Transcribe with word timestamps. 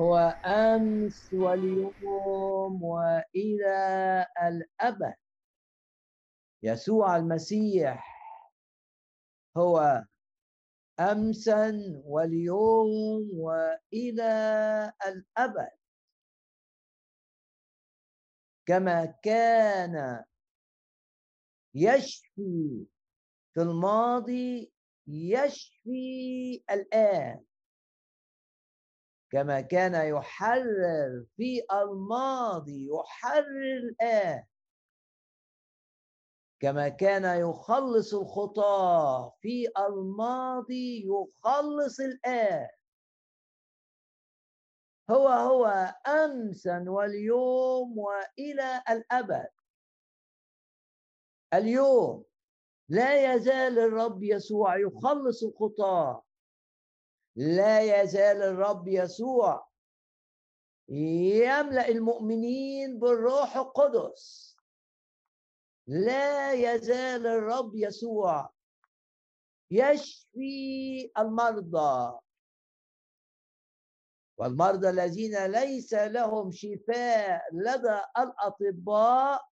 هو 0.00 0.16
أمس 0.46 1.32
واليوم 1.32 2.82
وإلى 2.82 4.26
الأبد. 4.42 5.14
يسوع 6.62 7.16
المسيح 7.16 8.04
هو 9.56 10.04
أمسا 11.00 11.72
واليوم 12.04 13.30
وإلى 13.32 14.32
الأبد. 15.06 15.70
كما 18.66 19.06
كان 19.22 20.24
يشفي 21.74 22.86
في 23.54 23.60
الماضي 23.62 24.72
يشفي 25.06 26.64
الآن. 26.70 27.44
كما 29.30 29.60
كان 29.60 29.94
يحرر 29.94 31.24
في 31.36 31.62
الماضي 31.72 32.88
يحرر 32.88 33.76
الآن. 33.82 34.44
كما 36.60 36.88
كان 36.88 37.40
يخلص 37.40 38.14
الخطاة 38.14 39.36
في 39.40 39.68
الماضي 39.78 41.06
يخلص 41.06 42.00
الآن. 42.00 42.68
هو 45.10 45.28
هو 45.28 45.66
أمسا 46.06 46.84
واليوم 46.88 47.98
وإلى 47.98 48.82
الأبد. 48.90 49.48
اليوم 51.54 52.24
لا 52.88 53.34
يزال 53.34 53.78
الرب 53.78 54.22
يسوع 54.22 54.76
يخلص 54.76 55.44
الخطاة. 55.44 56.29
لا 57.36 58.02
يزال 58.02 58.42
الرب 58.42 58.88
يسوع 58.88 59.68
يملأ 60.88 61.88
المؤمنين 61.88 62.98
بالروح 62.98 63.56
القدس. 63.56 64.56
لا 65.86 66.52
يزال 66.52 67.26
الرب 67.26 67.74
يسوع 67.74 68.50
يشفي 69.70 71.10
المرضى. 71.18 72.18
والمرضى 74.38 74.88
الذين 74.90 75.46
ليس 75.46 75.94
لهم 75.94 76.50
شفاء 76.52 77.42
لدى 77.52 78.00
الأطباء 78.18 79.49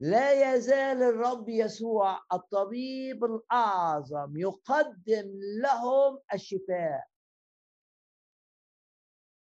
لا 0.00 0.54
يزال 0.54 1.02
الرب 1.02 1.48
يسوع 1.48 2.22
الطبيب 2.32 3.24
الأعظم 3.24 4.36
يقدم 4.36 5.40
لهم 5.62 6.18
الشفاء. 6.34 7.08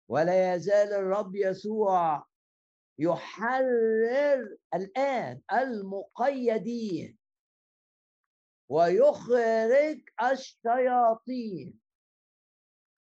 ولا 0.09 0.56
يزال 0.56 0.94
الرب 0.94 1.36
يسوع 1.36 2.26
يحرر 3.00 4.58
الآن 4.73 5.42
المقيدين. 5.54 7.17
ويخرج 8.70 10.02
الشياطين. 10.32 11.80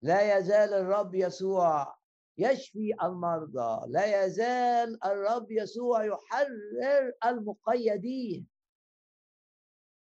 لا 0.02 0.38
يزال 0.38 0.74
الرب 0.74 1.16
يسوع 1.16 1.98
يشفي 2.38 2.94
المرضى. 3.04 3.92
لا 3.92 4.26
يزال 4.26 5.06
الرب 5.06 5.52
يسوع 5.52 6.06
يحرر 6.06 7.12
المقيدين. 7.26 8.48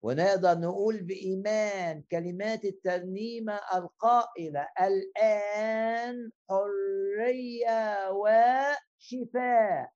ونقدر 0.03 0.59
نقول 0.59 1.03
بإيمان 1.03 2.03
كلمات 2.11 2.65
الترنيمة 2.65 3.61
القائلة 3.75 4.69
الآن 4.81 6.31
حرية 6.49 8.11
وشفاء. 8.11 9.93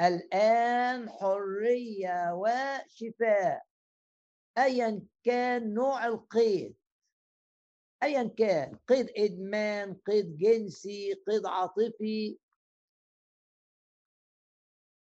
الآن 0.00 1.10
حرية 1.10 2.32
وشفاء. 2.34 3.62
أيا 4.58 5.02
كان 5.24 5.74
نوع 5.74 6.06
القيد 6.06 6.76
ايا 8.02 8.30
كان 8.38 8.76
قيد 8.88 9.10
إدمان 9.16 9.94
قيد 9.94 10.36
جنسي 10.36 11.14
قيد 11.14 11.46
عاطفي. 11.46 12.38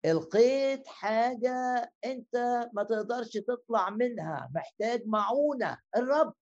القيد 0.05 0.87
حاجة 0.87 1.91
أنت 2.05 2.35
ما 2.73 2.83
تقدرش 2.83 3.33
تطلع 3.33 3.89
منها 3.89 4.51
محتاج 4.55 5.03
معونة 5.07 5.77
الرب 5.97 6.33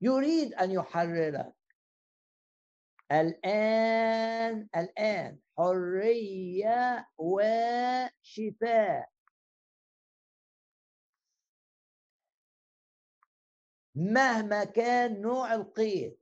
يريد 0.00 0.54
أن 0.54 0.70
يحررك. 0.70 1.54
الآن 3.12 4.68
الآن 4.76 5.38
حرية 5.58 7.08
وشفاء. 7.18 9.08
مهما 13.98 14.64
كان 14.64 15.20
نوع 15.20 15.54
القيد. 15.54 16.18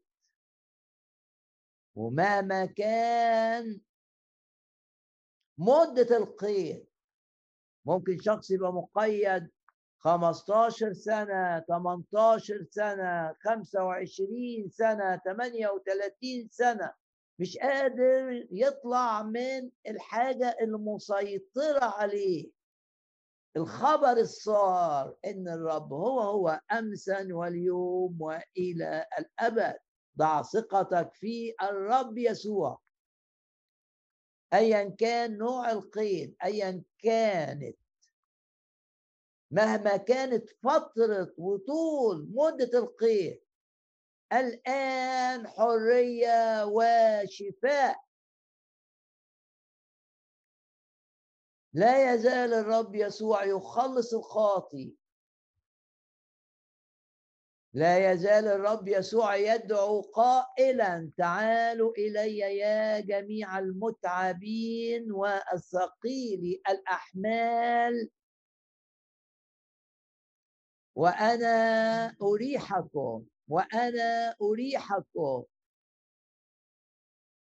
ومهما 1.95 2.67
كان 2.67 3.81
مدة 5.59 6.17
القيد. 6.17 6.87
ممكن 7.85 8.19
شخص 8.21 8.51
يبقى 8.51 8.73
مقيد 8.73 9.51
15 9.99 10.93
سنة 10.93 11.61
18 11.61 12.67
سنة 12.71 13.35
25 13.41 14.69
سنة 14.71 15.17
38 15.17 16.49
سنة. 16.51 16.93
مش 17.39 17.59
قادر 17.59 18.47
يطلع 18.51 19.23
من 19.23 19.71
الحاجة 19.89 20.57
المسيطرة 20.61 21.85
عليه. 21.85 22.56
الخبر 23.57 24.13
الصار 24.13 25.17
إن 25.25 25.49
الرب 25.49 25.93
هو 25.93 26.21
هو 26.21 26.61
امسا 26.73 27.29
واليوم 27.31 28.23
وإلى 28.23 29.07
الأبد. 29.19 29.77
ضع 30.19 30.43
ثقتك 30.43 31.15
في 31.15 31.55
الرب 31.63 32.19
يسوع. 32.19 32.81
ايا 34.55 34.89
كان 34.99 35.39
نوع 35.39 35.71
القيد 35.71 36.37
ايا 36.45 36.83
كانت. 36.99 37.77
مهما 39.51 39.97
كانت 39.97 40.51
فترة 40.51 41.35
وطول 41.39 42.29
مدة 42.35 42.79
القيد 42.79 43.41
الآن 44.33 45.49
حرية 45.49 46.65
وشفاء. 46.67 48.06
لا 51.77 52.15
يزال 52.15 52.55
الرب 52.55 52.95
يسوع 52.95 53.45
يخلص 53.45 54.15
الخاطي. 54.15 54.95
لا 57.75 58.13
يزال 58.13 58.49
الرب 58.49 58.89
يسوع 58.89 59.37
يدعو 59.37 60.01
قائلا 60.01 61.11
تعالوا 61.17 61.93
إلي 61.93 62.39
يا 62.39 63.01
جميع 63.01 63.59
المتعبين 63.59 65.13
والثقيل 65.13 66.63
الأحمال. 66.69 68.11
وأنا 70.95 72.17
أريحكم 72.23 73.25
وأنا 73.49 74.37
أريحكم. 74.43 75.45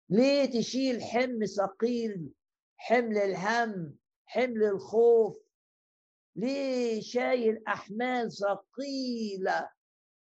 ليه 0.09 0.45
تشيل 0.59 1.03
حمل 1.03 1.49
ثقيل 1.49 2.33
حمل 2.77 3.17
الهم 3.17 3.97
حمل 4.25 4.63
الخوف. 4.63 5.37
ليه 6.35 7.01
شايل 7.01 7.63
أحمال 7.67 8.31
ثقيلة 8.31 9.69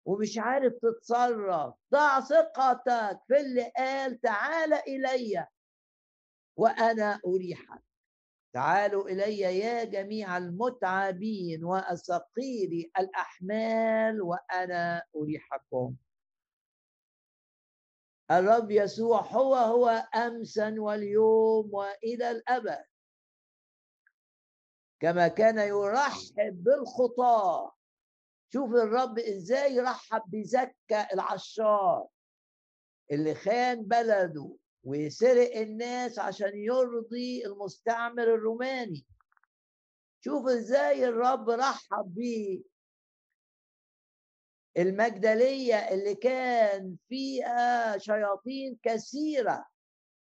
ومش 0.05 0.39
عارف 0.39 0.73
تتصرف؟ 0.83 1.75
ضع 1.93 2.21
ثقتك 2.21 3.21
في 3.29 3.37
اللي 3.41 3.73
قال 3.77 4.21
تعال 4.21 4.73
الي 4.73 5.47
وأنا 6.57 7.21
أريحك. 7.27 7.83
تعالوا 8.55 9.09
الي 9.09 9.39
يا 9.39 9.85
جميع 9.85 10.37
المتعبين 10.37 11.65
والثقيل 11.65 12.91
الأحمال 12.99 14.23
وأنا 14.23 15.03
أريحكم. 15.17 15.95
الرب 18.31 18.71
يسوع 18.71 19.21
هو 19.21 19.55
هو 19.55 19.89
أمسا 20.15 20.75
واليوم 20.79 21.75
وإلى 21.75 22.31
الأبد. 22.31 22.85
كما 25.03 25.29
كان 25.29 25.59
يرحب 25.59 26.65
بالخطاة. 26.65 27.75
شوف 28.53 28.71
الرب 28.71 29.19
إزاي 29.19 29.81
رحب 29.81 30.23
بزكى 30.27 31.07
العشار 31.13 32.07
اللي 33.11 33.35
خان 33.35 33.83
بلده 33.83 34.57
وسرق 34.85 35.57
الناس 35.57 36.19
عشان 36.19 36.53
يرضي 36.55 37.47
المستعمر 37.47 38.23
الروماني. 38.23 39.07
شوف 40.21 40.49
إزاي 40.49 41.05
الرب 41.05 41.51
رحب 41.51 42.15
بيه. 42.15 42.63
المجدلية 44.79 45.77
اللي 45.77 46.15
كان 46.15 46.97
فيها 47.09 47.99
شياطين 47.99 48.79
كثيرة 48.83 49.65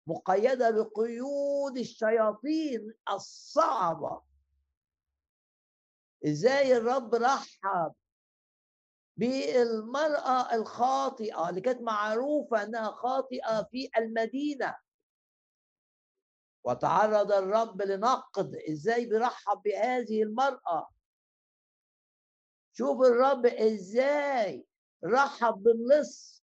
مقيدة 0.07 0.71
بقيود 0.71 1.79
الشياطين 1.79 2.95
الصعبة. 3.11 4.34
إزاي 6.27 6.77
الرب 6.77 7.15
رحب 7.15 7.95
بالمرأة 9.17 10.55
الخاطئة 10.55 11.49
اللي 11.49 11.61
كانت 11.61 11.81
معروفة 11.81 12.63
إنها 12.63 12.91
خاطئة 12.91 13.63
في 13.63 13.91
المدينة. 13.99 14.77
وتعرض 16.65 17.33
الرب 17.33 17.83
لنقد 17.83 18.55
إزاي 18.71 19.07
بيرحب 19.07 19.63
بهذه 19.65 20.23
المرأة. 20.23 20.89
شوف 22.73 23.01
الرب 23.01 23.47
إزاي 23.47 24.67
رحب 25.05 25.55
باللص. 25.63 26.45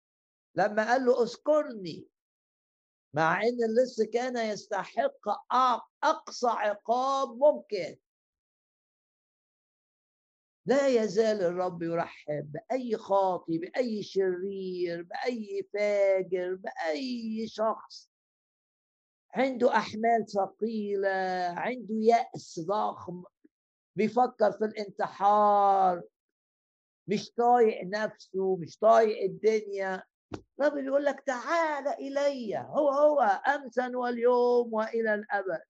لما 0.55 0.91
قال 0.91 1.05
له 1.05 1.23
اذكرني. 1.23 2.07
مع 3.13 3.41
إن 3.41 3.63
اللص 3.63 4.01
كان 4.01 4.37
يستحق 4.37 5.53
أقصى 6.03 6.47
عقاب 6.47 7.29
ممكن. 7.37 7.97
لا 10.65 10.87
يزال 10.87 11.41
الرب 11.41 11.83
يرحب 11.83 12.51
بأي 12.51 12.97
خاطي 12.97 13.57
بأي 13.57 14.03
شرير 14.03 15.03
بأي 15.03 15.67
فاجر 15.73 16.55
بأي 16.55 17.47
شخص. 17.47 18.09
عنده 19.33 19.75
أحمال 19.75 20.25
ثقيلة 20.27 21.09
عنده 21.57 21.95
يأس 21.95 22.59
ضخم 22.67 23.23
بيفكر 23.95 24.51
في 24.51 24.65
الانتحار 24.65 26.01
مش 27.07 27.31
طايق 27.31 27.83
نفسه 27.85 28.55
مش 28.55 28.77
طايق 28.77 29.23
الدنيا. 29.23 30.03
الرب 30.59 30.73
بيقول 30.73 31.05
لك 31.05 31.19
تعال 31.19 31.87
إلي 31.87 32.57
هو 32.57 32.89
هو 32.89 33.21
امسا 33.55 33.91
واليوم 33.95 34.73
وإلى 34.73 35.13
الأبد. 35.13 35.61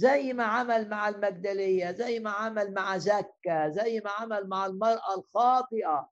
زي 0.00 0.32
ما 0.32 0.44
عمل 0.44 0.88
مع 0.88 1.08
المجدلية 1.08 1.92
زي 1.92 2.20
ما 2.20 2.30
عمل 2.30 2.74
مع 2.74 2.98
زكا 2.98 3.68
زي 3.68 4.00
ما 4.04 4.10
عمل 4.10 4.48
مع 4.48 4.66
المرأة 4.66 5.14
الخاطئة. 5.18 6.10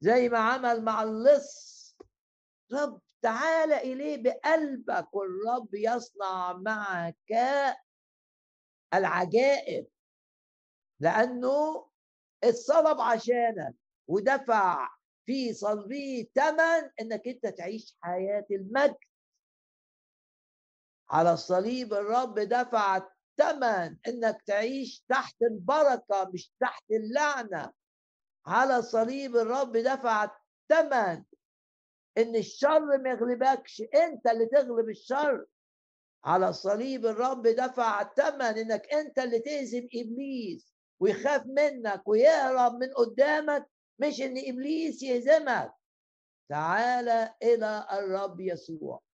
زي 0.00 0.28
ما 0.28 0.38
عمل 0.38 0.84
مع 0.84 1.02
اللص. 1.02 1.78
رب 2.72 3.00
تعال 3.22 3.72
إليه 3.72 4.22
بقلبك 4.22 5.14
والرب 5.14 5.68
يصنع 5.74 6.52
معك 6.52 7.16
العجائب. 8.94 9.86
لأنه 11.00 11.88
اتصلب 12.44 13.00
عشانك 13.00 13.74
ودفع 14.08 14.88
في 15.26 15.52
صلبه 15.54 16.26
ثمن 16.34 16.90
إنك 17.00 17.28
أنت 17.28 17.46
تعيش 17.46 17.96
حياة 18.00 18.46
المجد. 18.50 18.96
على 21.10 21.32
الصليب 21.32 21.94
الرب 21.94 22.38
دفع 22.38 23.08
ثمن 23.38 23.96
إنك 24.08 24.42
تعيش 24.46 25.04
تحت 25.08 25.42
البركة 25.42 26.30
مش 26.34 26.52
تحت 26.60 26.84
اللعنة. 26.90 27.72
على 28.46 28.76
الصليب 28.76 29.36
الرب 29.36 29.76
دفع 29.76 30.30
ثمن 30.68 31.24
إن 32.18 32.36
الشر 32.36 32.98
ما 32.98 33.10
يغلبكش. 33.10 33.82
أنت 33.94 34.26
اللي 34.26 34.46
تغلب 34.46 34.88
الشر. 34.88 35.46
على 36.24 36.48
الصليب 36.48 37.06
الرب 37.06 37.42
دفع 37.46 38.14
ثمن 38.14 38.42
إنك 38.58 38.92
أنت 38.94 39.18
اللي 39.18 39.38
تهزم 39.38 39.88
إبليس 39.94 40.74
ويخاف 41.00 41.42
منك 41.46 42.08
ويهرب 42.08 42.72
من 42.72 42.94
قدامك 42.94 43.70
مش 43.98 44.20
إن 44.20 44.34
إبليس 44.46 45.02
يهزمك. 45.02 45.72
تعال 46.50 47.08
إلى 47.42 47.86
الرب 47.92 48.40
يسوع. 48.40 49.07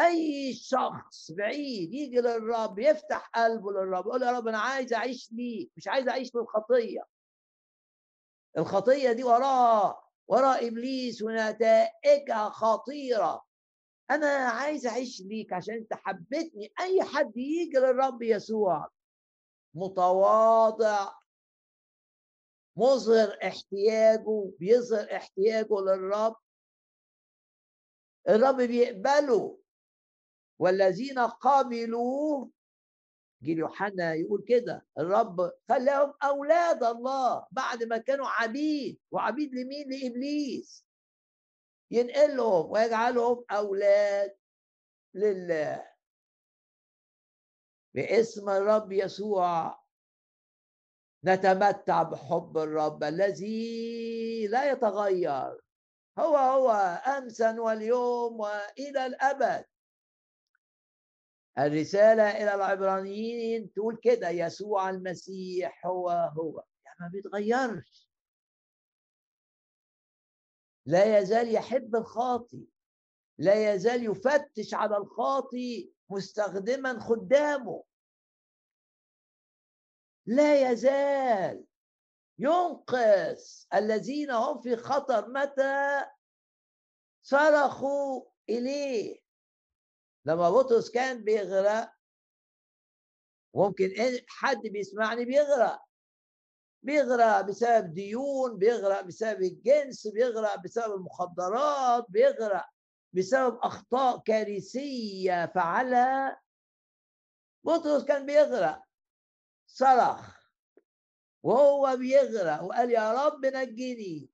أي 0.00 0.54
شخص 0.54 1.30
بعيد 1.30 1.94
يجي 1.94 2.16
للرب 2.16 2.78
يفتح 2.78 3.28
قلبه 3.34 3.72
للرب 3.72 4.06
يقول 4.06 4.22
يا 4.22 4.30
رب 4.30 4.48
أنا 4.48 4.58
عايز 4.58 4.92
اعيش 4.92 5.32
ليك 5.32 5.70
مش 5.76 5.88
عايز 5.88 6.08
أعيش 6.08 6.30
في 6.30 6.38
الخطية. 8.58 9.12
دي 9.12 9.24
وراها 9.24 10.02
ورا 10.28 10.66
إبليس 10.66 11.22
ونتائجها 11.22 12.48
خطيرة. 12.48 13.44
أنا 14.10 14.26
عايز 14.26 14.86
أعيش 14.86 15.20
ليك 15.20 15.52
عشان 15.52 15.74
انت 15.74 15.94
حبيتني 15.94 16.72
أي 16.80 17.02
حد 17.02 17.36
يجي 17.36 17.78
للرب 17.78 18.22
يسوع 18.22 18.90
متواضع. 19.74 21.12
مظهر 22.76 23.38
احتياجه 23.46 24.52
بيظهر 24.58 25.16
احتياجه 25.16 25.80
للرب. 25.80 26.36
الرب 28.28 28.56
بيقبله. 28.56 29.58
والذين 30.58 31.18
قبلوا 31.18 32.48
جيل 33.42 33.58
يوحنا 33.58 34.14
يقول 34.14 34.44
كده 34.48 34.86
الرب 34.98 35.52
خلاهم 35.68 36.14
أولاد 36.22 36.84
الله 36.84 37.46
بعد 37.50 37.82
ما 37.82 37.98
كانوا 37.98 38.26
عبيد. 38.26 39.00
وعبيد 39.10 39.54
لمين؟ 39.54 39.90
لإبليس. 39.90 40.86
ينقلهم 41.90 42.70
ويجعلهم 42.70 43.44
أولاد 43.50 44.36
لله. 45.14 45.86
باسم 47.94 48.50
الرب 48.50 48.92
يسوع 48.92 49.80
نتمتع 51.24 52.02
بحب 52.02 52.58
الرب 52.58 53.04
الذي 53.04 54.46
لا 54.46 54.70
يتغير. 54.72 55.60
هو 56.18 56.36
هو 56.36 56.70
أمسا 57.18 57.60
واليوم 57.60 58.40
وإلى 58.40 59.06
الأبد. 59.06 59.64
الرسالة 61.58 62.30
إلى 62.30 62.54
العبرانيين 62.54 63.72
تقول 63.72 63.98
كده 64.02 64.28
يسوع 64.28 64.90
المسيح 64.90 65.86
هو 65.86 66.10
هو. 66.10 66.64
يعني 66.84 66.96
ما 67.00 67.08
بيتغيرش. 67.08 68.10
لا 70.86 71.18
يزال 71.18 71.54
يحب 71.54 71.96
الخاطي. 71.96 72.66
لا 73.38 73.74
يزال 73.74 74.04
يفتش 74.04 74.74
على 74.74 74.96
الخاطي 74.96 75.92
مستخدما 76.10 77.00
خدامه. 77.00 77.84
لا 80.26 80.70
يزال 80.70 81.64
ينقذ 82.38 83.40
الذين 83.74 84.30
هم 84.30 84.60
في 84.60 84.76
خطر 84.76 85.28
متى؟ 85.28 86.04
صرخوا 87.22 88.24
إليه. 88.48 89.25
لما 90.26 90.50
بطرس 90.50 90.90
كان 90.90 91.24
بيغرق 91.24 91.92
ممكن 93.54 93.94
حد 94.28 94.60
بيسمعني 94.60 95.24
بيغرق. 95.24 95.82
بيغرق 96.82 97.40
بسبب 97.40 97.94
ديون 97.94 98.58
بيغرق 98.58 99.00
بسبب 99.00 99.42
الجنس 99.42 100.06
بيغرق 100.06 100.54
بسبب 100.54 100.94
المخدرات 100.94 102.06
بيغرق 102.08 102.66
بسبب 103.12 103.58
أخطاء 103.62 104.18
كارثية 104.18 105.46
فعلها 105.46 106.40
بطرس 107.64 108.04
كان 108.04 108.26
بيغرق. 108.26 108.82
صرخ 109.66 110.36
وهو 111.42 111.96
بيغرق 111.96 112.62
وقال 112.62 112.90
يا 112.90 113.26
رب 113.26 113.46
نجني. 113.46 114.30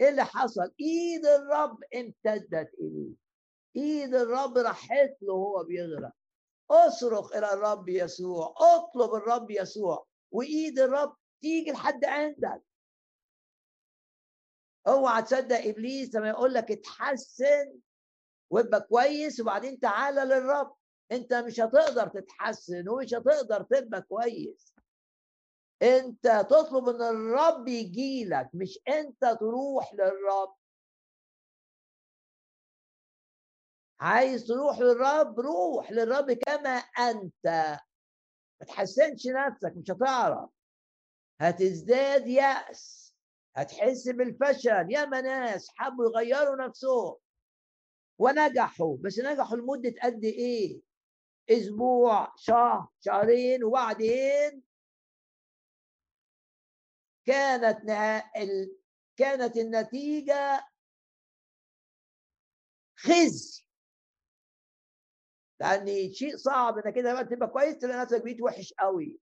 إيه 0.00 0.08
اللي 0.08 0.24
حصل؟ 0.24 0.74
إيد 0.80 1.26
الرب 1.26 1.78
امتدت 1.94 2.74
إليه. 2.74 3.27
إيد 3.76 4.14
الرب 4.14 4.58
راحت 4.58 5.16
له 5.22 5.34
وهو 5.34 5.64
بيغرق. 5.64 6.12
أصرخ 6.70 7.32
إلى 7.36 7.52
الرب 7.52 7.88
يسوع 7.88 8.54
أطلب 8.58 9.14
الرب 9.14 9.50
يسوع 9.50 10.06
وإيد 10.30 10.78
الرب 10.78 11.16
تيجي 11.42 11.70
لحد 11.70 12.04
عندك. 12.04 12.62
أوعى 14.88 15.22
تصدق 15.22 15.56
إبليس 15.66 16.14
لما 16.14 16.28
يقول 16.28 16.54
لك 16.54 16.70
اتحسن 16.70 17.78
وابقى 18.50 18.80
كويس 18.80 19.40
وبعدين 19.40 19.80
تعالى 19.80 20.20
للرب. 20.20 20.74
أنت 21.12 21.34
مش 21.34 21.60
هتقدر 21.60 22.08
تتحسن 22.08 22.88
ومش 22.88 23.14
هتقدر 23.14 23.62
تبقى 23.62 24.02
كويس. 24.02 24.74
أنت 25.82 26.46
تطلب 26.50 26.88
إن 26.88 27.02
الرب 27.02 27.68
يجي 27.68 28.24
لك 28.24 28.50
مش 28.54 28.78
أنت 28.88 29.36
تروح 29.40 29.94
للرب. 29.94 30.54
عايز 34.00 34.46
تروح 34.46 34.78
للرب 34.78 35.40
روح 35.40 35.90
للرب 35.90 36.32
كما 36.32 36.70
أنت. 36.98 37.78
ما 38.60 38.66
تحسنش 38.66 39.26
نفسك 39.26 39.72
مش 39.76 39.90
هتعرف. 39.90 40.50
هتزداد 41.40 42.26
يأس. 42.26 43.14
هتحس 43.56 44.08
بالفشل. 44.08 44.86
يا 44.90 45.04
ناس 45.04 45.68
حبوا 45.76 46.04
يغيروا 46.04 46.66
نفسهم. 46.66 47.16
ونجحوا. 48.18 48.96
بس 48.96 49.18
نجحوا 49.18 49.56
لمدة 49.56 49.94
قد 50.02 50.24
إيه؟ 50.24 50.80
أسبوع 51.50 52.34
شهر 52.36 52.88
شهرين 53.00 53.64
وبعدين؟ 53.64 54.62
كانت. 57.26 57.78
كانت 59.16 59.56
النتيجة 59.56 60.68
خزي. 62.96 63.67
لأن 65.60 66.12
شيء 66.12 66.36
صعب 66.36 66.78
إنك 66.78 66.94
كده 66.94 67.22
تبقى 67.22 67.48
كويس 67.48 67.78
تلاقي 67.78 68.00
نفسك 68.02 68.22
بقيت 68.22 68.42
وحش 68.42 68.72
قوي. 68.78 69.20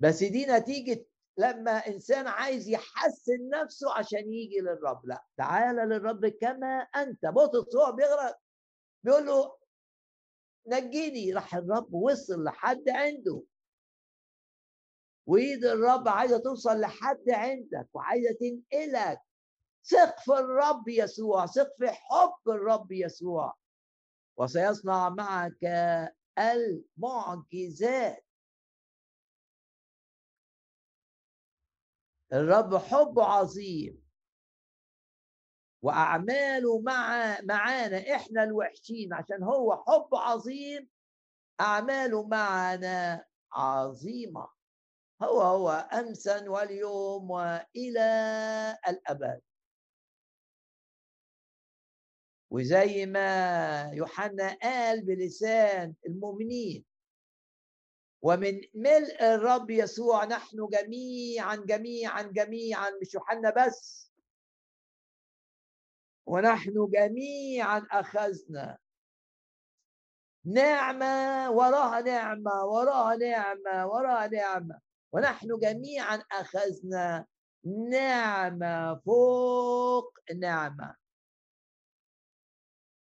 بس 0.00 0.24
دي 0.24 0.46
نتيجة 0.46 1.06
لما 1.38 1.70
إنسان 1.70 2.26
عايز 2.26 2.68
يحسن 2.68 3.48
نفسه 3.62 3.94
عشان 3.94 4.32
يجي 4.32 4.60
للرب. 4.60 5.06
لا 5.06 5.24
تعالى 5.36 5.82
للرب 5.82 6.26
كما 6.26 6.78
أنت. 6.96 7.26
بطرس 7.26 7.76
هو 7.76 7.92
بيغرق 7.92 8.38
بيقول 9.04 9.26
له 9.26 9.56
نجيني 10.66 11.32
راح 11.32 11.54
الرب 11.54 11.94
وصل 11.94 12.44
لحد 12.44 12.88
عنده. 12.88 13.42
وإيد 15.26 15.64
الرب 15.64 16.08
عايزة 16.08 16.38
توصل 16.38 16.80
لحد 16.80 17.30
عندك 17.30 17.88
وعايزة 17.94 18.28
تنقلك. 18.40 19.20
ثق 19.84 20.20
في 20.20 20.32
الرب 20.32 20.88
يسوع. 20.88 21.46
ثق 21.46 21.70
في 21.78 21.88
حب 21.88 22.48
الرب 22.48 22.92
يسوع. 22.92 23.61
وسيصنع 24.36 25.08
معك 25.08 25.64
المعجزات. 26.38 28.26
الرب 32.32 32.76
حبه 32.76 33.24
عظيم. 33.24 34.02
واعماله 35.82 36.80
مع 36.80 37.40
معانا 37.40 38.14
إحنا 38.16 38.44
الوحشين 38.44 39.14
عشان 39.14 39.42
هو 39.42 39.84
حب 39.86 40.14
عظيم. 40.14 40.88
اعماله 41.60 42.26
معنا 42.28 43.26
عظيمة. 43.52 44.48
هو 45.22 45.40
هو 45.42 45.70
امسا 45.70 46.50
واليوم 46.50 47.30
وإلى 47.30 48.10
الأبد. 48.88 49.42
وزي 52.52 53.06
ما 53.06 53.90
يوحنا 53.94 54.56
قال 54.62 55.04
بلسان 55.04 55.94
المؤمنين 56.06 56.84
ومن 58.22 58.60
ملء 58.74 59.22
الرب 59.34 59.70
يسوع 59.70 60.24
نحن 60.24 60.68
جميعا 60.72 61.56
جميعا 61.56 62.22
جميعا 62.22 62.90
مش 63.00 63.14
يوحنا 63.14 63.50
بس. 63.56 64.12
ونحن 66.26 66.88
جميعا 66.92 67.86
أخذنا. 67.90 68.78
نعمة 70.44 71.50
وراها 71.50 72.00
نعمة 72.00 72.64
وراها 72.64 73.16
نعمة 73.16 73.86
وراها 73.86 74.26
نعمة. 74.26 74.80
ونحن 75.12 75.58
جميعا 75.58 76.22
أخذنا 76.32 77.26
نعمة 77.90 79.00
فوق 79.00 80.18
نعمة. 80.36 81.01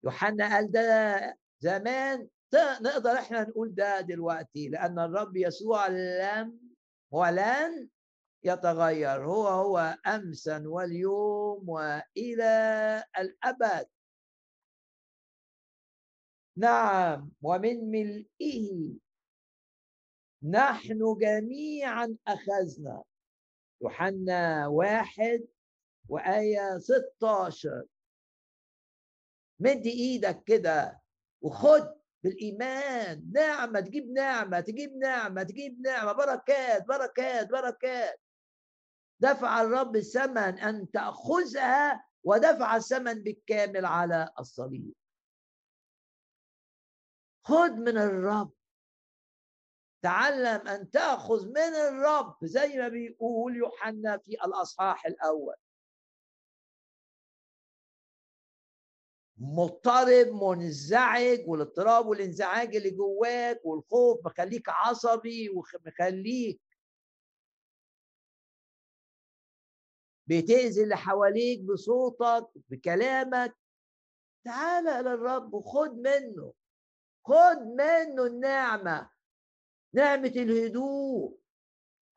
يوحنا 0.03 0.55
قال 0.55 0.71
ده 0.71 1.37
زمان 1.59 2.27
نقدر 2.81 3.11
إحنا 3.11 3.41
نقول 3.41 3.75
ده 3.75 4.01
دلوقتي 4.01 4.69
لأن 4.69 4.99
الرب 4.99 5.35
يسوع 5.37 5.87
لم 5.87 6.59
ولن 7.11 7.89
يتغير 8.43 9.25
هو 9.25 9.47
هو 9.47 9.97
أمسا 10.07 10.63
واليوم 10.65 11.69
وإلى 11.69 13.03
الأبد. 13.17 13.87
نعم 16.57 17.31
ومن 17.41 17.91
ملئه. 17.91 18.93
نحن 20.43 21.15
جميعا 21.21 22.17
أخذنا. 22.27 23.03
يوحنا 23.81 24.67
واحد 24.67 25.47
وآية 26.09 26.79
16 26.79 27.85
مد 29.61 29.85
إيدك 29.85 30.43
كده 30.43 31.01
وخد 31.41 32.01
بالإيمان. 32.23 33.31
نعمة 33.33 33.79
تجيب 33.79 34.11
نعمة 34.11 34.59
تجيب 34.59 34.97
نعمة 34.97 35.43
تجيب 35.43 35.81
نعمة. 35.81 36.11
بركات 36.11 36.87
بركات 36.87 37.49
بركات. 37.49 38.21
دفع 39.19 39.61
الرب 39.61 39.95
الثمن 39.95 40.59
أن 40.59 40.91
تأخذها 40.91 42.05
ودفع 42.23 42.75
الثمن 42.75 43.23
بالكامل 43.23 43.85
على 43.85 44.29
الصليب. 44.39 44.93
خذ 47.43 47.71
من 47.71 47.97
الرب. 47.97 48.53
تعلم 50.03 50.67
أن 50.67 50.89
تأخذ 50.91 51.47
من 51.47 51.57
الرب 51.57 52.37
زي 52.43 52.77
ما 52.77 52.87
بيقول 52.87 53.55
يوحنا 53.55 54.17
في 54.17 54.31
الأصحاح 54.31 55.05
الأول. 55.05 55.55
مضطرب 59.43 60.27
منزعج 60.27 61.39
والاضطراب 61.47 62.05
والانزعاج 62.07 62.75
اللي 62.75 62.89
جواك 62.91 63.61
والخوف 63.65 64.25
مخليك 64.25 64.69
عصبي 64.69 65.49
ومخليك 65.49 66.61
بتأذي 70.27 70.83
اللي 70.83 70.97
حواليك 70.97 71.61
بصوتك 71.61 72.47
بكلامك. 72.69 73.55
تعال 74.45 74.87
إلى 74.87 75.13
الرب 75.13 75.53
وخد 75.53 75.91
منه 75.97 76.53
خد 77.25 77.57
منه 77.57 78.25
النعمة 78.25 79.09
نعمة 79.93 80.27
الهدوء 80.35 81.37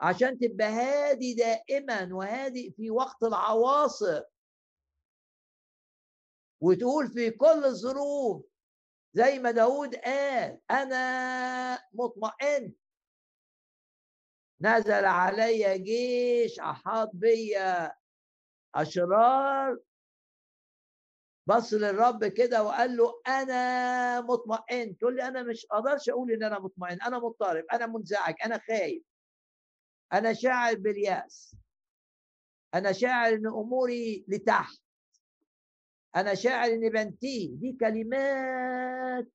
عشان 0.00 0.38
تبقى 0.38 0.66
هادي 0.66 1.34
دائما 1.34 2.14
وهادئ 2.14 2.70
في 2.72 2.90
وقت 2.90 3.22
العواصف. 3.22 4.24
وتقول 6.60 7.08
في 7.08 7.30
كل 7.30 7.64
الظروف 7.64 8.46
زي 9.14 9.38
ما 9.38 9.50
داود 9.50 9.94
قال 9.96 10.60
أنا 10.70 11.78
مطمئن. 11.92 12.72
نزل 14.60 15.04
علي 15.04 15.78
جيش 15.78 16.60
أحاط 16.60 17.10
بيا 17.14 17.96
أشرار 18.74 19.78
بص 21.46 21.72
للرب 21.74 22.24
كده 22.24 22.62
وقال 22.62 22.96
له 22.96 23.20
أنا 23.28 24.20
مطمئن. 24.20 24.98
تقول 24.98 25.16
لي 25.16 25.28
أنا 25.28 25.42
مش 25.42 25.66
أقدرش 25.70 26.08
أقول 26.08 26.32
إن 26.32 26.42
أنا 26.42 26.58
مطمئن 26.58 27.02
أنا 27.02 27.18
مضطرب 27.18 27.64
أنا 27.72 27.86
منزعج 27.86 28.34
أنا 28.44 28.58
خايف 28.58 29.02
أنا 30.12 30.32
شاعر 30.32 30.74
باليأس 30.74 31.56
أنا 32.74 32.92
شاعر 32.92 33.32
إن 33.34 33.46
أموري 33.46 34.24
لتحت. 34.28 34.83
أنا 36.16 36.34
شاعر 36.34 36.68
إني 36.68 36.90
بنتهي 36.90 37.46
دي 37.46 37.76
كلمات. 37.80 39.28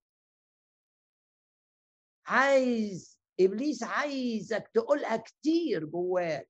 عايز 2.25 3.19
إبليس 3.39 3.83
عايزك 3.83 4.71
تقولها 4.73 5.17
كتير 5.17 5.85
جواك. 5.85 6.49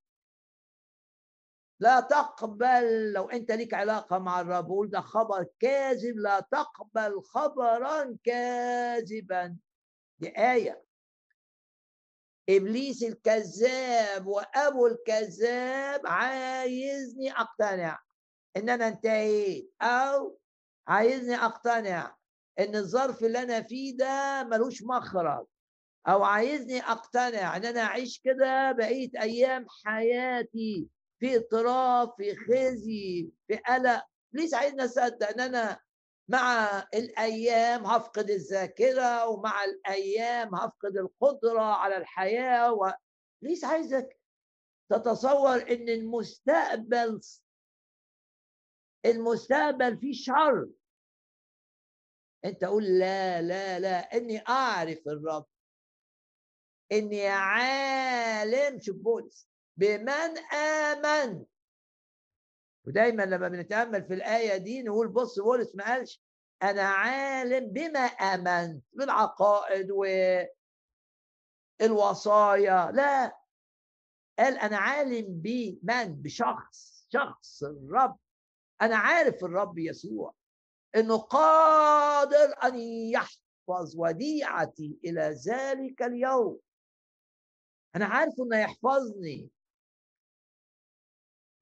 لا 1.79 1.99
تقبل 1.99 3.13
لو 3.13 3.29
أنت 3.29 3.51
ليك 3.51 3.73
علاقة 3.73 4.17
مع 4.17 4.41
الرب 4.41 4.67
قول 4.67 4.89
ده 4.89 5.01
خبر 5.01 5.45
كاذب. 5.59 6.17
لا 6.17 6.39
تقبل 6.39 7.21
خبرا 7.21 8.17
كاذبا. 8.23 9.57
دي 10.19 10.27
آية. 10.37 10.83
إبليس 12.49 13.03
الكذاب 13.03 14.27
وأبو 14.27 14.87
الكذاب 14.87 16.07
عايزني 16.07 17.31
أقتنع. 17.31 17.99
إن 18.57 18.69
أنا 18.69 18.87
انتهيت 18.87 19.73
أو 19.81 20.39
عايزني 20.87 21.35
أقتنع 21.35 22.15
إن 22.59 22.75
الظرف 22.75 23.23
اللي 23.23 23.43
أنا 23.43 23.61
فيه 23.61 23.97
ده 23.97 24.43
ملوش 24.43 24.83
مخرج 24.83 25.45
أو 26.07 26.23
عايزني 26.23 26.79
أقتنع 26.81 27.57
إن 27.57 27.65
أنا 27.65 27.81
أعيش 27.81 28.19
كده 28.23 28.71
بقية 28.71 29.09
أيام 29.21 29.65
حياتي 29.85 30.87
في 31.19 31.35
اضطراب 31.35 32.13
في 32.17 32.35
خزي 32.35 33.29
في 33.47 33.55
قلق. 33.55 34.03
ليش 34.33 34.53
عايزني 34.53 34.85
أصدق 34.85 35.29
إن 35.29 35.39
أنا 35.39 35.79
مع 36.29 36.69
الأيام 36.93 37.85
هفقد 37.85 38.29
الذاكرة 38.29 39.27
ومع 39.27 39.63
الأيام 39.63 40.55
هفقد 40.55 40.97
القدرة 40.97 41.61
على 41.61 41.97
الحياة 41.97 42.73
و... 42.73 42.91
ليش 43.41 43.63
عايزك 43.63 44.19
تتصور 44.89 45.55
إن 45.71 45.89
المستقبل 45.89 47.19
المستقبل 49.05 49.97
فيه 49.97 50.13
شر. 50.13 50.69
انت 52.45 52.63
قول 52.63 52.83
لا 52.83 53.41
لا 53.41 53.79
لا 53.79 54.17
اني 54.17 54.43
اعرف 54.49 55.07
الرب. 55.07 55.45
اني 56.91 57.27
عالم. 57.27 58.79
شوف 58.79 58.95
بولس. 58.97 59.47
بمن 59.77 60.37
آمن. 60.53 61.45
ودايما 62.87 63.23
لما 63.23 63.47
بنتأمل 63.47 64.03
في 64.03 64.13
الآية 64.13 64.57
دي 64.57 64.83
نقول 64.83 65.07
بص 65.07 65.39
بولس 65.39 65.75
ما 65.75 65.83
قالش 65.83 66.21
أنا 66.63 66.81
عالم 66.83 67.69
بما 67.73 67.99
آمنت 67.99 68.83
بالعقائد 68.93 69.91
والوصايا 71.81 72.91
لا. 72.91 73.39
قال 74.39 74.57
أنا 74.57 74.77
عالم 74.77 75.25
بمن؟ 75.41 76.21
بشخص. 76.21 77.07
شخص 77.13 77.63
الرب. 77.63 78.17
أنا 78.81 78.97
عارف 78.97 79.43
الرب 79.43 79.77
يسوع 79.77 80.33
إنه 80.95 81.17
قادر 81.17 82.55
أن 82.63 82.79
يحفظ 83.11 83.95
وديعتي 83.95 84.99
إلى 85.05 85.35
ذلك 85.47 86.01
اليوم. 86.01 86.59
أنا 87.95 88.05
عارف 88.05 88.33
إنه 88.39 88.57
يحفظني. 88.59 89.49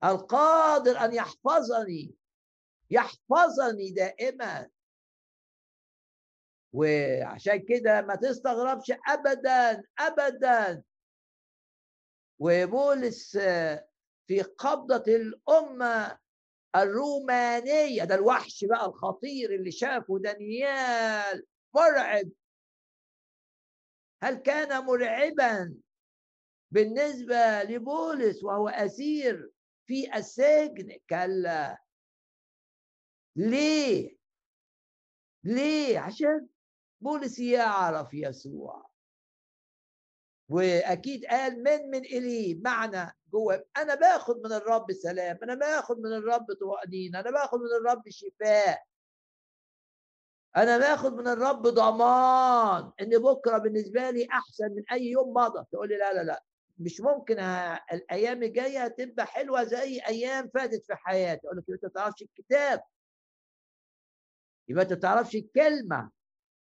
القادر 0.03 1.05
أن 1.05 1.13
يحفظني. 1.13 2.15
يحفظني 2.89 3.91
دائما. 3.91 4.69
وعشان 6.73 7.65
كده 7.65 8.01
ما 8.01 8.15
تستغربش 8.15 8.91
ابدا 9.07 9.83
ابدا. 9.99 10.83
وبولس 12.39 13.37
في 14.27 14.41
قبضة 14.57 15.15
الأمة 15.15 16.19
الرومانية 16.83 18.03
ده 18.03 18.15
الوحش 18.15 18.65
بقى 18.65 18.85
الخطير 18.85 19.55
اللي 19.55 19.71
شافه 19.71 20.19
دانيال 20.19 21.45
مرعب. 21.75 22.29
هل 24.23 24.35
كان 24.35 24.85
مرعبا 24.85 25.75
بالنسبة 26.71 27.63
لبولس 27.63 28.43
وهو 28.43 28.69
أسير 28.69 29.51
في 29.85 30.15
السجن؟ 30.17 30.97
كلا. 31.09 31.77
ليه؟ 33.35 34.17
ليه؟ 35.43 35.99
عشان 35.99 36.47
بولس 37.01 37.39
يعرف 37.39 38.13
يسوع. 38.13 38.86
وأكيد 40.49 41.25
قال 41.25 41.63
من 41.63 41.89
من 41.89 41.99
اليه 42.05 42.61
معنى 42.61 43.11
جوه. 43.33 43.65
أنا 43.77 43.95
باخد 43.95 44.37
من 44.37 44.51
الرب 44.53 44.91
سلام 44.93 45.37
أنا 45.43 45.55
باخد 45.55 45.99
من 45.99 46.13
الرب 46.13 46.45
طمأنينة 46.61 47.19
أنا 47.19 47.31
باخد 47.31 47.59
من 47.59 47.73
الرب 47.81 48.03
شفاء. 48.09 48.83
أنا 50.57 50.77
باخد 50.77 51.13
من 51.13 51.27
الرب 51.27 51.61
ضمان 51.67 52.91
إن 53.01 53.09
بكرة 53.09 53.57
بالنسبة 53.57 54.09
لي 54.09 54.27
أحسن 54.31 54.71
من 54.71 54.83
أي 54.91 55.05
يوم 55.05 55.33
مضى 55.33 55.65
تقول 55.71 55.89
لي 55.89 55.97
لا 55.97 56.13
لا 56.13 56.23
لا 56.23 56.43
مش 56.77 57.01
ممكن. 57.01 57.39
الأيام 57.93 58.43
الجاية 58.43 58.83
هتبقى 58.85 59.25
حلوة 59.25 59.63
زي 59.63 59.99
أيام 60.07 60.49
فاتت 60.53 60.85
في 60.85 60.95
حياتي. 60.95 61.47
أقول 61.47 61.57
لك 61.57 61.63
أنت 61.69 61.83
ما 61.83 61.89
تعرفش 61.89 62.21
الكتاب. 62.21 62.81
يبقى 64.69 64.83
أنت 64.83 64.93
ما 64.93 64.99
تعرفش 64.99 65.35
الكلمة. 65.35 66.16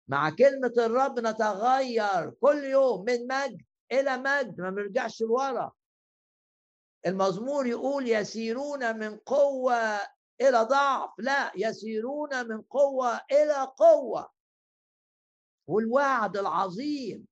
مع 0.07 0.29
كلمة 0.29 0.73
الرب 0.77 1.19
نتغير 1.19 2.29
كل 2.29 2.63
يوم 2.63 3.05
من 3.05 3.27
مجد 3.27 3.61
إلى 3.91 4.17
مجد 4.17 4.61
ما 4.61 4.69
بنرجعش 4.69 5.21
لورا. 5.21 5.71
المزمور 7.05 7.67
يقول 7.67 8.07
يسيرون 8.07 8.97
من 8.99 9.17
قوة 9.17 9.99
إلى 10.41 10.61
ضعف 10.63 11.09
لا 11.19 11.51
يسيرون 11.55 12.47
من 12.47 12.61
قوة 12.61 13.21
إلى 13.31 13.73
قوة. 13.77 14.31
والوعد 15.67 16.37
العظيم 16.37 17.27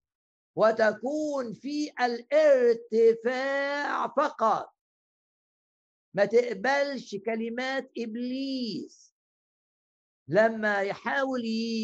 وتكون 0.56 1.54
في 1.54 1.92
الارتفاع 2.02 3.28
فقط. 4.08 4.74
ما 6.14 6.26
تقبلش 6.26 7.16
كلمات 7.26 7.92
إبليس. 7.98 9.09
لما 10.30 10.82
يحاول 10.82 11.42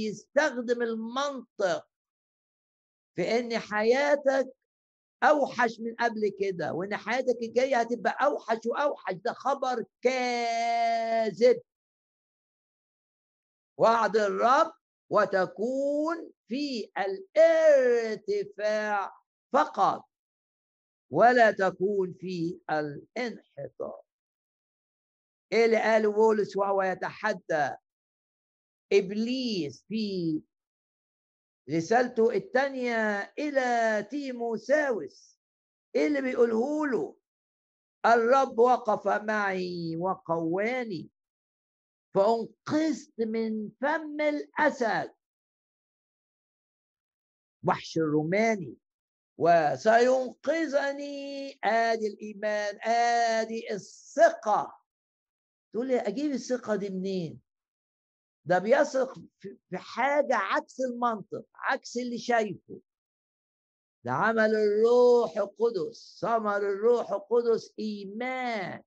يستخدم 0.07 0.81
المنطق 0.81 1.87
في 3.15 3.39
إن 3.39 3.59
حياتك 3.59 4.53
أوحش 5.23 5.79
من 5.79 5.95
قبل 5.95 6.31
كده 6.39 6.73
وإن 6.73 6.95
حياتك 6.97 7.37
الجاية 7.41 7.75
هتبقى 7.79 8.25
أوحش 8.25 8.59
وأوحش 8.65 9.13
ده 9.13 9.33
خبر 9.33 9.85
كاذب. 10.01 11.61
وعد 13.77 14.17
الرب 14.17 14.73
وتكون 15.09 16.31
في 16.47 16.91
الارتفاع 17.77 19.11
فقط 19.53 20.05
ولا 21.11 21.51
تكون 21.51 22.13
في 22.19 22.59
الانحطاط. 22.71 24.05
إيه 25.51 25.65
اللي 25.65 25.77
قاله 25.81 26.11
بولس 26.11 26.57
وهو 26.57 26.81
يتحدى؟ 26.81 27.75
إبليس 28.93 29.85
في 29.87 30.41
رسالته 31.69 32.31
الثانية 32.35 33.33
إلى 33.39 34.03
تيموساوس 34.09 35.39
إيه 35.95 36.07
اللي 36.07 36.21
بيقوله 36.21 36.87
له 36.87 37.17
الرب 38.05 38.59
وقف 38.59 39.07
معي 39.07 39.95
وقواني 39.97 41.09
فأنقذت 42.15 43.13
من 43.19 43.69
فم 43.81 44.21
الأسد. 44.21 45.13
وحش 47.67 47.97
الروماني 47.97 48.77
وسينقذني 49.37 51.09
آدي 51.63 52.07
الإيمان 52.07 52.79
آدي 52.81 53.73
الثقة. 53.73 54.81
تقول 55.73 55.87
لي 55.87 55.99
أجيب 55.99 56.31
الثقة 56.31 56.75
دي 56.75 56.89
منين؟ 56.89 57.44
ده 58.45 58.59
بيثق 58.59 59.19
في 59.69 59.77
حاجة 59.77 60.35
عكس 60.35 60.79
المنطق 60.79 61.45
عكس 61.55 61.97
اللي 61.97 62.17
شايفه. 62.17 62.79
ده 64.03 64.11
عمل 64.11 64.55
الروح 64.55 65.37
القدس 65.37 66.17
ثمر 66.21 66.57
الروح 66.57 67.11
القدس 67.11 67.73
إيمان. 67.79 68.81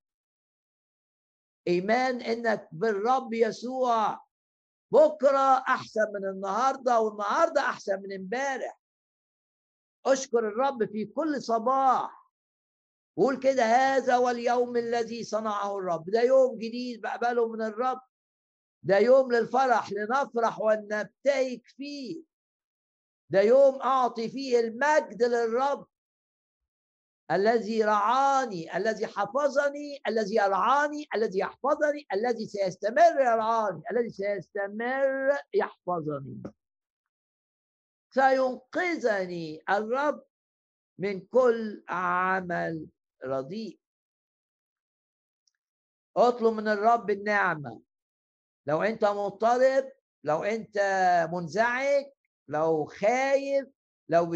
إيمان 1.69 2.21
إنك 2.21 2.69
بالرب 2.73 3.33
يسوع 3.33 4.25
بكرة 4.91 5.59
أحسن 5.59 6.13
من 6.15 6.29
النهاردة 6.29 7.01
والنهاردة 7.01 7.61
أحسن 7.61 8.03
من 8.03 8.13
إمبارح. 8.13 8.81
أشكر 10.07 10.39
الرب 10.39 10.85
في 10.85 11.05
كل 11.05 11.43
صباح. 11.43 12.29
قول 13.17 13.39
كده 13.41 13.65
هذا 13.65 14.17
واليوم 14.17 14.77
الذي 14.77 15.25
صنعه 15.25 15.79
الرب. 15.79 16.11
ده 16.11 16.23
يوم 16.23 16.59
جديد 16.59 17.01
بقبله 17.01 17.49
من 17.49 17.63
الرب. 17.63 18.01
ده 18.83 18.99
يوم 18.99 19.33
للفرح 19.33 19.93
لنفرح 19.93 20.61
ونبتهج 20.61 21.61
فيه. 21.77 22.23
ده 23.31 23.41
يوم 23.41 23.83
أعطي 23.83 24.29
فيه 24.29 24.61
المجد 24.61 25.23
للرب. 25.23 25.87
الذي 27.31 27.85
رعاني 27.85 28.77
الذي 28.77 29.07
حفظني 29.07 30.01
الذي 30.09 30.35
يرعاني 30.37 31.09
الذي 31.15 31.39
يحفظني 31.39 32.07
الذي 32.13 32.47
سيستمر 32.47 33.21
يرعاني 33.21 33.83
الذي 33.91 34.11
سيستمر 34.11 35.39
يحفظني. 35.55 36.43
سينقذني 38.11 39.63
الرب 39.71 40.25
من 40.99 41.21
كل 41.21 41.85
عمل 41.89 42.87
رديء. 43.25 43.81
اطلب 46.17 46.53
من 46.55 46.69
الرب 46.69 47.11
النعمة. 47.11 47.88
لو 48.69 48.83
انت 48.83 49.05
مضطرب 49.05 49.93
لو 50.25 50.45
انت 50.45 50.79
منزعج 51.33 52.05
لو 52.49 52.85
خايف 52.85 53.67
لو 54.09 54.27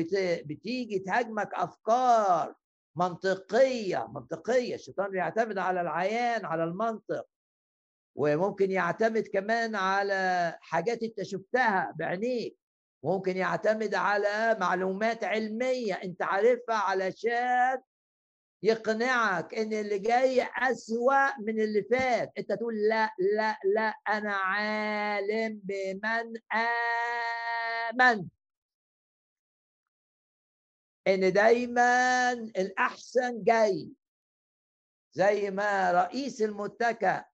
بتيجي 0.45 0.99
تهاجمك 0.99 1.51
أفكار 1.55 2.55
منطقية 2.97 4.07
منطقية. 4.15 4.75
الشيطان 4.75 5.11
بيعتمد 5.11 5.59
على 5.59 5.81
العيان 5.81 6.45
على 6.45 6.65
المنطق. 6.65 7.27
وممكن 8.15 8.71
يعتمد 8.71 9.27
كمان 9.27 9.77
على 9.77 10.55
حاجات 10.61 11.03
انت 11.03 11.23
شفتها 11.23 11.95
بعينيك. 11.97 12.59
ممكن 13.05 13.37
يعتمد 13.37 13.95
على 13.95 14.57
معلومات 14.61 15.25
علمية 15.25 15.95
انت 15.95 16.23
عارفها 16.23 16.77
علشان 16.77 17.79
يقنعك 18.63 19.55
إن 19.55 19.73
اللي 19.73 19.99
جاي 19.99 20.43
أسوأ 20.43 21.41
من 21.41 21.61
اللي 21.61 21.83
فات. 21.83 22.33
أنت 22.39 22.53
تقول 22.53 22.75
لا 22.89 23.15
لا 23.37 23.59
لا 23.65 23.95
أنا 24.09 24.35
عالم 24.35 25.61
بمن 25.65 26.37
آمن. 26.53 28.29
إن 31.09 31.33
دايما 31.33 32.33
الأحسن 32.33 33.43
جاي. 33.45 33.89
زي 35.13 35.51
ما 35.51 35.93
رئيس 35.93 36.43
المتكأ 36.43 37.25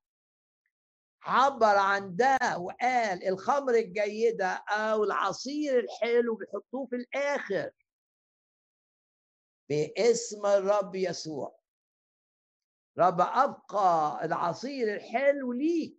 عبر 1.23 1.77
عن 1.79 2.17
ده 2.17 2.39
وقال 2.59 3.29
الخمر 3.29 3.75
الجيدة 3.75 4.49
أو 4.69 5.05
العصير 5.05 5.79
الحلو 5.79 6.35
بيحطوه 6.35 6.87
في 6.87 6.97
الآخر. 6.97 7.71
باسم 9.69 10.47
الرب 10.47 10.95
يسوع. 10.95 11.59
رب 12.99 13.21
أبقى 13.21 14.25
العصير 14.25 14.95
الحلو 14.95 15.53
ليك 15.53 15.99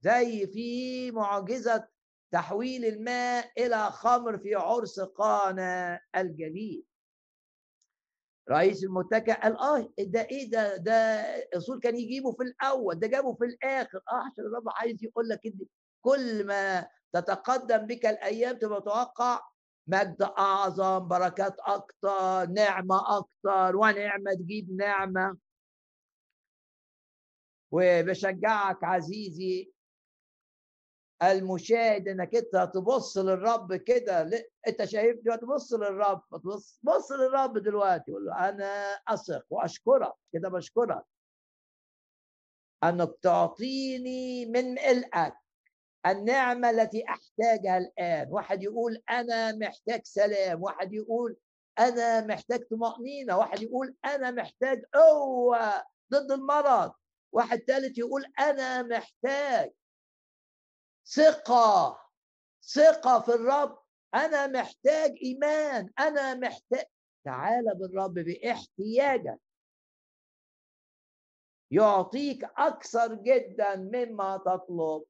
زي 0.00 0.46
في 0.46 1.10
معجزة 1.10 1.88
تحويل 2.32 2.84
الماء 2.84 3.52
إلى 3.58 3.90
خمر 3.90 4.38
في 4.38 4.54
عرس 4.54 5.00
قانا 5.00 6.00
الجليل. 6.16 6.84
رئيس 8.50 8.84
المتكئ 8.84 9.32
قال 9.40 9.56
آه 9.58 9.92
ده 9.98 10.20
إيه 10.20 10.50
ده؟ 10.50 10.76
ده 10.76 10.92
الرسول 11.52 11.80
كان 11.80 11.96
يجيبه 11.96 12.32
في 12.32 12.42
الأول 12.42 12.98
ده 12.98 13.06
جابه 13.08 13.34
في 13.34 13.44
الآخر. 13.44 13.98
آه 13.98 14.26
عشان 14.32 14.44
الرب 14.44 14.64
عايز 14.68 15.04
يقول 15.04 15.28
لك 15.28 15.40
كل 16.00 16.46
ما 16.46 16.88
تتقدم 17.12 17.86
بك 17.86 18.06
الأيام 18.06 18.58
تبقى 18.58 18.80
متوقع 18.80 19.40
مجد 19.86 20.22
أعظم 20.22 21.08
بركات 21.08 21.56
أكتر 21.60 22.46
نعمة 22.46 23.18
أكتر 23.18 23.76
ونعمة 23.76 24.34
تجيب 24.34 24.76
نعمة. 24.76 25.36
وبشجعك 27.70 28.84
عزيزي 28.84 29.72
المشاهد 31.22 32.08
إنك 32.08 32.34
أنت 32.34 32.70
تبص 32.74 33.18
للرب 33.18 33.74
كده. 33.74 34.30
أنت 34.68 34.84
شايفني 34.84 35.36
تبص 35.36 35.72
للرب 35.72 36.22
تبص 36.32 36.80
بص 36.82 37.12
للرب 37.12 37.58
دلوقتي. 37.58 38.12
قول 38.12 38.24
له 38.26 38.48
أنا 38.48 38.92
أثق 39.08 39.46
وأشكرك 39.50 40.12
كده 40.32 40.48
بشكرك. 40.48 41.04
أنك 42.84 43.14
تعطيني 43.22 44.46
من 44.46 44.74
ملئك 44.74 45.34
النعمة 46.06 46.70
التي 46.70 47.04
أحتاجها 47.08 47.78
الآن. 47.78 48.28
واحد 48.30 48.62
يقول 48.62 49.02
أنا 49.10 49.52
محتاج 49.52 50.00
سلام 50.04 50.62
واحد 50.62 50.92
يقول 50.92 51.36
أنا 51.78 52.26
محتاج 52.26 52.64
طمأنينة 52.70 53.38
واحد 53.38 53.62
يقول 53.62 53.96
أنا 54.04 54.30
محتاج 54.30 54.82
قوة 54.94 55.84
ضد 56.12 56.32
المرض. 56.32 56.92
واحد 57.32 57.58
ثالث 57.58 57.98
يقول 57.98 58.24
أنا 58.38 58.82
محتاج 58.82 59.72
ثقة 61.06 62.00
ثقة 62.74 63.20
في 63.20 63.34
الرب. 63.34 63.78
أنا 64.14 64.46
محتاج 64.46 65.14
إيمان 65.22 65.90
أنا 65.98 66.34
محتاج. 66.34 66.84
تعال 67.24 67.64
بالرب 67.74 68.14
باحتياجك. 68.14 69.40
يعطيك 71.70 72.44
أكثر 72.44 73.14
جدا 73.14 73.76
مما 73.76 74.36
تطلب. 74.36 75.04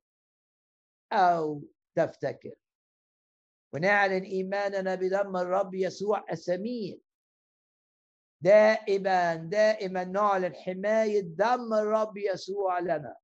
أو 1.12 1.62
تفتكر. 1.94 2.54
ونعلن 3.74 4.22
إيماننا 4.22 4.94
بدم 4.94 5.36
الرب 5.36 5.74
يسوع 5.74 6.24
الثمين 6.32 7.00
دائما 8.40 9.34
دائما 9.34 10.04
نعلن 10.04 10.54
حماية 10.54 11.20
دم 11.20 11.74
الرب 11.74 12.16
يسوع 12.16 12.78
لنا. 12.78 13.16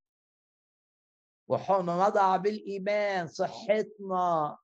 ونضع 1.47 2.37
بالإيمان 2.37 3.27
صحتنا 3.27 4.57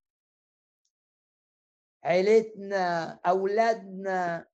عيلتنا 2.04 3.20
أولادنا 3.26 4.48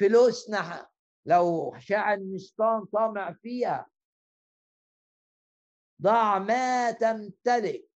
فلوسنا 0.00 0.88
لو 1.26 1.74
شاع 1.78 2.14
النشطان 2.14 2.84
طامع 2.84 3.32
فيها. 3.32 3.86
ضع 6.00 6.38
ما 6.38 6.90
تمتلك 6.90 7.88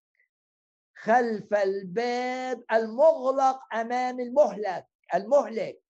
خلف 0.97 1.55
الباب 1.55 2.65
المغلق 2.73 3.75
أمام 3.75 4.21
المهلك 4.21 4.87
المهلك. 5.15 5.83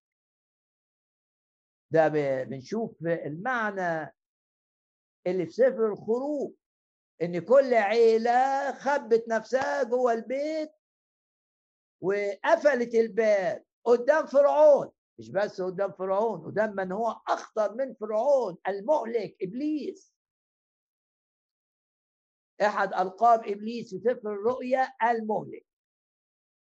ده 1.91 2.09
بنشوف 2.45 2.91
المعنى 3.03 4.15
اللي 5.27 5.47
في 5.47 5.53
سفر 5.53 5.87
الخروج 5.93 6.53
إن 7.23 7.39
كل 7.39 7.75
عيلة 7.75 8.73
خبت 8.73 9.25
نفسها 9.29 9.83
جوه 9.83 10.13
البيت 10.13 10.73
وقفلت 12.01 12.95
الباب 12.95 13.65
قدام 13.85 14.27
فرعون. 14.27 14.91
مش 15.19 15.31
بس 15.31 15.61
قدام 15.61 15.93
فرعون 15.93 16.47
قدام 16.47 16.77
من 16.77 16.93
هو 16.93 17.09
أخطر 17.29 17.75
من 17.75 17.95
فرعون 17.95 18.57
المهلك 18.69 19.37
إبليس. 19.43 20.14
أحد 22.61 22.95
ألقاب 22.95 23.49
إبليس 23.49 23.91
في 23.91 24.01
سفر 24.01 24.33
الرؤيا 24.33 24.93
المهلك 25.03 25.67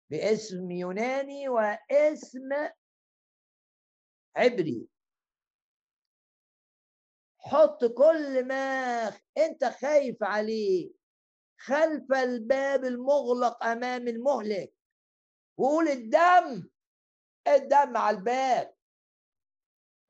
باسم 0.09 0.71
يوناني 0.71 1.49
واسم 1.49 2.49
عبري. 4.35 4.87
حط 7.39 7.85
كل 7.85 8.47
ما 8.47 9.07
أنت 9.37 9.65
خايف 9.65 10.23
عليه 10.23 10.91
خلف 11.57 12.13
الباب 12.13 12.85
المغلق 12.85 13.63
أمام 13.63 14.07
المهلك. 14.07 14.73
وقول 15.57 15.87
الدم 15.87 16.69
الدم 17.47 17.97
على 17.97 18.17
الباب. 18.17 18.73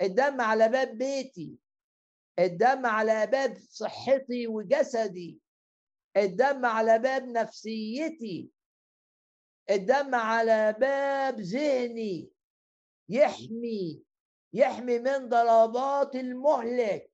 الدم 0.02 0.42
على 0.42 0.70
باب 0.70 0.98
بيتي. 0.98 1.58
الدم 2.40 2.86
على 2.86 3.28
باب 3.28 3.58
صحتي 3.58 4.48
وجسدي. 4.48 5.43
الدم 6.18 6.66
على 6.66 7.00
باب 7.00 7.24
نفسيتي. 7.28 8.50
الدم 9.70 10.16
على 10.16 10.76
باب 10.80 11.40
ذهني. 11.40 12.30
يحمي 13.10 14.04
يحمي 14.54 15.00
من 15.00 15.30
ضربات 15.30 16.16
المهلك. 16.16 17.12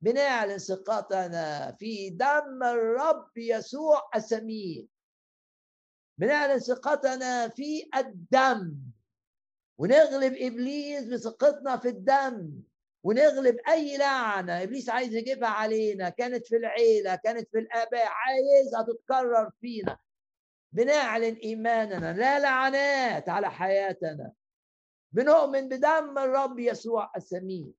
بنعلن 0.00 0.58
ثقتنا 0.58 1.72
في 1.72 2.10
دم 2.10 2.62
الرب 2.62 3.38
يسوع 3.38 4.10
السمين 4.14 4.88
بنعلن 6.18 6.58
ثقتنا 6.58 7.48
في 7.48 7.88
الدم. 7.96 8.76
ونغلب 9.78 10.34
إبليس 10.36 11.04
بثقتنا 11.04 11.76
في 11.76 11.88
الدم. 11.88 12.62
ونغلب 13.04 13.56
أي 13.68 13.96
لعنة. 13.96 14.62
إبليس 14.62 14.88
عايز 14.88 15.14
يجيبها 15.14 15.48
علينا. 15.48 16.08
كانت 16.08 16.46
في 16.46 16.56
العيلة 16.56 17.14
كانت 17.14 17.48
في 17.48 17.58
الآباء. 17.58 18.06
عايزها 18.06 18.82
تتكرر 18.82 19.50
فينا. 19.60 19.98
بنعلن 20.72 21.34
إيماننا. 21.34 22.12
لا 22.12 22.38
لعنات 22.38 23.28
على 23.28 23.50
حياتنا. 23.50 24.32
بنؤمن 25.12 25.68
بدم 25.68 26.18
الرب 26.18 26.58
يسوع 26.58 27.12
السمين 27.16 27.74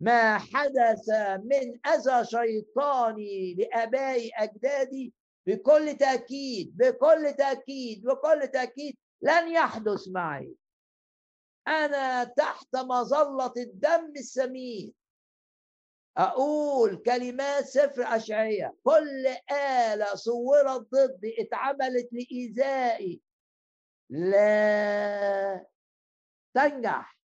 ما 0.00 0.38
حدث 0.38 1.08
من 1.44 1.86
أذى 1.86 2.24
شيطاني 2.24 3.54
لآبائي 3.54 4.30
أجدادي 4.34 5.12
بكل 5.46 5.96
تأكيد 5.96 6.76
بكل 6.76 7.34
تأكيد 7.38 8.02
بكل 8.04 8.48
تأكيد 8.48 8.96
لن 9.22 9.52
يحدث 9.52 10.08
معي. 10.08 10.54
أنا 11.68 12.24
تحت 12.24 12.76
مظلة 12.76 13.52
الدم 13.56 14.12
السمين. 14.16 14.94
أقول 16.16 16.96
كلمات 16.96 17.64
سفر 17.64 18.02
اشعياء 18.02 18.74
كل 18.84 19.26
آلة 19.52 20.14
صورت 20.14 20.88
ضدي 20.94 21.36
اتعملت 21.42 22.08
لإيذائي. 22.12 23.22
لا 24.10 25.66
تنجح. 26.54 27.18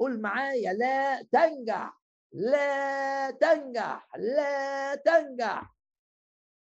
قول 0.00 0.20
معايا. 0.20 0.72
لا 0.72 1.22
تنجح. 1.22 2.00
لا 2.32 3.30
تنجح. 3.30 4.08
لا 4.16 4.94
تنجح. 4.94 5.74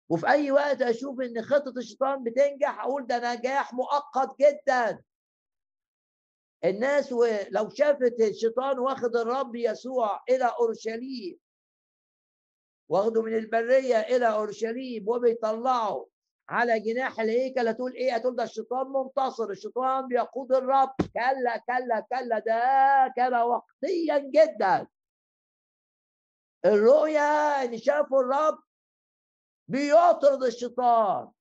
وفي 0.09 0.27
أي 0.27 0.51
وقت 0.51 0.81
أشوف 0.81 1.21
إن 1.21 1.41
خطة 1.41 1.73
الشيطان 1.77 2.23
بتنجح 2.23 2.79
أقول 2.79 3.07
ده 3.07 3.33
نجاح 3.33 3.73
مؤقت 3.73 4.35
جدا. 4.39 5.03
الناس 6.65 7.11
لو 7.51 7.69
شافت 7.69 8.21
الشيطان 8.21 8.79
واخد 8.79 9.15
الرب 9.15 9.55
يسوع 9.55 10.23
إلى 10.29 10.45
أورشليم 10.59 11.37
واخده 12.89 13.21
من 13.21 13.35
البرية 13.37 13.99
إلى 13.99 14.27
أورشليم 14.27 15.09
وبيطلعه 15.09 16.07
على 16.49 16.79
جناح 16.79 17.19
الهيكل 17.19 17.67
هتقول 17.67 17.93
إيه؟ 17.93 18.15
هتقول 18.15 18.35
ده 18.35 18.43
الشيطان 18.43 18.87
منتصر 18.87 19.49
الشيطان 19.49 20.07
بيقود 20.07 20.51
الرب. 20.53 20.93
كلا 21.13 21.57
كلا 21.57 21.99
كلا 21.99 22.39
ده 22.39 23.13
كان 23.15 23.33
وقتيا 23.33 24.17
جدا. 24.17 24.87
الرؤيا 26.65 27.63
ان 27.63 27.77
شافوا 27.77 28.21
الرب 28.21 28.59
بيطرد 29.67 30.43
الشيطان. 30.43 31.31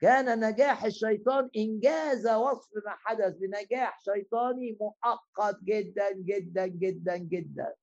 كان 0.00 0.48
نجاح 0.48 0.84
الشيطان 0.84 1.50
إنجاز 1.56 2.26
وصف 2.26 2.70
ما 2.86 2.90
حدث 2.90 3.36
بنجاح 3.36 4.00
شيطاني 4.00 4.76
مؤقت 4.80 5.58
جدا 5.62 6.12
جدا 6.12 6.66
جدا 6.66 7.16
جدا. 7.16 7.74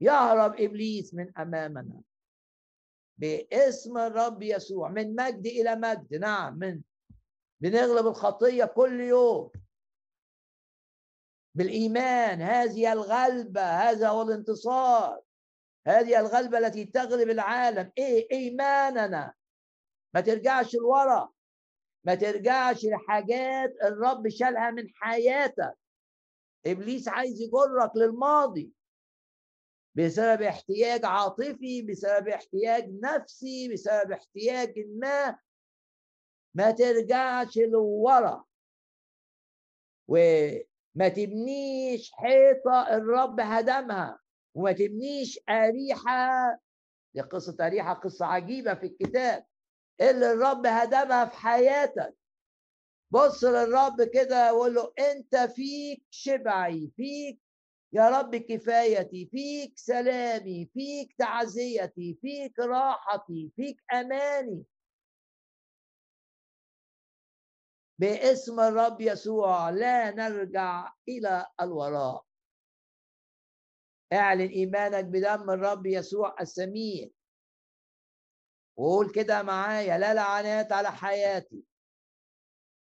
يهرب 0.00 0.60
إبليس 0.60 1.14
من 1.14 1.38
أمامنا. 1.38 2.00
باسم 3.18 3.98
الرب 3.98 4.42
يسوع 4.42 4.88
من 4.88 5.14
مجد 5.14 5.46
إلى 5.46 5.76
مجد. 5.76 6.14
نعم 6.14 6.58
من 6.58 6.80
بنغلب 7.60 8.06
الخطية 8.06 8.64
كل 8.64 9.00
يوم. 9.00 9.50
بالإيمان 11.54 12.42
هذه 12.42 12.92
الغلبة 12.92 13.62
هذا 13.62 14.08
هو 14.08 14.22
الانتصار. 14.22 15.20
هذه 15.86 16.20
الغلبة 16.20 16.58
التي 16.58 16.84
تغلب 16.84 17.30
العالم. 17.30 17.92
إيه 17.98 18.28
إيماننا؟ 18.32 19.34
ما 20.16 20.22
ترجعش 20.22 20.74
لورا. 20.74 21.32
ما 22.04 22.14
ترجعش 22.14 22.84
لحاجات 22.84 23.76
الرب 23.82 24.28
شالها 24.28 24.70
من 24.70 24.88
حياتك. 24.94 25.78
إبليس 26.66 27.08
عايز 27.08 27.40
يجرك 27.40 27.96
للماضي. 27.96 28.72
بسبب 29.94 30.42
احتياج 30.42 31.04
عاطفي 31.04 31.82
بسبب 31.82 32.28
احتياج 32.28 32.98
نفسي 33.02 33.72
بسبب 33.72 34.12
احتياج 34.12 34.78
ما. 34.78 35.38
ما 36.54 36.70
ترجعش 36.70 37.58
لورا. 37.58 38.44
وما 40.08 41.08
تبنيش 41.08 42.12
حيطة 42.12 42.96
الرب 42.96 43.40
هدمها. 43.40 44.20
وما 44.54 44.72
تبنيش 44.72 45.40
أريحة. 45.48 46.58
دي 47.14 47.20
قصة 47.20 47.66
أريحة 47.66 47.94
قصة 47.94 48.26
عجيبة 48.26 48.74
في 48.74 48.86
الكتاب. 48.86 49.46
اللي 50.00 50.32
الرب 50.32 50.66
هدمها 50.66 51.24
في 51.24 51.36
حياتك. 51.36 52.16
بص 53.10 53.44
للرب 53.44 54.02
كده 54.14 54.54
وقول 54.54 54.74
له 54.74 54.92
أنت 54.98 55.36
فيك 55.36 56.04
شبعي 56.10 56.92
فيك 56.96 57.40
يا 57.92 58.08
رب 58.08 58.36
كفايتي 58.36 59.26
فيك 59.26 59.78
سلامي 59.78 60.70
فيك 60.74 61.14
تعزيتي 61.18 62.18
فيك 62.22 62.58
راحتي 62.58 63.52
فيك 63.56 63.76
أماني. 63.92 64.64
باسم 67.98 68.60
الرب 68.60 69.00
يسوع 69.00 69.70
لا 69.70 70.10
نرجع 70.10 70.92
إلى 71.08 71.46
الوراء. 71.60 72.24
اعلن 74.12 74.48
إيمانك 74.48 75.04
بدم 75.04 75.50
الرب 75.50 75.86
يسوع 75.86 76.36
السمين 76.40 77.15
وقول 78.76 79.10
كده 79.12 79.42
معايا 79.42 79.98
لا 79.98 80.14
لعنات 80.14 80.72
على 80.72 80.92
حياتي. 80.92 81.64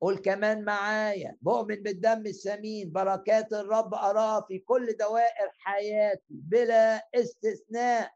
قول 0.00 0.18
كمان 0.18 0.64
معايا 0.64 1.36
بؤمن 1.40 1.82
بالدم 1.82 2.26
الثمين 2.26 2.92
بركات 2.92 3.52
الرب 3.52 3.94
أراه 3.94 4.40
في 4.40 4.58
كل 4.58 4.96
دوائر 4.96 5.50
حياتي 5.58 6.24
بلا 6.30 7.08
استثناء. 7.14 8.12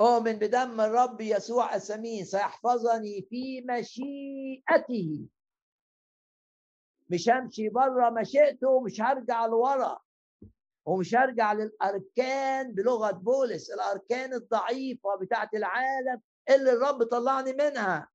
أؤمن 0.00 0.32
بدم 0.32 0.80
الرب 0.80 1.20
يسوع 1.20 1.74
الثمين 1.74 2.24
سيحفظني 2.24 3.22
في 3.30 3.60
مشيئته. 3.60 5.28
مش 7.08 7.28
همشي 7.28 7.68
بره 7.68 8.10
مشيئته 8.10 8.68
ومش 8.68 9.00
هرجع 9.00 9.46
لورا. 9.46 10.00
ومش 10.84 11.14
هرجع 11.14 11.52
للأركان 11.52 12.74
بلغة 12.74 13.10
بولس 13.10 13.70
الأركان 13.70 14.34
الضعيفة 14.34 15.16
بتاعت 15.16 15.54
العالم 15.54 16.20
اللي 16.50 16.72
الرب 16.72 17.02
طلعني 17.04 17.52
منها. 17.52 18.08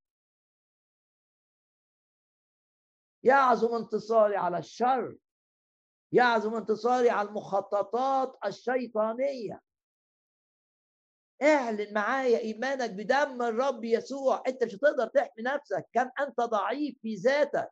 يعظم 3.24 3.76
انتصاري 3.76 4.36
على 4.36 4.58
الشر 4.58 5.16
يعظم 6.12 6.56
انتصاري 6.56 7.10
على 7.10 7.28
المخططات 7.30 8.38
الشيطانية. 8.46 9.62
اعلن 11.42 11.94
معايا 11.94 12.38
إيمانك 12.40 12.90
بدم 12.90 13.42
الرب 13.42 13.84
يسوع. 13.84 14.44
أنت 14.48 14.64
مش 14.64 14.76
هتقدر 14.76 15.08
تحمي 15.08 15.44
نفسك. 15.44 15.86
كم 15.94 16.10
أنت 16.20 16.42
ضعيف 16.42 16.96
في 17.02 17.16
ذاتك. 17.16 17.70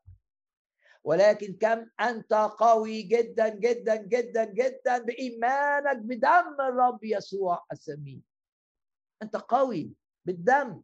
ولكن 1.04 1.58
كم 1.62 1.90
أنت 2.00 2.34
قوي 2.34 3.02
جدا 3.02 3.50
جدا 3.50 3.96
جدا 3.96 4.44
جدا 4.46 4.98
بإيمانك 4.98 5.98
بدم 5.98 6.62
الرب 6.62 7.04
يسوع 7.04 7.66
السمين. 7.72 8.24
أنت 9.22 9.36
قوي 9.36 9.94
بالدم. 10.26 10.82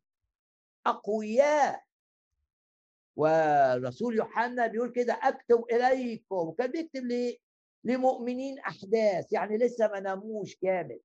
أقوياء. 0.86 1.84
والرسول 3.16 4.16
يوحنا 4.16 4.68
بيقول 4.68 4.92
كده 4.92 5.14
أكتب 5.24 5.66
إليكم. 5.72 6.36
وكان 6.36 6.72
بيكتب 6.72 7.04
لمؤمنين 7.84 8.60
أحداث 8.60 9.34
يعني 9.34 9.58
لسه 9.58 9.88
ما 9.88 10.00
ناموش 10.00 10.56
كامل. 10.56 11.00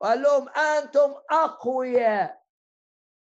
وقال 0.00 0.22
لهم 0.22 0.48
أنتم 0.48 1.14
أقوياء. 1.30 2.43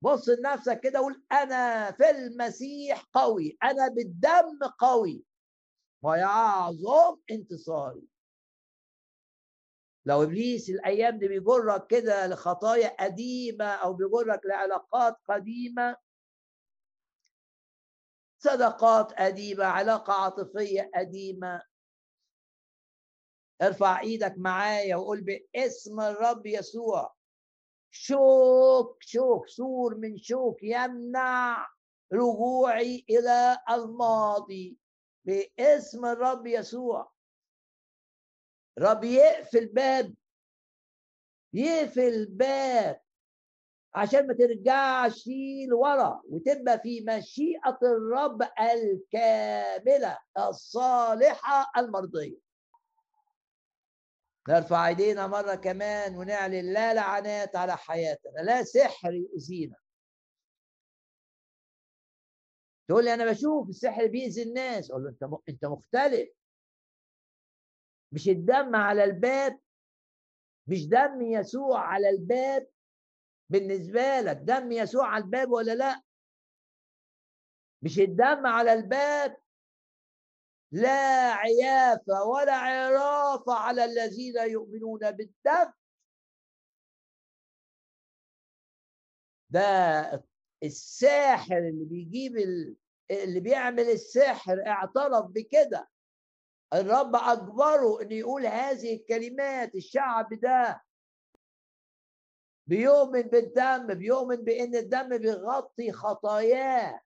بص 0.02 0.30
لنفسك 0.30 0.80
كده 0.80 1.00
قول 1.00 1.24
أنا 1.32 1.92
في 1.92 2.10
المسيح 2.10 3.04
قوي 3.14 3.58
أنا 3.64 3.88
بالدم 3.88 4.60
قوي. 4.80 5.26
ويعظم 6.04 7.18
انتصاري. 7.32 8.08
لو 10.06 10.24
إبليس 10.24 10.70
الأيام 10.70 11.20
دي 11.20 11.28
بيجرك 11.28 11.88
كده 11.88 12.28
لخطايا 12.28 12.96
قديمة 13.06 13.66
أو 13.66 13.94
بيجرك 13.94 14.42
لعلاقات 14.46 15.16
قديمة 15.30 15.96
صداقات 18.40 19.14
قديمة 19.14 19.66
علاقة 19.66 20.14
عاطفية 20.14 20.92
قديمة 20.96 21.62
ارفع 23.62 24.00
إيدك 24.02 24.34
معايا 24.38 24.96
وقول 24.96 25.22
باسم 25.22 26.00
الرب 26.02 26.46
يسوع. 26.46 27.16
شوك 27.92 28.98
شوك 29.04 29.48
سور 29.48 29.96
من 29.96 30.18
شوك 30.18 30.64
يمنع 30.64 31.68
رجوعي 32.14 33.06
إلى 33.10 33.58
الماضي 33.70 34.78
باسم 35.26 36.06
الرب 36.06 36.48
يسوع. 36.48 37.12
رب 38.80 39.04
يقفل 39.04 39.66
باب 39.68 40.16
يقفل 41.54 42.26
باب 42.26 43.02
عشان 43.96 44.28
ما 44.28 44.34
ترجعش 44.34 45.30
لورا 45.70 46.22
وتبقى 46.30 46.80
في 46.80 47.02
مشيئة 47.08 47.80
الرب 47.84 48.42
الكاملة 48.60 50.18
الصالحة 50.38 51.72
المرضية. 51.78 52.51
نرفع 54.50 54.88
ايدينا 54.88 55.28
مرة 55.28 55.56
كمان 55.56 56.18
ونعلن 56.18 56.74
لا 56.74 56.94
لعنات 56.94 57.56
على 57.56 57.78
حياتنا 57.78 58.40
لا 58.40 58.64
سحر 58.64 59.14
يؤذينا. 59.14 59.76
تقول 62.88 63.06
لي 63.06 63.14
أنا 63.14 63.32
بشوف 63.32 63.70
السحر 63.70 64.08
بيأذي 64.08 64.44
الناس 64.44 64.92
أقول 64.92 65.04
له 65.04 65.10
أنت 65.10 65.24
أنت 65.50 65.66
مختلف. 65.66 66.30
مش 68.12 68.30
الدم 68.30 68.76
على 68.76 69.04
الباب 69.04 69.60
مش 70.68 70.88
دم 70.88 71.22
يسوع 71.22 71.80
على 71.80 72.10
الباب 72.10 72.68
بالنسبة 73.50 74.20
لك 74.20 74.38
دم 74.38 74.72
يسوع 74.72 75.08
على 75.08 75.24
الباب 75.24 75.52
ولا 75.52 75.76
لأ؟ 75.76 76.02
مش 77.82 78.00
الدم 78.00 78.48
على 78.48 78.74
الباب 78.74 79.38
لا 80.72 81.32
عيافة 81.34 82.24
ولا 82.24 82.54
عرافة 82.56 83.54
على 83.54 83.86
الذين 83.86 84.38
يؤمنون 84.38 85.00
بالدم. 85.12 85.74
ده 89.50 90.24
الساحر 90.64 91.58
اللي 91.58 91.86
بيجيب 91.86 92.38
اللي 93.12 93.40
بيعمل 93.40 93.84
السحر 93.90 94.68
اعترف 94.68 95.26
بكده. 95.26 95.90
الرب 96.74 97.16
أجبره 97.16 98.02
إن 98.02 98.12
يقول 98.12 98.46
هذه 98.46 98.96
الكلمات 98.96 99.76
الشعب 99.76 100.34
ده 100.34 100.84
بيؤمن 102.68 103.22
بالدم 103.22 103.94
بيؤمن 103.94 104.36
بإن 104.36 104.76
الدم 104.76 105.18
بيغطي 105.18 105.92
خطاياه. 105.92 107.02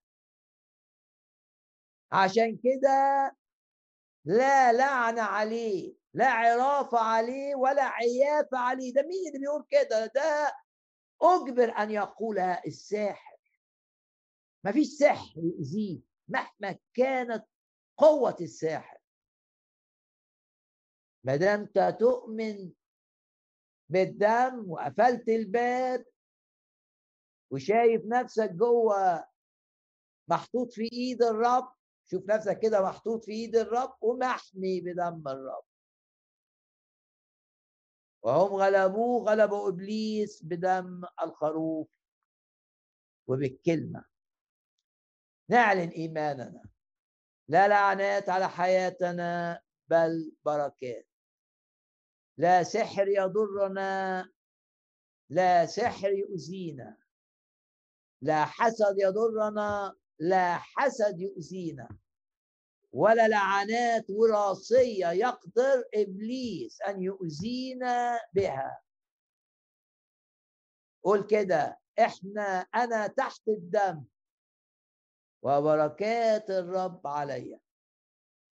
عشان 2.11 2.57
كده 2.57 3.31
لا 4.25 4.73
لعنة 4.73 5.21
عليه 5.21 5.95
لا 6.13 6.27
عرافة 6.31 6.99
عليه 6.99 7.55
ولا 7.55 7.83
عيافة 7.83 8.57
عليه 8.57 8.93
ده 8.93 9.01
مين 9.01 9.27
اللي 9.27 9.39
بيقول 9.39 9.65
كده؟ 9.69 10.05
ده 10.05 10.55
أجبر 11.21 11.77
أن 11.77 11.91
يقولها 11.91 12.65
الساحر. 12.67 13.37
مفيش 14.63 14.87
سحر 14.87 15.33
يؤذيه 15.37 15.99
مهما 16.27 16.77
كانت 16.93 17.45
قوة 17.97 18.35
الساحر. 18.41 18.97
ما 21.23 21.35
دام 21.35 21.59
أنت 21.59 21.97
تؤمن 21.99 22.71
بالدم 23.89 24.71
وقفلت 24.71 25.29
الباب 25.29 26.05
وشايف 27.51 28.01
نفسك 28.05 28.51
جوه 28.51 29.25
محطوط 30.27 30.73
في 30.73 30.89
إيد 30.93 31.23
الرب 31.23 31.74
شوف 32.05 32.29
نفسك 32.29 32.59
كده 32.59 32.81
محطوط 32.81 33.25
في 33.25 33.31
ايد 33.31 33.55
الرب 33.55 33.97
ومحمي 34.01 34.81
بدم 34.81 35.27
الرب. 35.27 35.65
وهم 38.21 38.53
غلبوه 38.55 39.29
غلبوا 39.29 39.69
إبليس 39.69 40.43
بدم 40.43 41.03
الخروف 41.23 41.87
وبالكلمة. 43.27 44.05
نعلن 45.49 45.89
إيماننا. 45.89 46.63
لا 47.47 47.67
لعنات 47.67 48.29
على 48.29 48.49
حياتنا 48.49 49.61
بل 49.87 50.31
بركات. 50.45 51.07
لا 52.37 52.63
سحر 52.63 53.07
يضرنا 53.07 54.29
لا 55.29 55.65
سحر 55.65 56.11
يؤذينا. 56.11 56.97
لا 58.21 58.45
حسد 58.45 58.95
يضرنا 58.97 59.95
لا 60.19 60.57
حسد 60.57 61.19
يؤذينا 61.19 61.89
ولا 62.91 63.27
لعنات 63.27 64.05
وراثية 64.09 65.11
يقدر 65.11 65.83
إبليس 65.95 66.81
أن 66.81 67.01
يؤذينا 67.01 68.19
بها. 68.33 68.81
قول 71.03 71.27
كده 71.27 71.79
إحنا 71.99 72.59
أنا 72.75 73.07
تحت 73.07 73.47
الدم. 73.47 74.05
وبركات 75.41 76.49
الرب 76.49 77.07
عليا. 77.07 77.59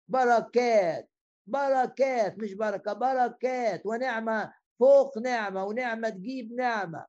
بركات 0.07 1.09
بركات 1.47 2.37
مش 2.37 2.53
بركة 2.53 2.93
بركات. 2.93 3.85
ونعمة 3.85 4.53
فوق 4.79 5.17
نعمة 5.17 5.65
ونعمة 5.65 6.09
تجيب 6.09 6.51
نعمة. 6.53 7.05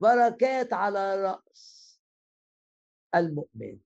بركات 0.00 0.72
على 0.72 1.22
رأس. 1.22 1.75
المؤمن. 3.14 3.80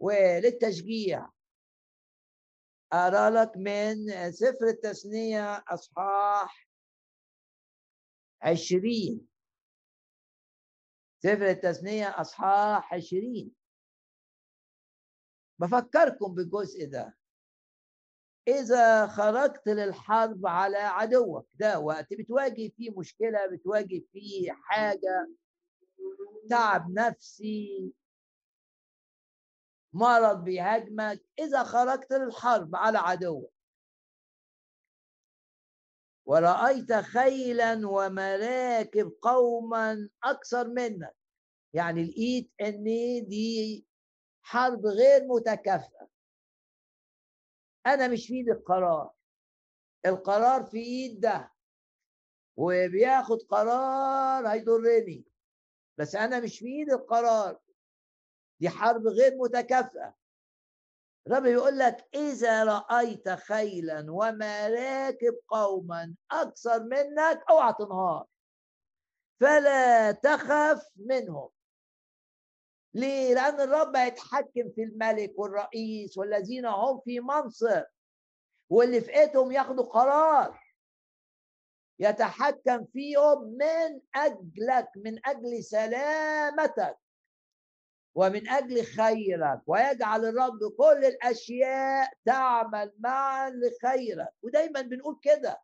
وللتشجيع. 0.00 1.28
أرى 2.92 3.30
لك 3.30 3.56
من 3.56 3.96
سفر 4.32 4.66
التثنية 4.68 5.64
أصحاح 5.68 6.68
عشرين. 8.42 9.28
سفر 11.22 11.46
التثنية 11.50 12.20
أصحاح 12.20 12.94
عشرين. 12.94 13.54
بفكركم 15.58 16.34
بالجزء 16.34 16.86
ده. 16.86 17.18
إذا 18.48 19.06
خرجت 19.06 19.68
للحرب 19.68 20.46
على 20.46 20.76
عدوك 20.78 21.48
ده 21.54 21.78
وقت 21.78 22.14
بتواجه 22.14 22.68
فيه 22.76 22.90
مشكلة 22.98 23.46
بتواجه 23.52 24.02
فيه 24.12 24.52
حاجة 24.52 25.28
تعب 26.50 26.90
نفسي 26.90 27.92
مرض 29.92 30.44
بيهاجمك 30.44 31.22
إذا 31.38 31.64
خرجت 31.64 32.12
للحرب 32.12 32.76
على 32.76 32.98
عدوك 32.98 33.52
ورأيت 36.26 36.92
خيلا 36.92 37.88
ومراكب 37.88 39.12
قوما 39.22 40.08
أكثر 40.24 40.68
منك. 40.68 41.16
يعني 41.74 42.04
لقيت 42.04 42.50
إن 42.60 42.84
دي 43.28 43.86
حرب 44.42 44.86
غير 44.86 45.26
متكافئة. 45.26 46.08
أنا 47.86 48.08
مش 48.08 48.26
في 48.26 48.34
ايدي 48.34 48.52
القرار. 48.52 49.10
القرار 50.06 50.64
في 50.64 50.78
إيد 50.78 51.20
ده. 51.20 51.52
وبياخد 52.56 53.38
قرار 53.42 54.48
هيضرني. 54.48 55.31
بس 55.98 56.14
أنا 56.14 56.40
مش 56.40 56.58
في 56.58 56.66
إيدي 56.66 56.92
القرار. 56.92 57.58
دي 58.60 58.68
حرب 58.68 59.06
غير 59.06 59.36
متكافئة. 59.36 60.14
الرب 61.26 61.46
يقول 61.46 61.78
لك 61.78 62.08
إذا 62.14 62.64
رأيت 62.64 63.28
خيلا 63.28 64.06
ومراكب 64.10 65.38
قوما 65.48 66.14
أكثر 66.30 66.82
منك 66.82 67.44
أوعى 67.50 67.74
تنهار. 67.78 68.26
فلا 69.40 70.12
تخف 70.12 70.82
منهم. 70.96 71.48
ليه؟ 72.94 73.34
لأن 73.34 73.60
الرب 73.60 73.96
هيتحكم 73.96 74.70
في 74.74 74.82
الملك 74.82 75.32
والرئيس 75.38 76.18
والذين 76.18 76.66
هم 76.66 77.00
في 77.00 77.20
منصب. 77.20 77.84
واللي 78.70 79.00
في 79.00 79.14
إيدهم 79.20 79.52
ياخدوا 79.52 79.84
قرار. 79.84 80.61
يتحكم 82.02 82.84
فيهم 82.84 83.44
من 83.44 84.00
أجلك 84.14 84.88
من 84.96 85.26
أجل 85.26 85.64
سلامتك 85.64 86.98
ومن 88.14 88.48
أجل 88.48 88.84
خيرك. 88.84 89.60
ويجعل 89.66 90.24
الرب 90.24 90.58
كل 90.78 91.04
الأشياء 91.04 92.12
تعمل 92.24 92.92
معا 92.98 93.50
لخيرك. 93.50 94.28
ودايما 94.42 94.80
بنقول 94.80 95.18
كده. 95.22 95.62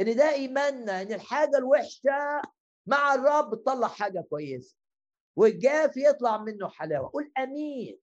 إن 0.00 0.16
ده 0.16 0.30
إيماننا 0.30 1.02
إن 1.02 1.12
الحاجة 1.12 1.58
الوحشة 1.58 2.42
مع 2.86 3.14
الرب 3.14 3.62
تطلع 3.62 3.88
حاجة 3.88 4.20
كويسة 4.30 4.76
والجاف 5.36 5.96
يطلع 5.96 6.38
منه 6.38 6.68
حلاوة. 6.68 7.10
قول 7.12 7.32
أمين. 7.38 7.98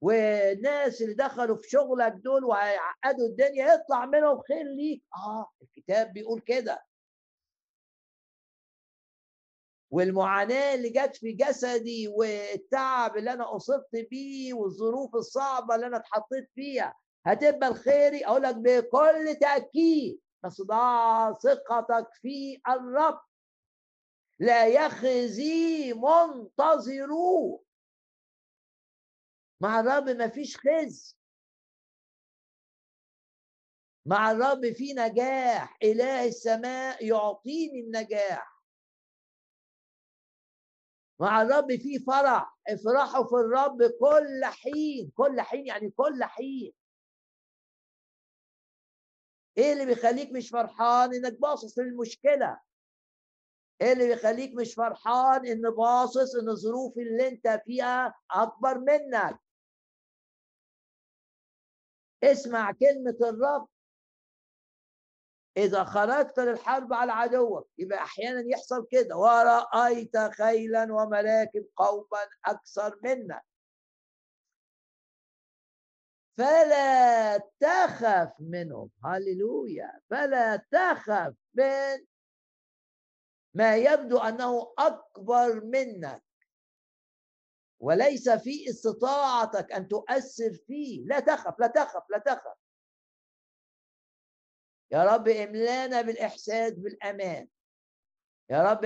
والناس 0.00 1.02
اللي 1.02 1.14
دخلوا 1.14 1.56
في 1.56 1.68
شغلك 1.70 2.12
دول 2.12 2.44
وهيعقدوا 2.44 3.26
الدنيا 3.28 3.74
يطلع 3.74 4.06
منهم 4.06 4.40
خير 4.48 4.64
ليك. 4.76 5.02
آه 5.16 5.50
الكتاب 5.62 6.12
بيقول 6.12 6.40
كده. 6.40 6.82
والمعاناة 9.90 10.74
اللي 10.74 10.88
جت 10.88 11.16
في 11.16 11.32
جسدي 11.32 12.08
والتعب 12.08 13.16
اللي 13.16 13.32
أنا 13.32 13.56
أصبت 13.56 14.06
بيه 14.10 14.54
والظروف 14.54 15.14
الصعبة 15.14 15.74
اللي 15.74 15.86
أنا 15.86 15.96
اتحطيت 15.96 16.50
فيها 16.54 16.94
هتبقى 17.26 17.68
الخيري 17.68 18.26
أقول 18.26 18.42
لك 18.42 18.54
بكل 18.56 19.36
تأكيد. 19.40 20.20
بس 20.44 20.62
ضع 20.62 21.32
ثقتك 21.32 22.08
في 22.22 22.60
الرب. 22.68 23.20
لا 24.40 24.66
يخزي 24.66 25.92
منتظروه. 25.92 27.65
مع 29.60 29.80
الرب 29.80 30.08
ما 30.08 30.28
فيش 30.28 30.56
خزي. 30.56 31.16
مع 34.06 34.30
الرب 34.30 34.72
في 34.72 34.92
نجاح. 34.92 35.78
إله 35.82 36.24
السماء 36.24 37.04
يعطيني 37.04 37.80
النجاح. 37.80 38.62
مع 41.20 41.42
الرب 41.42 41.76
في 41.76 41.98
فرح. 41.98 42.58
افرحوا 42.68 43.24
في 43.28 43.34
الرب 43.34 43.82
كل 44.00 44.44
حين. 44.44 45.12
كل 45.16 45.40
حين 45.40 45.66
يعني 45.66 45.90
كل 45.90 46.24
حين. 46.24 46.72
إيه 49.58 49.72
اللي 49.72 49.86
بيخليك 49.86 50.32
مش 50.32 50.50
فرحان؟ 50.50 51.14
إنك 51.14 51.40
باصص 51.40 51.78
للمشكلة. 51.78 52.60
إيه 53.80 53.92
اللي 53.92 54.06
بيخليك 54.08 54.54
مش 54.54 54.74
فرحان؟ 54.74 55.46
إن 55.46 55.70
باصص 55.70 56.34
إن 56.42 56.48
الظروف 56.48 56.98
اللي 56.98 57.28
أنت 57.28 57.62
فيها 57.66 58.14
أكبر 58.30 58.78
منك. 58.78 59.45
اسمع 62.24 62.72
كلمة 62.72 63.16
الرب. 63.22 63.68
إذا 65.56 65.84
خرجت 65.84 66.38
للحرب 66.38 66.92
على 66.92 67.12
عدوك 67.12 67.70
يبقى 67.78 67.98
أحيانا 67.98 68.42
يحصل 68.46 68.86
كده. 68.90 69.16
ورأيت 69.16 70.16
خيلا 70.18 70.82
ومراكب 70.82 71.66
قوما 71.76 72.28
أكثر 72.44 72.98
منك. 73.04 73.44
فلا 76.38 77.38
تخف 77.60 78.32
منهم. 78.40 78.90
هللويا. 79.04 80.00
فلا 80.10 80.56
تخف 80.56 81.34
من 81.54 82.06
ما 83.54 83.76
يبدو 83.76 84.18
أنه 84.18 84.74
أكبر 84.78 85.64
منك. 85.64 86.25
وليس 87.86 88.28
في 88.28 88.70
استطاعتك 88.70 89.72
أن 89.72 89.88
تؤثر 89.88 90.54
فيه. 90.66 91.04
لا 91.04 91.20
تخف 91.20 91.60
لا 91.60 91.66
تخف 91.66 92.10
لا 92.10 92.18
تخف. 92.18 92.56
يا 94.92 95.04
رب 95.04 95.28
املانا 95.28 96.02
بالإحساس 96.02 96.72
بالأمان. 96.72 97.48
يا 98.50 98.62
رب 98.62 98.84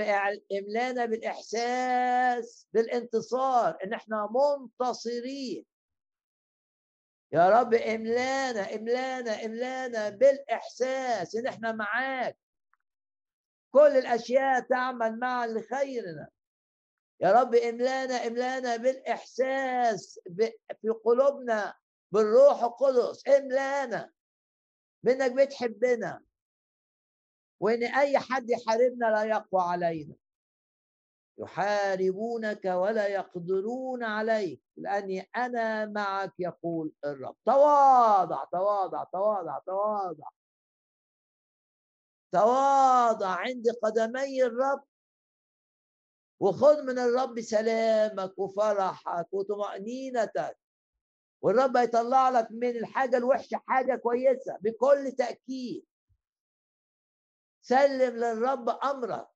املانا 0.51 1.05
بالإحساس 1.05 2.67
بالانتصار 2.73 3.77
إن 3.83 3.93
إحنا 3.93 4.29
منتصرين. 4.31 5.65
يا 7.31 7.49
رب 7.49 7.73
املانا 7.73 8.75
املانا 8.75 9.45
املانا 9.45 10.09
بالإحساس 10.09 11.35
إن 11.35 11.47
إحنا 11.47 11.71
معاك. 11.71 12.37
كل 13.71 13.97
الأشياء 13.97 14.59
تعمل 14.59 15.19
معا 15.19 15.47
لخيرنا. 15.47 16.29
يا 17.21 17.31
رب 17.31 17.55
املانا 17.55 18.27
املانا 18.27 18.75
بالإحساس 18.75 20.19
في 20.81 20.89
قلوبنا 21.05 21.73
بالروح 22.11 22.63
القدس 22.63 23.27
املانا 23.27 24.11
بإنك 25.03 25.31
بتحبنا. 25.31 26.23
وإن 27.59 27.83
أي 27.83 28.19
حد 28.19 28.49
يحاربنا 28.49 29.05
لا 29.05 29.23
يقوى 29.23 29.61
علينا. 29.61 30.15
يحاربونك 31.37 32.65
ولا 32.65 33.07
يقدرون 33.07 34.03
عليك. 34.03 34.61
لاني 34.77 35.29
أنا 35.35 35.85
معك 35.85 36.33
يقول 36.39 36.91
الرب. 37.05 37.35
تواضع 37.45 38.43
تواضع 38.43 39.03
تواضع 39.03 39.59
تواضع. 39.59 40.27
تواضع 42.31 43.27
عند 43.27 43.65
قدمي 43.83 44.43
الرب. 44.43 44.83
وخذ 46.41 46.83
من 46.83 46.99
الرب 46.99 47.41
سلامك 47.41 48.39
وفرحك 48.39 49.27
وطمأنينتك. 49.31 50.57
والرب 51.41 51.77
هيطلع 51.77 52.29
لك 52.29 52.47
من 52.51 52.69
الحاجة 52.69 53.17
الوحشة 53.17 53.61
حاجة 53.67 53.95
كويسة 53.95 54.57
بكل 54.61 55.11
تأكيد. 55.17 55.85
سلم 57.61 58.15
للرب 58.17 58.69
أمرك. 58.69 59.27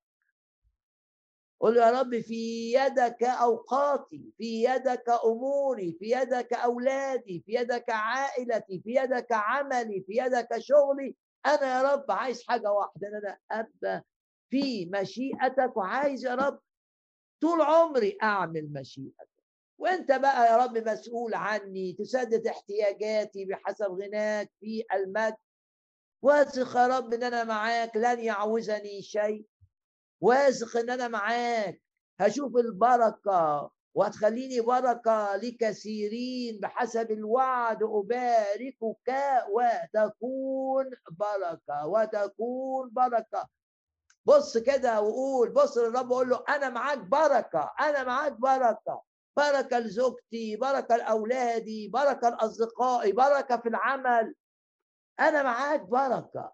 قل 1.60 1.74
له 1.74 1.86
يا 1.86 2.00
رب 2.00 2.20
في 2.20 2.72
يدك 2.72 3.22
أوقاتي 3.22 4.32
في 4.38 4.64
يدك 4.64 5.08
أموري 5.24 5.96
في 5.98 6.10
يدك 6.10 6.52
أولادي 6.52 7.42
في 7.46 7.52
يدك 7.54 7.90
عائلتي 7.90 8.80
في 8.80 8.94
يدك 8.94 9.32
عملي 9.32 10.00
في 10.06 10.12
يدك 10.12 10.58
شغلي. 10.58 11.16
أنا 11.46 11.66
يا 11.78 11.82
رب 11.92 12.10
عايز 12.10 12.42
حاجة 12.48 12.72
واحدة 12.72 13.08
إن 13.08 13.14
أنا 13.14 13.38
أبقى 13.50 14.04
في 14.50 14.86
مشيئتك 14.86 15.76
وعايز 15.76 16.26
يا 16.26 16.34
رب 16.34 16.60
طول 17.40 17.60
عمري 17.62 18.18
أعمل 18.22 18.72
مشيئتك 18.72 19.28
وأنت 19.78 20.12
بقى 20.12 20.46
يا 20.46 20.56
رب 20.56 20.78
مسؤول 20.88 21.34
عني 21.34 21.92
تسدد 21.92 22.46
احتياجاتي 22.46 23.44
بحسب 23.44 23.86
غناك 23.86 24.50
في 24.60 24.84
المجد. 24.94 25.36
واثق 26.22 26.76
يا 26.76 26.86
رب 26.86 27.14
إن 27.14 27.22
أنا 27.22 27.44
معاك 27.44 27.96
لن 27.96 28.20
يعوزني 28.20 29.02
شيء. 29.02 29.46
واثق 30.20 30.76
إن 30.76 30.90
أنا 30.90 31.08
معاك 31.08 31.82
هشوف 32.20 32.56
البركة 32.56 33.70
وهتخليني 33.94 34.60
بركة 34.60 35.36
لكثيرين 35.36 36.60
بحسب 36.60 37.10
الوعد 37.10 37.82
أباركك 37.82 39.14
وتكون 39.50 40.90
بركة 41.10 41.86
وتكون 41.86 42.90
بركة. 42.92 43.48
بص 44.26 44.58
كده 44.58 45.00
وقول 45.00 45.50
بص 45.52 45.78
للرب 45.78 46.10
وقول 46.10 46.28
له 46.30 46.44
أنا 46.48 46.68
معاك 46.68 46.98
بركة 46.98 47.72
أنا 47.80 48.04
معاك 48.04 48.32
بركة 48.32 49.02
بركة 49.36 49.78
لزوجتي 49.78 50.56
بركة 50.56 50.96
لأولادي 50.96 51.88
بركة 51.88 52.28
لأصدقائي 52.28 53.12
بركة 53.12 53.56
في 53.56 53.68
العمل. 53.68 54.34
أنا 55.20 55.42
معاك 55.42 55.80
بركة. 55.82 56.52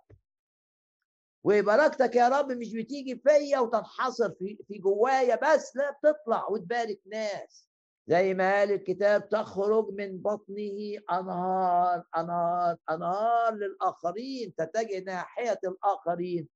وبركتك 1.45 2.17
يا 2.17 2.29
رب 2.29 2.53
مش 2.53 2.75
بتيجي 2.75 3.23
فيا 3.27 3.59
وتنحصر 3.59 4.31
في 4.39 4.59
في 4.69 4.79
جوايا 4.79 5.39
بس 5.43 5.77
لا 5.77 5.91
بتطلع 5.91 6.49
وتبارك 6.49 7.01
ناس. 7.07 7.69
زي 8.07 8.35
ما 8.35 8.53
قال 8.55 8.73
الكتاب 8.73 9.29
تخرج 9.29 9.89
من 9.91 10.19
بطنه 10.19 10.99
أنهار 11.13 12.05
أنهار 12.17 12.77
أنهار 12.91 13.55
للآخرين 13.55 14.55
تتجه 14.55 15.01
ناحية 15.01 15.59
الآخرين. 15.65 16.49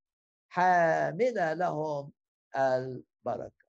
حامله 0.48 1.52
لهم 1.52 2.12
البركة. 2.56 3.66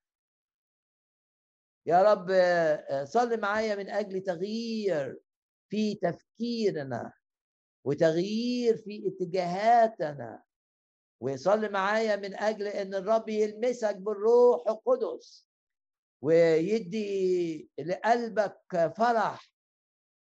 يا 1.85 2.03
رب 2.03 2.27
صل 3.05 3.39
معايا 3.39 3.75
من 3.75 3.89
أجل 3.89 4.21
تغيير 4.21 5.19
في 5.69 5.95
تفكيرنا 5.95 7.13
وتغيير 7.83 8.77
في 8.77 9.07
اتجاهاتنا. 9.07 10.43
وصلي 11.19 11.69
معايا 11.69 12.15
من 12.15 12.35
أجل 12.35 12.67
إن 12.67 12.95
الرب 12.95 13.29
يلمسك 13.29 13.95
بالروح 13.95 14.69
القدس 14.69 15.47
ويدي 16.21 17.69
لقلبك 17.79 18.93
فرح. 18.97 19.51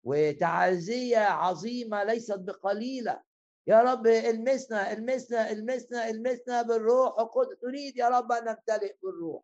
وتعزية 0.04 1.18
عظيمة 1.18 2.04
ليست 2.04 2.38
بقليلة. 2.38 3.22
يا 3.66 3.82
رب 3.82 4.06
المسنا 4.06 4.92
المسنا 4.92 5.50
المسنا 5.50 6.08
المسنا 6.08 6.62
بالروح. 6.62 7.18
القدس 7.20 7.60
تريد 7.60 7.96
يا 7.96 8.08
رب 8.08 8.32
أن 8.32 8.44
نمتلئ 8.44 8.96
بالروح. 9.02 9.42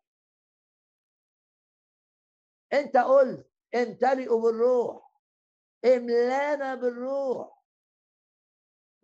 أنت 2.73 2.97
قلت 2.97 3.47
امتلئوا 3.75 4.41
بالروح. 4.41 5.11
املانا 5.85 6.75
بالروح. 6.75 7.59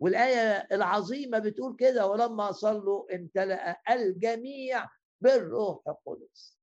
والآية 0.00 0.68
العظيمة 0.72 1.38
بتقول 1.38 1.76
كده 1.76 2.06
ولما 2.06 2.52
صلوا 2.52 3.14
امتلأ 3.14 3.82
الجميع 3.94 4.88
بالروح 5.20 5.88
القدس. 5.88 6.58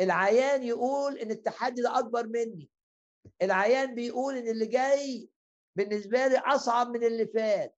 العيان 0.00 0.62
يقول 0.62 1.18
إن 1.18 1.30
التحدي 1.30 1.82
ده 1.82 1.98
أكبر 1.98 2.26
مني. 2.26 2.70
العيان 3.42 3.94
بيقول 3.94 4.36
إن 4.36 4.48
اللي 4.48 4.66
جاي 4.66 5.30
بالنسبة 5.76 6.26
لي 6.26 6.38
أصعب 6.38 6.88
من 6.88 7.04
اللي 7.04 7.26
فات. 7.26 7.76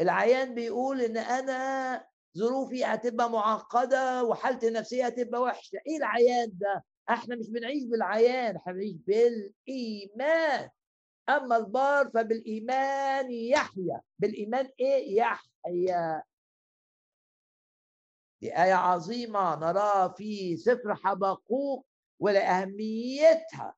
العيان 0.00 0.54
بيقول 0.54 1.00
إن 1.00 1.16
أنا 1.16 2.06
ظروفي 2.38 2.84
هتبقى 2.84 3.30
معقدة 3.30 4.24
وحالتي 4.24 4.68
النفسية 4.68 5.06
هتبقى 5.06 5.42
وحشة. 5.42 5.78
إيه 5.86 5.96
العيان 5.96 6.50
ده؟ 6.58 6.84
إحنا 7.10 7.36
مش 7.36 7.50
بنعيش 7.50 7.84
بالعيان 7.84 8.56
إحنا 8.56 8.72
بنعيش 8.72 8.96
بالإيمان. 9.06 10.70
أما 11.28 11.56
البار 11.56 12.10
فبالإيمان 12.10 13.30
يحيا. 13.30 14.00
بالإيمان 14.18 14.68
إيه؟ 14.80 15.16
يحيا. 15.16 16.22
دي 18.42 18.62
آية 18.62 18.74
عظيمة 18.74 19.54
نراها 19.56 20.08
في 20.08 20.56
سفر 20.56 20.94
حبقوق 20.94 21.86
ولأهميتها. 22.20 23.74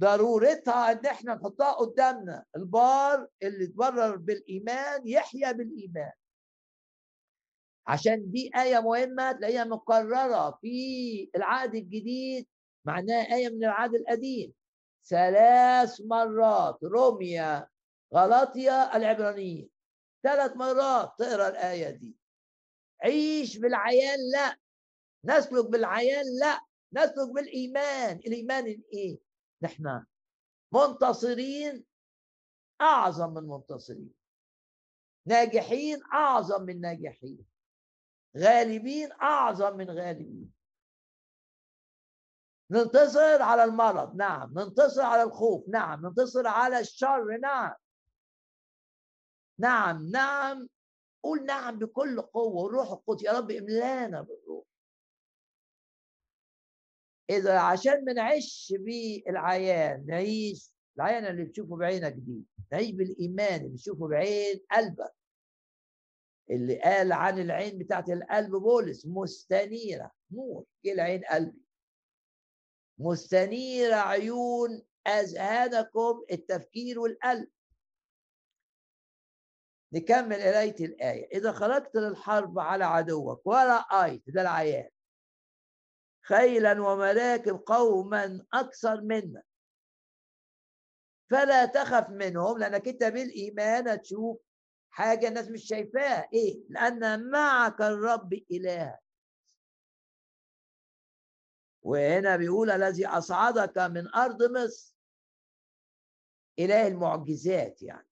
ضرورتها 0.00 0.92
إن 0.92 1.06
إحنا 1.06 1.34
نحطها 1.34 1.72
قدامنا. 1.72 2.44
البار 2.56 3.28
اللي 3.42 3.64
اتبرر 3.64 4.16
بالإيمان 4.16 5.08
يحيا 5.08 5.52
بالإيمان. 5.52 6.12
عشان 7.86 8.30
دي 8.30 8.50
آية 8.56 8.80
مهمة 8.80 9.32
تلاقيها 9.32 9.64
مكررة 9.64 10.58
في 10.60 11.30
العهد 11.36 11.74
الجديد 11.74 12.46
معناها 12.84 13.34
آية 13.34 13.48
من 13.48 13.64
العهد 13.64 13.94
القديم. 13.94 14.52
ثلاث 15.04 16.00
مرات 16.00 16.78
روميا 16.84 17.68
غلطيا 18.14 18.96
العبرانيين. 18.96 19.70
ثلاث 20.22 20.56
مرات 20.56 21.12
تقرأ 21.18 21.48
الآية 21.48 21.90
دي. 21.90 22.16
عيش 23.02 23.58
بالعيان 23.58 24.18
لا. 24.32 24.56
نسلك 25.24 25.70
بالعيان 25.70 26.24
لا. 26.40 26.60
نسلك 26.92 27.30
بالإيمان. 27.34 28.16
الإيمان 28.16 28.82
إيه؟ 28.92 29.31
نحن 29.62 30.04
منتصرين 30.72 31.84
أعظم 32.80 33.34
من 33.34 33.48
منتصرين. 33.48 34.14
ناجحين 35.26 36.02
أعظم 36.12 36.62
من 36.62 36.80
ناجحين. 36.80 37.46
غالبين 38.36 39.12
أعظم 39.12 39.76
من 39.76 39.90
غالبين. 39.90 40.52
ننتصر 42.70 43.42
على 43.42 43.64
المرض 43.64 44.16
نعم. 44.16 44.58
ننتصر 44.58 45.02
على 45.02 45.22
الخوف 45.22 45.68
نعم. 45.68 46.06
ننتصر 46.06 46.46
على 46.46 46.78
الشر 46.78 47.38
نعم. 47.42 47.74
نعم 49.58 50.10
نعم. 50.10 50.68
قول 51.22 51.44
نعم 51.44 51.78
بكل 51.78 52.22
قوة 52.22 52.62
والروح 52.62 52.90
القدس. 52.90 53.22
يا 53.22 53.32
رب 53.32 53.50
املانا 53.50 54.22
بالروح. 54.22 54.51
إذا 57.30 57.58
عشان 57.58 58.04
ما 58.04 58.12
نعيش 58.12 58.74
بالعيان 58.78 60.06
نعيش 60.06 60.72
العيان 60.96 61.26
اللي 61.26 61.44
بتشوفه 61.44 61.76
بعينك 61.76 62.12
دي 62.12 62.42
نعيش 62.72 62.90
بالإيمان 62.90 63.60
اللي 63.60 63.68
بتشوفه 63.68 64.08
بعين 64.08 64.60
قلبك. 64.72 65.12
اللي 66.50 66.80
قال 66.80 67.12
عن 67.12 67.38
العين 67.38 67.78
بتاعت 67.78 68.08
القلب 68.10 68.50
بولس 68.50 69.06
مستنيرة. 69.06 70.10
نور 70.30 70.64
إيه 70.84 70.92
العين 70.92 71.24
قلبي؟ 71.24 71.62
مستنير 72.98 73.94
عيون 73.94 74.82
أذهانكم 75.06 76.24
التفكير 76.32 77.00
والقلب. 77.00 77.48
نكمل 79.92 80.42
قراية 80.42 80.76
الآية. 80.80 81.28
إذا 81.32 81.52
خرجت 81.52 81.96
للحرب 81.96 82.58
على 82.58 82.84
عدوك 82.84 83.46
ورأيت 83.46 84.22
ده 84.26 84.42
العيان. 84.42 84.88
خيلا 86.22 86.72
ومراكب 86.72 87.62
قوما 87.66 88.46
أكثر 88.52 89.00
منك 89.00 89.44
فلا 91.30 91.64
تخف 91.66 92.10
منهم 92.10 92.58
لأنك 92.58 92.88
أنت 92.88 93.04
بالإيمان 93.04 93.88
هتشوف 93.88 94.38
حاجة 94.90 95.28
الناس 95.28 95.48
مش 95.48 95.64
شايفاها. 95.64 96.28
إيه؟ 96.32 96.64
لأن 96.68 97.30
معك 97.30 97.80
الرب 97.80 98.32
إلهك 98.50 99.02
وهنا 101.82 102.36
بيقول 102.36 102.70
الذي 102.70 103.06
أصعدك 103.06 103.78
من 103.78 104.14
أرض 104.14 104.42
مصر. 104.42 104.94
إله 106.58 106.86
المعجزات 106.86 107.82
يعني. 107.82 108.08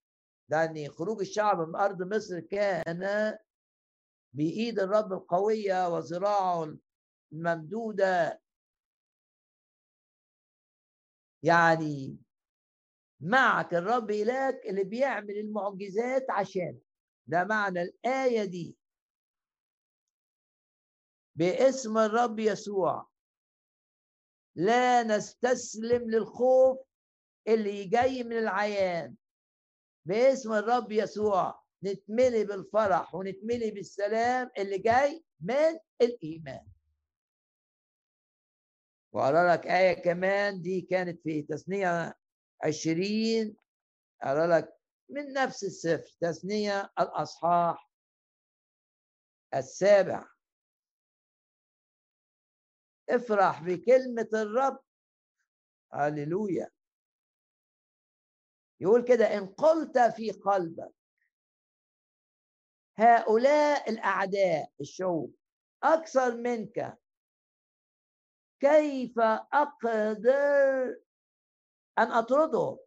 لأن 0.48 0.88
خروج 0.88 1.20
الشعب 1.20 1.68
من 1.68 1.76
أرض 1.76 2.02
مصر 2.14 2.40
كان 2.40 3.38
بإيد 4.32 4.78
الرب 4.80 5.12
القوية 5.12 5.88
وذراعه 5.88 6.76
الممدودة 7.32 8.42
يعني 11.42 12.18
معك 13.20 13.74
الرب 13.74 14.10
إلهك 14.10 14.66
اللي 14.66 14.84
بيعمل 14.84 15.38
المعجزات 15.38 16.30
عشان. 16.30 16.78
ده 17.26 17.44
معنى 17.44 17.82
الآية 17.82 18.44
دي. 18.44 18.78
باسم 21.36 21.98
الرب 21.98 22.38
يسوع. 22.38 23.10
لا 24.56 25.02
نستسلم 25.02 26.10
للخوف 26.10 26.78
اللي 27.48 27.84
جاي 27.84 28.24
من 28.24 28.38
العيان. 28.38 29.16
باسم 30.06 30.52
الرب 30.52 30.92
يسوع. 30.92 31.64
نتملي 31.84 32.44
بالفرح 32.44 33.14
ونتملي 33.14 33.70
بالسلام 33.70 34.50
اللي 34.58 34.78
جاي 34.78 35.24
من 35.40 35.78
الإيمان. 36.00 36.66
وأقرأ 39.12 39.52
لك 39.52 39.66
آية 39.66 40.02
كمان 40.02 40.62
دي 40.62 40.80
كانت 40.80 41.22
في 41.22 41.42
تثنية 41.42 42.14
عشرين 42.64 43.56
أقرأ 44.22 44.46
لك 44.58 44.76
من 45.08 45.32
نفس 45.32 45.64
السفر 45.64 46.16
تثنية 46.20 46.92
الأصحاح 47.00 47.90
السابع. 49.54 50.28
افرح 53.10 53.62
بكلمة 53.62 54.28
الرب. 54.34 54.78
هللويا. 55.92 56.70
يقول 58.80 59.04
كده 59.04 59.38
إن 59.38 59.46
قلت 59.46 59.98
في 59.98 60.30
قلبك 60.30 60.92
هؤلاء 62.98 63.90
الأعداء 63.90 64.72
الشعوب 64.80 65.34
أكثر 65.82 66.36
منك 66.36 66.98
كيف 68.60 69.18
أقدر 69.52 71.00
أن 71.98 72.06
أطردهم 72.12 72.78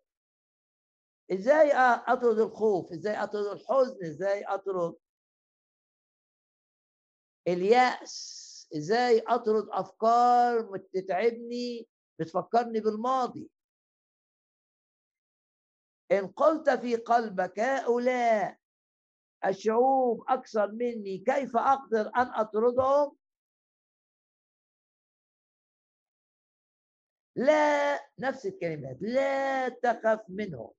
إزاي 1.31 1.71
أطرد 1.73 2.39
الخوف؟ 2.39 2.91
إزاي 2.91 3.15
أطرد 3.23 3.45
الحزن؟ 3.45 4.05
إزاي 4.05 4.43
أطرد 4.43 4.95
اليأس؟ 7.47 8.43
إزاي 8.77 9.19
أطرد 9.27 9.67
أفكار 9.71 10.61
بتتعبني 10.61 11.87
بتفكرني 12.19 12.79
بالماضي؟ 12.79 13.49
إن 16.11 16.27
قلت 16.27 16.69
في 16.69 16.95
قلبك 16.95 17.59
هؤلاء 17.59 18.57
الشعوب 19.45 20.23
أكثر 20.29 20.71
مني 20.71 21.17
كيف 21.17 21.57
أقدر 21.57 22.01
أن 22.07 22.27
أطردهم 22.33 23.17
لا 27.35 27.99
نفس 28.19 28.45
الكلمات 28.45 28.97
لا 29.01 29.69
تخف 29.69 30.21
منهم. 30.29 30.71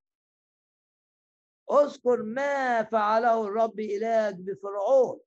اذكر 1.73 2.23
ما 2.23 2.83
فعله 2.83 3.47
الرب 3.47 3.81
إلهك 3.81 4.35
بفرعون 4.35 5.21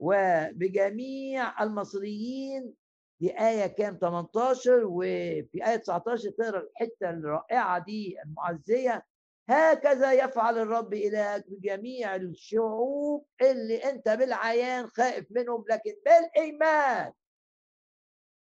وبجميع 0.00 1.62
المصريين 1.62 2.74
دي 3.20 3.40
آية 3.40 3.66
كام؟ 3.66 3.98
18 3.98 4.80
وفي 4.84 5.66
آية 5.66 5.76
19 5.76 6.30
تقرأ 6.30 6.60
الحتة 6.60 7.10
الرائعة 7.10 7.78
دي 7.84 8.22
المعزية. 8.22 9.06
هكذا 9.48 10.12
يفعل 10.12 10.58
الرب 10.58 10.94
إلهك 10.94 11.44
بجميع 11.48 12.16
الشعوب 12.16 13.26
اللي 13.42 13.76
أنت 13.90 14.08
بالعيان 14.08 14.86
خائف 14.86 15.26
منهم 15.30 15.64
لكن 15.70 15.94
بالإيمان 16.04 17.12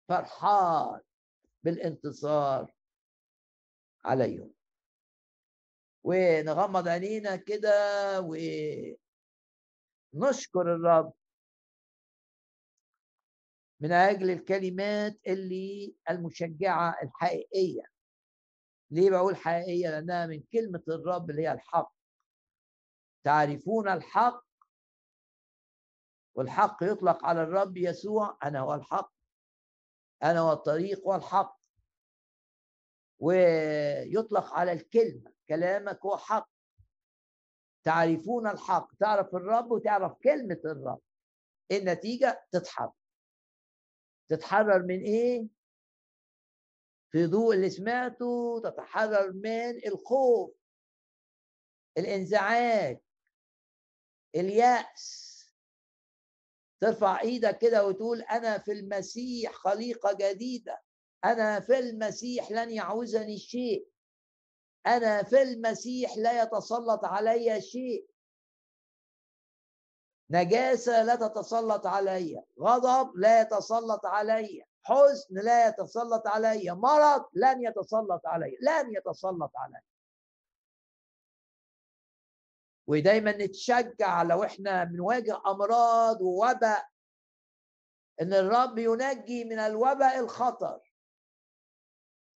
فرحان. 0.08 1.00
بالانتصار 1.64 2.74
عليهم. 4.04 4.54
ونغمض 6.04 6.88
عينينا 6.88 7.36
كده 7.36 7.70
ونشكر 10.14 10.74
الرب 10.74 11.12
من 13.80 13.92
أجل 13.92 14.30
الكلمات 14.30 15.20
اللي 15.26 15.96
المشجعة 16.10 16.96
الحقيقية. 17.02 17.82
ليه 18.90 19.10
بقول 19.10 19.36
حقيقية؟ 19.36 19.88
لأنها 19.88 20.26
من 20.26 20.42
كلمة 20.52 20.82
الرب 20.88 21.30
اللي 21.30 21.42
هي 21.42 21.52
الحق. 21.52 21.94
تعرفون 23.24 23.88
الحق؟ 23.88 24.44
والحق 26.34 26.78
يطلق 26.82 27.24
على 27.24 27.42
الرب 27.42 27.76
يسوع. 27.76 28.38
أنا 28.44 28.60
هو 28.60 28.74
الحق. 28.74 29.13
أنا 30.24 30.40
هو 30.40 30.52
الطريق 30.52 31.06
والحق. 31.06 31.60
ويطلق 33.18 34.52
على 34.52 34.72
الكلمة 34.72 35.32
كلامك 35.48 36.00
هو 36.04 36.16
حق. 36.16 36.50
تعرفون 37.84 38.46
الحق 38.46 38.94
تعرف 39.00 39.34
الرب 39.34 39.70
وتعرف 39.70 40.12
كلمة 40.12 40.60
الرب. 40.64 41.00
النتيجة 41.72 42.46
تتحرر. 42.52 42.92
تتحرر 44.28 44.82
من 44.82 45.00
إيه؟ 45.00 45.48
في 47.10 47.26
ضوء 47.26 47.54
اللي 47.54 47.70
سمعته 47.70 48.60
تتحرر 48.64 49.32
من 49.32 49.86
الخوف 49.86 50.56
الإنزعاج 51.98 53.00
اليأس. 54.34 55.33
ترفع 56.84 57.20
إيدك 57.20 57.58
كده 57.58 57.86
وتقول 57.86 58.22
أنا 58.22 58.58
في 58.58 58.72
المسيح 58.72 59.52
خليقة 59.52 60.12
جديدة. 60.12 60.82
أنا 61.24 61.60
في 61.60 61.78
المسيح 61.78 62.50
لن 62.50 62.70
يعوزني 62.70 63.38
شيء. 63.38 63.88
أنا 64.86 65.22
في 65.22 65.42
المسيح 65.42 66.16
لا 66.16 66.42
يتسلط 66.42 67.04
علي 67.04 67.60
شيء. 67.60 68.08
نجاسة 70.30 71.02
لا 71.02 71.14
تتسلط 71.14 71.86
علي. 71.86 72.42
غضب 72.60 73.16
لا 73.16 73.40
يتسلط 73.40 74.06
علي. 74.06 74.62
حزن 74.82 75.34
لا 75.44 75.68
يتسلط 75.68 76.26
علي. 76.26 76.70
مرض 76.70 77.24
لن 77.34 77.62
يتسلط 77.62 78.26
علي. 78.26 78.56
لن 78.60 78.94
يتسلط 78.96 79.52
علي. 79.56 79.80
ودايما 82.86 83.32
نتشجع 83.32 84.22
لو 84.22 84.44
إحنا 84.44 84.84
بنواجه 84.84 85.42
أمراض 85.46 86.20
ووباء 86.22 86.88
إن 88.20 88.32
الرب 88.32 88.78
ينجي 88.78 89.44
من 89.44 89.58
الوباء 89.58 90.20
الخطر. 90.20 90.80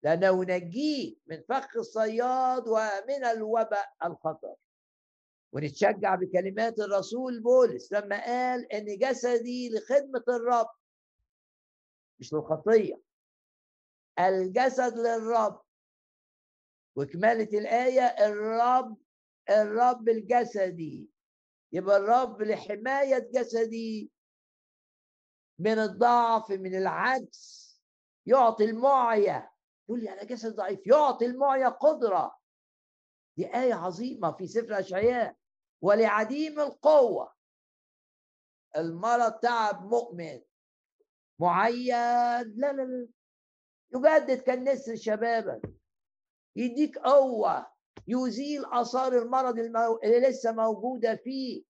لأنه 0.03 0.43
ينجيه 0.43 1.17
من 1.27 1.43
فخ 1.49 1.77
الصياد 1.77 2.69
ومن 2.69 3.25
الوباء 3.25 3.93
الخطر. 4.05 4.55
ونتشجع 5.53 6.15
بكلمات 6.15 6.79
الرسول 6.79 7.43
بولس 7.43 7.93
لما 7.93 8.25
قال 8.25 8.73
إن 8.73 8.99
جسدي 8.99 9.71
لخدمة 9.75 10.25
الرب 10.29 10.69
مش 12.19 12.33
للخطية. 12.33 13.01
الجسد 14.19 14.99
للرب. 14.99 15.63
وكمالة 16.97 17.59
الآية 17.59 18.03
الرب 18.03 18.97
الرب 19.51 20.09
الجسدي. 20.09 21.11
يبقى 21.73 21.97
الرب 21.97 22.43
لحماية 22.43 23.31
جسدي 23.35 24.13
من 25.59 25.79
الضعف 25.79 26.51
من 26.51 26.75
العجز. 26.75 27.67
يعطي 28.27 28.65
المعية. 28.65 29.53
تقول 29.87 30.01
لي 30.01 30.13
أنا 30.13 30.25
جسد 30.25 30.57
ضعيف. 30.57 30.87
يعطي 30.87 31.27
المعية 31.27 31.69
قدرة. 31.69 32.39
دي 33.37 33.55
آية 33.55 33.75
عظيمة 33.75 34.33
في 34.33 34.47
سفر 34.47 34.79
أشعياء. 34.79 35.37
ولعديم 35.83 36.61
القوة. 36.61 37.35
المرض 38.77 39.33
تعب 39.33 39.85
مؤمن. 39.85 40.41
معين 41.39 41.89
لا 42.43 42.73
لا 42.73 42.83
لا. 42.83 43.09
يجدد 43.95 44.43
كالنسر 44.43 44.97
شبابك 44.97 45.61
يديك 46.57 46.99
قوة. 46.99 47.76
يزيل 48.09 48.65
آثار 48.65 49.13
المرض 49.13 49.59
المو... 49.59 49.97
اللي 50.05 50.21
لسه 50.21 50.53
موجودة 50.53 51.17
فيه. 51.17 51.63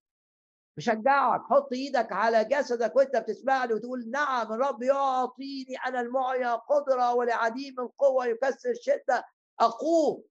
مشجعك 0.79 1.41
حط 1.43 1.73
إيدك 1.73 2.13
على 2.13 2.45
جسدك 2.45 2.97
وأنت 2.97 3.17
بتسمعني 3.17 3.73
وتقول 3.75 4.11
نعم 4.11 4.53
الرب 4.53 4.83
يعطيني 4.83 5.77
أنا 5.87 6.01
المعيا 6.01 6.55
قدرة 6.55 7.15
ولعديم 7.15 7.81
القوه 7.81 8.27
يكسر 8.27 8.71
الشدة. 8.71 9.25
أقوم. 9.61 10.25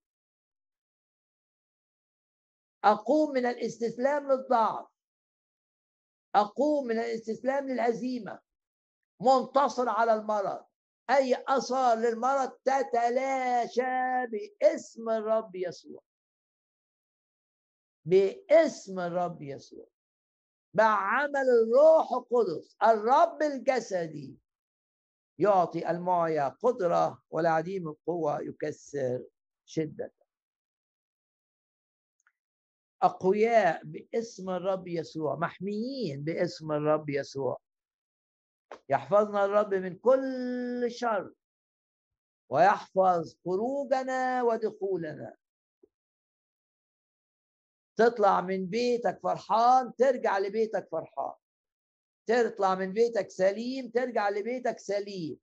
أقوم 2.84 3.32
من 3.34 3.46
الاستسلام 3.46 4.32
للضعف. 4.32 4.86
أقوم 6.36 6.88
من 6.88 7.00
الاستسلام 7.00 7.68
للهزيمه 7.70 8.40
منتصر 9.22 9.90
على 9.90 10.14
المرض. 10.14 10.66
أي 11.10 11.44
أثار 11.48 11.98
للمرض 11.98 12.50
تتلاشى 12.50 14.28
باسم 14.32 15.10
الرب 15.10 15.56
يسوع. 15.56 16.02
باسم 18.06 19.00
الرب 19.00 19.42
يسوع. 19.42 19.88
بعمل 20.74 21.36
الروح 21.36 22.12
القدس 22.12 22.76
الرب 22.84 23.42
الجسدي 23.42 24.38
يعطي 25.40 25.90
المعيا 25.90 26.48
قدرة 26.48 27.24
والعديم 27.30 27.88
القوة 27.88 28.42
يكسر 28.42 29.24
شدة. 29.66 30.14
أقوياء 33.02 33.84
باسم 33.84 34.50
الرب 34.50 34.88
يسوع 34.88 35.36
محميين 35.36 36.24
باسم 36.24 36.72
الرب 36.72 37.10
يسوع. 37.10 37.65
يحفظنا 38.90 39.46
الرب 39.46 39.74
من 39.74 39.96
كل 39.96 40.86
شر 40.88 41.34
ويحفظ 42.50 43.36
خروجنا 43.46 44.44
ودخولنا. 44.44 45.36
تطلع 47.98 48.42
من 48.42 48.66
بيتك 48.66 49.20
فرحان 49.24 49.96
ترجع 49.96 50.38
لبيتك 50.38 50.88
فرحان. 50.92 51.34
تطلع 52.28 52.76
من 52.76 52.94
بيتك 52.94 53.30
سليم 53.30 53.90
ترجع 53.90 54.30
لبيتك 54.30 54.80
سليم. 54.80 55.40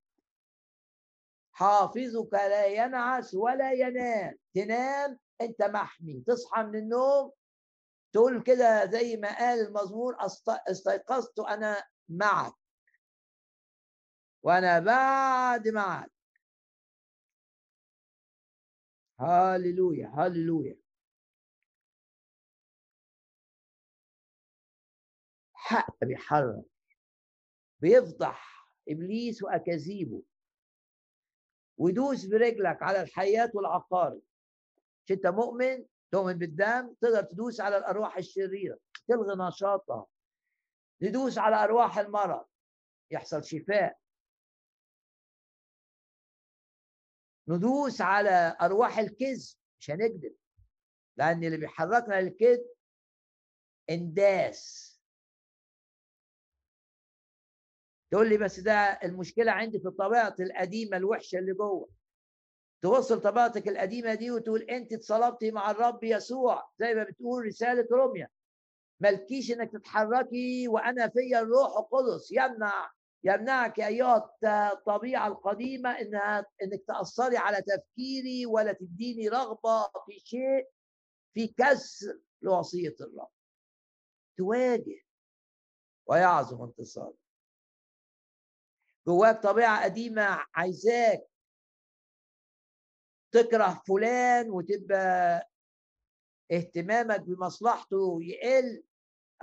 حافظك 1.53 2.33
لا 2.33 2.67
ينعس 2.67 3.35
ولا 3.35 3.73
ينام 3.73 4.39
تنام 4.55 5.19
أنت 5.41 5.63
محمي. 5.63 6.25
تصحى 6.27 6.63
من 6.63 6.79
النوم 6.79 7.33
تقول 8.13 8.43
كده 8.43 8.91
زي 8.91 9.17
ما 9.17 9.39
قال 9.39 9.67
المزمور 9.67 10.17
استيقظت 10.69 11.39
أنا 11.41 11.85
معك. 12.09 12.62
وأنا 14.43 14.79
بعد 14.79 15.69
معك 15.69 16.13
هاللويا 19.21 20.13
هاللويا. 20.15 20.77
حق 25.55 26.05
بيحرر 26.05 26.63
بيفضح 27.81 28.69
إبليس 28.89 29.43
وأكاذيبه. 29.43 30.23
ودوس 31.79 32.27
برجلك 32.27 32.83
على 32.83 33.03
الحياة 33.03 33.51
والعقارب. 33.55 34.23
مش 35.05 35.13
انت 35.13 35.27
مؤمن 35.27 35.87
تؤمن 36.11 36.33
بالدم 36.33 36.95
تقدر 37.01 37.23
تدوس 37.23 37.61
على 37.61 37.77
الأرواح 37.77 38.17
الشريرة. 38.17 38.79
تلغي 39.09 39.49
نشاطها. 39.49 40.07
ندوس 41.03 41.39
على 41.39 41.65
أرواح 41.65 41.99
المرض. 41.99 42.45
يحصل 43.11 43.45
شفاء. 43.45 44.02
ندوس 47.49 48.01
على 48.01 48.57
أرواح 48.61 48.99
الكذب 48.99 49.57
مش 49.81 49.91
هنكذب 49.91 50.35
لأن 51.17 51.45
اللي 51.45 51.57
بيحركنا 51.57 52.21
للكذب 52.21 52.67
انداس 53.91 54.93
تقول 58.11 58.29
لي 58.29 58.37
بس 58.39 58.61
ده 58.61 58.73
المشكلة 58.73 59.53
عندي 59.53 59.81
في 59.81 59.91
طبيعتي 59.91 60.43
القديمة 60.43 60.97
الوحشة 60.97 61.39
اللي 61.39 61.53
جوه. 61.55 61.89
توصل 62.83 63.21
طبيعتك 63.21 63.69
القديمة 63.69 64.15
دي 64.15 64.31
وتقول 64.31 64.63
أنت 64.63 64.93
اتصلبتي 64.93 65.51
مع 65.51 65.71
الرب 65.71 66.05
يسوع 66.05 66.71
زي 66.79 66.95
ما 66.95 67.03
بتقول 67.05 67.47
رسالة 67.47 67.89
روميا. 67.93 68.29
مالكيش 69.01 69.51
إنك 69.53 69.73
تتحركي 69.73 70.69
وأنا 70.69 71.09
فيا 71.09 71.41
الروح 71.41 71.77
القدس 71.77 72.33
يمنع 72.33 72.91
يمنعك 73.25 73.81
ايها 73.81 74.31
الطبيعه 74.73 75.27
القديمة 75.29 75.91
إنها 76.01 76.47
إنك 76.63 76.85
تاثري 76.89 77.37
على 77.37 77.63
تفكيري 77.63 78.47
ولا 78.47 78.73
تديني 78.73 79.29
رغبة 79.29 79.83
في 80.07 80.21
شيء 80.25 80.69
في 81.35 81.49
كسر 81.49 82.21
لوصيه 82.43 82.95
الرب. 83.01 83.31
تواجه 84.39 85.01
ويعظم 86.07 86.63
انتصارك 86.63 87.17
جواك 89.07 89.43
طبيعة 89.43 89.85
قديمة 89.85 90.47
عايزاك 90.55 91.21
تكره 93.33 93.83
فلان 93.89 94.51
وتبقى 94.51 95.49
اهتمامك 96.53 97.21
بمصلحته 97.21 98.19
يقل. 98.23 98.85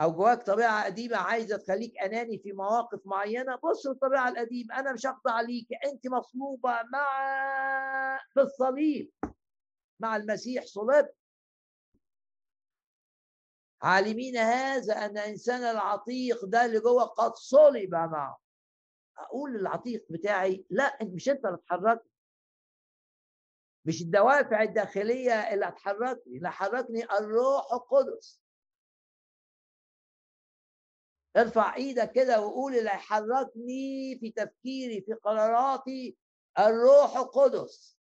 أو 0.01 0.11
جواك 0.13 0.43
طبيعة 0.43 0.85
قديمة 0.85 1.17
عايزة 1.17 1.57
تخليك 1.57 1.97
أناني 1.97 2.37
في 2.39 2.51
مواقف 2.53 2.99
معينة 3.05 3.55
بص 3.55 3.85
للطبيعة 3.87 4.29
القديمه 4.29 4.79
أنا 4.79 4.93
مش 4.93 5.05
هقطع 5.05 5.31
عليك 5.31 5.67
أنت 5.85 6.07
مصلوبة 6.07 6.69
مع 6.93 7.07
في 8.33 8.41
الصليب 8.41 9.11
مع 9.99 10.15
المسيح 10.15 10.65
صلبت 10.65 11.15
عالمين 13.81 14.37
هذا 14.37 14.93
أن 15.05 15.17
انسان 15.17 15.63
العتيق 15.63 16.45
ده 16.45 16.65
اللي 16.65 16.79
جوه 16.79 17.03
قد 17.03 17.33
صلب 17.35 17.91
معه. 17.95 18.39
أقول 19.17 19.53
للعتيق 19.53 20.05
بتاعي 20.09 20.65
لا 20.69 20.97
مش 21.03 21.29
أنت 21.29 21.45
اللي 21.45 21.55
اتحركت 21.57 22.05
مش 23.85 24.01
الدوافع 24.01 24.61
الداخلية 24.63 25.33
اللي 25.53 25.65
هتحركني 25.65 26.37
اللي 26.37 26.51
حركني 26.51 27.03
الروح 27.03 27.73
القدس. 27.73 28.41
ارفع 31.37 31.75
إيدك 31.75 32.11
كده 32.11 32.41
وقول 32.41 32.75
اللي 32.75 32.89
هيحركني 32.89 34.17
في 34.19 34.31
تفكيري 34.31 35.01
في 35.01 35.13
قراراتي 35.13 36.17
الروح 36.59 37.17
القدس. 37.17 37.99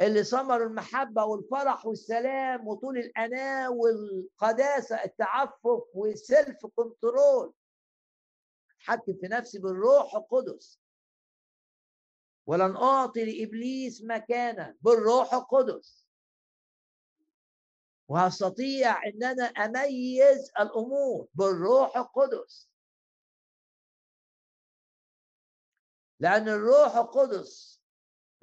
اللي 0.00 0.24
ثمر 0.24 0.62
المحبة 0.62 1.24
والفرح 1.24 1.86
والسلام 1.86 2.68
وطول 2.68 2.98
الأناة 2.98 3.70
والقداسة 3.70 5.04
التعفف 5.04 5.82
والسيلف 5.94 6.66
كنترول 6.66 7.52
أتحكم 8.76 9.14
في 9.20 9.28
نفسي 9.28 9.58
بالروح 9.58 10.14
القدس. 10.14 10.80
ولن 12.46 12.76
أعطي 12.76 13.24
لإبليس 13.24 14.02
مكانا 14.04 14.76
بالروح 14.80 15.34
القدس. 15.34 15.99
وهستطيع 18.10 19.06
إن 19.06 19.24
أنا 19.24 19.44
أميز 19.44 20.50
الأمور 20.60 21.28
بالروح 21.34 21.96
القدس. 21.96 22.70
لأن 26.20 26.48
الروح 26.48 26.96
القدس 26.96 27.82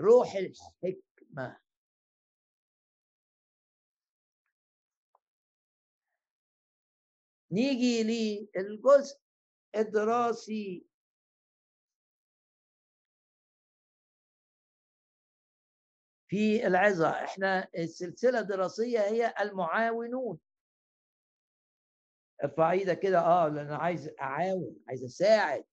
روح 0.01 0.33
الحكمة. 0.35 1.59
نيجي 7.51 8.03
للجزء 8.03 9.19
الدراسي 9.75 10.86
في 16.27 16.67
العظة. 16.67 17.09
إحنا 17.09 17.67
السلسلة 17.77 18.39
الدراسية 18.39 18.99
هي 18.99 19.33
المعاونون. 19.41 20.39
ارفع 22.43 22.71
إيدك 22.71 22.99
كده 22.99 23.19
آه 23.19 23.47
لأن 23.47 23.65
أنا 23.65 23.77
عايز 23.77 24.09
أعاون 24.21 24.75
عايز 24.87 25.03
أساعد. 25.03 25.65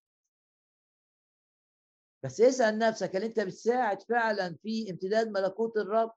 بس 2.25 2.41
اسأل 2.41 2.79
نفسك 2.79 3.17
هل 3.17 3.23
أنت 3.25 3.41
بتساعد 3.41 4.03
فعلا 4.03 4.57
في 4.63 4.91
امتداد 4.91 5.29
ملكوت 5.29 5.77
الرب؟ 5.77 6.13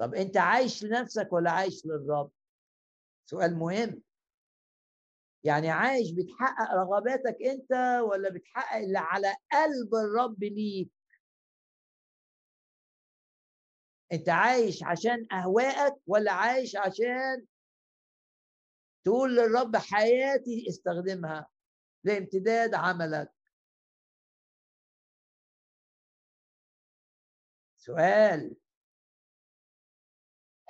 طب 0.00 0.14
أنت 0.14 0.36
عايش 0.36 0.84
لنفسك 0.84 1.32
ولا 1.32 1.50
عايش 1.50 1.86
للرب؟ 1.86 2.30
سؤال 3.30 3.56
مهم. 3.56 4.02
يعني 5.44 5.70
عايش 5.70 6.10
بتحقق 6.12 6.74
رغباتك 6.74 7.36
أنت 7.42 8.00
ولا 8.10 8.30
بتحقق 8.30 8.76
اللي 8.76 8.98
على 8.98 9.36
قلب 9.52 9.94
الرب 9.94 10.44
ليك؟ 10.44 10.97
أنت 14.12 14.28
عايش 14.28 14.82
عشان 14.84 15.26
اهوائك 15.32 15.94
ولا 16.06 16.32
عايش 16.32 16.76
عشان 16.76 17.46
تقول 19.04 19.36
للرب 19.36 19.76
حياتي 19.76 20.64
استخدمها 20.68 21.46
لامتداد 22.04 22.74
عملك؟ 22.74 23.32
سؤال. 27.76 28.56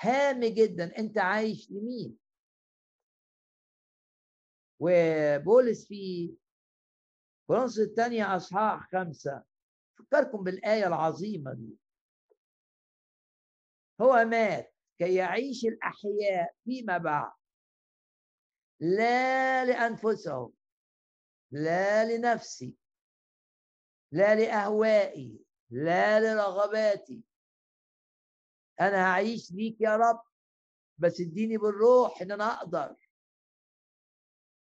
هام 0.01 0.41
جدا. 0.45 0.99
أنت 0.99 1.19
عايش 1.19 1.71
لمين؟ 1.71 2.19
وبولس 4.81 5.89
في 5.89 6.35
كورنثوس 7.47 7.79
الثانية 7.79 8.37
أصحاح 8.37 8.89
خمسة. 8.93 9.45
فكركم 9.99 10.45
بالآية 10.45 10.87
العظيمة 10.87 11.55
دي. 11.55 11.79
هو 14.01 14.25
مات 14.25 14.75
كي 14.99 15.15
يعيش 15.15 15.65
الأحياء 15.65 16.55
فيما 16.65 16.99
بعد. 16.99 17.33
لا 18.81 19.65
لأنفسهم 19.65 20.53
لا 21.51 22.05
لنفسي 22.17 22.77
لا 24.13 24.35
لأهوائي 24.35 25.39
لا 25.71 26.21
لرغباتي. 26.21 27.23
أنا 28.81 29.05
هعيش 29.13 29.53
ليك 29.53 29.81
يا 29.81 29.97
رب 29.97 30.23
بس 30.99 31.21
اديني 31.21 31.57
بالروح 31.59 32.23
إن 32.23 32.33
أنا 32.33 32.45
أقدر. 32.55 32.97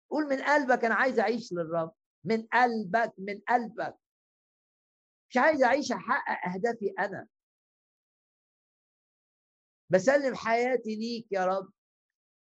قول 0.09 0.26
من 0.26 0.41
قلبك 0.41 0.86
أنا 0.86 0.95
عايز 0.95 1.19
أعيش 1.19 1.53
للرب. 1.53 1.93
من 2.23 2.47
قلبك 2.47 3.13
من 3.17 3.41
قلبك. 3.49 3.97
مش 5.30 5.38
عايز 5.38 5.63
أعيش 5.63 5.91
أحقق 5.91 6.47
أهدافي 6.53 6.93
أنا. 6.99 7.28
بسلم 9.95 10.35
حياتي 10.35 10.95
ليك 10.95 11.27
يا 11.31 11.45
رب. 11.45 11.71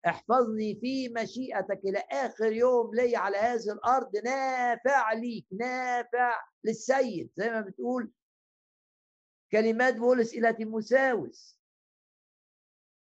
احفظني 0.06 0.80
في 0.80 1.08
مشيئتك 1.08 1.80
إلى 1.84 1.98
آخر 1.98 2.52
يوم 2.52 2.94
لي 2.94 3.16
على 3.16 3.36
هذه 3.36 3.72
الأرض. 3.72 4.16
نافع 4.16 5.12
ليك 5.12 5.46
نافع 5.60 6.40
للسيد. 6.64 7.30
زي 7.36 7.50
ما 7.50 7.60
بتقول 7.60 8.12
كلمات 9.52 9.96
بولس 9.96 10.34
إلى 10.34 10.52
تيموساوس. 10.52 11.60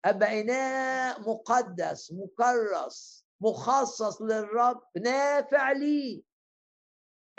ابقى 0.06 0.42
اناء 0.42 1.22
مقدس 1.22 2.12
مكرس 2.12 3.26
مخصص 3.42 4.22
للرب. 4.22 4.82
نافع 5.04 5.72
لي 5.72 6.24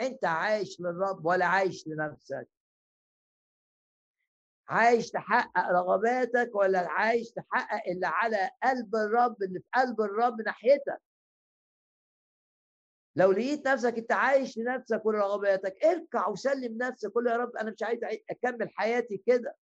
أنت 0.01 0.25
عايش 0.25 0.81
للرب 0.81 1.25
ولا 1.25 1.45
عايش 1.45 1.87
لنفسك؟ 1.87 2.49
عايش 4.67 5.11
تحقق 5.11 5.69
رغباتك 5.69 6.55
ولا 6.55 6.79
عايش 6.91 7.31
تحقق 7.31 7.89
اللي 7.91 8.07
على 8.07 8.49
قلب 8.63 8.95
الرب 8.95 9.43
اللي 9.43 9.59
في 9.59 9.65
قلب 9.73 10.01
الرب 10.01 10.41
ناحيتك؟ 10.41 11.01
لو 13.15 13.31
لقيت 13.31 13.67
نفسك 13.67 13.97
أنت 13.97 14.11
عايش 14.11 14.57
لنفسك 14.57 15.05
ولرغباتك 15.05 15.85
اركع 15.85 16.27
وسلم 16.27 16.77
نفسك 16.77 17.09
قول 17.09 17.27
يا 17.27 17.37
رب 17.37 17.55
أنا 17.55 17.71
مش 17.71 17.83
عايز 17.83 17.99
أكمل 18.29 18.69
حياتي 18.69 19.17
كده. 19.27 19.55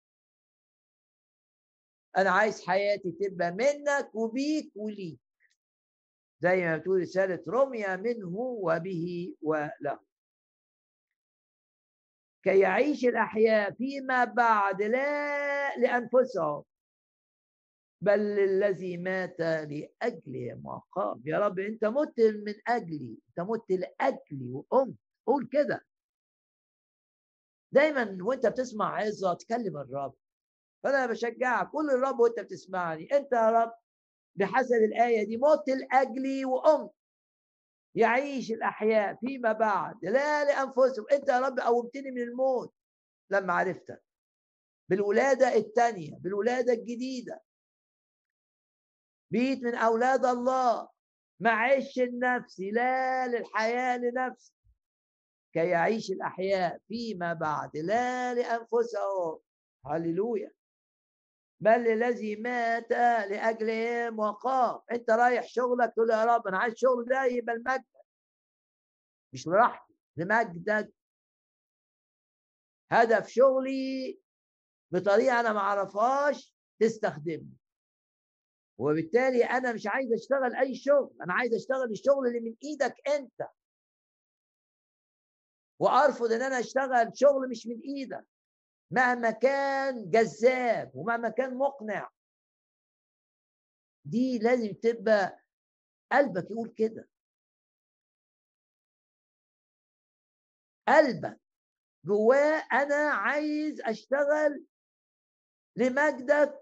أنا 2.18 2.30
عايز 2.30 2.66
حياتي 2.68 3.12
تبقى 3.12 3.52
منك 3.52 4.16
وبيك 4.16 4.72
وليك. 4.76 5.20
زي 6.40 6.66
ما 6.66 6.78
بتقول 6.78 7.02
رسالة 7.02 7.44
روميا 7.48 7.96
منه 7.96 8.38
وبه 8.38 9.36
وله. 9.42 10.09
كي 12.44 12.60
يعيش 12.60 13.06
الأحياء 13.06 13.72
فيما 13.74 14.24
بعد 14.26 14.82
لا 14.82 15.76
لأنفسهم 15.78 16.64
بل 18.02 18.20
الذي 18.40 18.98
مات 18.98 19.40
لأجل 19.40 20.62
ما 20.64 20.82
قام 20.92 21.22
يا 21.26 21.40
رب 21.40 21.60
أنت 21.60 21.86
مت 21.86 22.20
من 22.20 22.54
أجلي 22.68 23.18
أنت 23.30 23.50
مت 23.50 23.70
لأجلي 23.72 24.52
وقمت 24.54 24.96
قول 25.28 25.50
كده. 25.52 25.86
دايما 27.72 28.18
وأنت 28.22 28.48
بتسمع 28.48 28.96
عظة 28.96 29.34
تكلم 29.34 29.78
الرب. 29.78 30.14
فأنا 30.84 31.06
بشجعك 31.06 31.70
قول 31.70 31.90
الرب 31.90 32.20
وأنت 32.20 32.40
بتسمعني. 32.40 33.06
أنت 33.18 33.34
يا 33.34 33.50
رب 33.52 33.74
بحسب 34.36 34.76
الآية 34.76 35.24
دي 35.28 35.38
مت 35.38 35.70
لأجلي 35.70 36.46
وقمت 36.46 36.92
يعيش 38.00 38.52
الأحياء 38.52 39.16
فيما 39.16 39.52
بعد. 39.54 39.96
لا 40.06 40.46
لأنفسهم. 40.46 41.06
أنت 41.12 41.30
يا 41.30 41.40
رب 41.40 41.60
قومتني 41.60 42.12
من 42.12 42.22
الموت. 42.22 42.74
لما 43.30 43.54
عرفتك. 43.54 44.04
بالولادة 44.90 45.56
الثانية 45.56 46.18
بالولادة 46.18 46.74
الجديدة. 46.74 47.42
بيت 49.32 49.64
من 49.64 49.76
أولاد 49.76 50.26
الله. 50.26 50.90
ما 51.40 51.52
عيش 51.52 52.00
النفسي 52.00 52.72
لا 52.72 53.28
للحياة 53.28 53.98
لنفسي. 53.98 54.54
كي 55.54 55.70
يعيش 55.70 56.12
الأحياء 56.12 56.80
فيما 56.88 57.34
بعد. 57.34 57.78
لا 57.78 58.34
لأنفسهم. 58.34 59.40
هللويا. 59.86 60.52
بل 61.62 61.88
الذي 61.88 62.36
مات 62.36 62.90
لأجلهم 63.30 64.20
وقام. 64.20 64.82
أنت 64.92 65.10
رايح 65.12 65.48
شغلك 65.48 65.94
تقول 65.94 66.10
يا 66.10 66.26
رب 66.26 66.48
أنا 66.48 66.58
عايز 66.58 66.74
شغل 66.78 67.06
ده 67.06 67.24
يبقى 67.26 67.56
المجد. 67.56 67.86
مش 69.34 69.48
لراحتي 69.48 69.94
لمجدك 70.18 70.94
هدف 72.92 73.28
شغلي 73.28 74.20
بطريقة 74.92 75.40
أنا 75.40 75.54
ما 75.54 75.60
أعرفهاش 75.60 76.56
تستخدمني. 76.80 77.58
وبالتالي 78.78 79.44
أنا 79.44 79.74
مش 79.74 79.88
عايز 79.88 80.14
أشتغل 80.14 80.56
أي 80.56 80.76
شغل 80.76 81.16
أنا 81.22 81.34
عايز 81.34 81.54
أشتغل 81.54 81.92
الشغل 81.92 82.28
اللي 82.28 82.40
من 82.40 82.56
إيدك 82.64 82.96
أنت. 83.08 83.48
وأرفض 85.80 86.32
إن 86.32 86.42
أنا 86.42 86.60
أشتغل 86.60 87.12
شغل 87.14 87.50
مش 87.50 87.68
من 87.68 87.80
إيدك. 87.80 88.26
مهما 88.92 89.32
كان 89.32 90.10
جذاب 90.10 90.92
ومهما 90.96 91.30
كان 91.30 91.58
مقنع. 91.58 92.10
دي 94.06 94.40
لازم 94.40 94.74
تبقى 94.74 95.40
قلبك 96.12 96.52
يقول 96.52 96.74
كده. 96.78 97.08
قلبك 100.88 101.40
جواه 102.06 102.64
أنا 102.74 102.96
عايز 103.14 103.82
أشتغل 103.82 104.66
لمجدك 105.76 106.60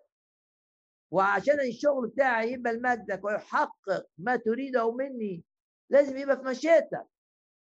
وعشان 1.12 1.60
الشغل 1.60 2.08
بتاعي 2.08 2.52
يبقى 2.52 2.74
لمجدك 2.74 3.24
ويحقق 3.24 4.10
ما 4.18 4.36
تريده 4.36 4.92
مني. 4.92 5.44
لازم 5.90 6.18
يبقى 6.18 6.38
في 6.38 6.44
مشيئتك 6.44 7.08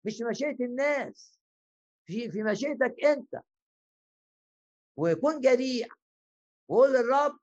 مش 0.05 0.17
في 0.17 0.25
مشيئة 0.25 0.65
الناس 0.65 1.39
في 2.07 2.31
في 2.31 2.43
مشيئتك 2.43 2.95
أنت. 3.05 3.45
ويكون 5.01 5.41
جريء. 5.41 5.89
وقول 6.69 6.93
للرب 6.93 7.39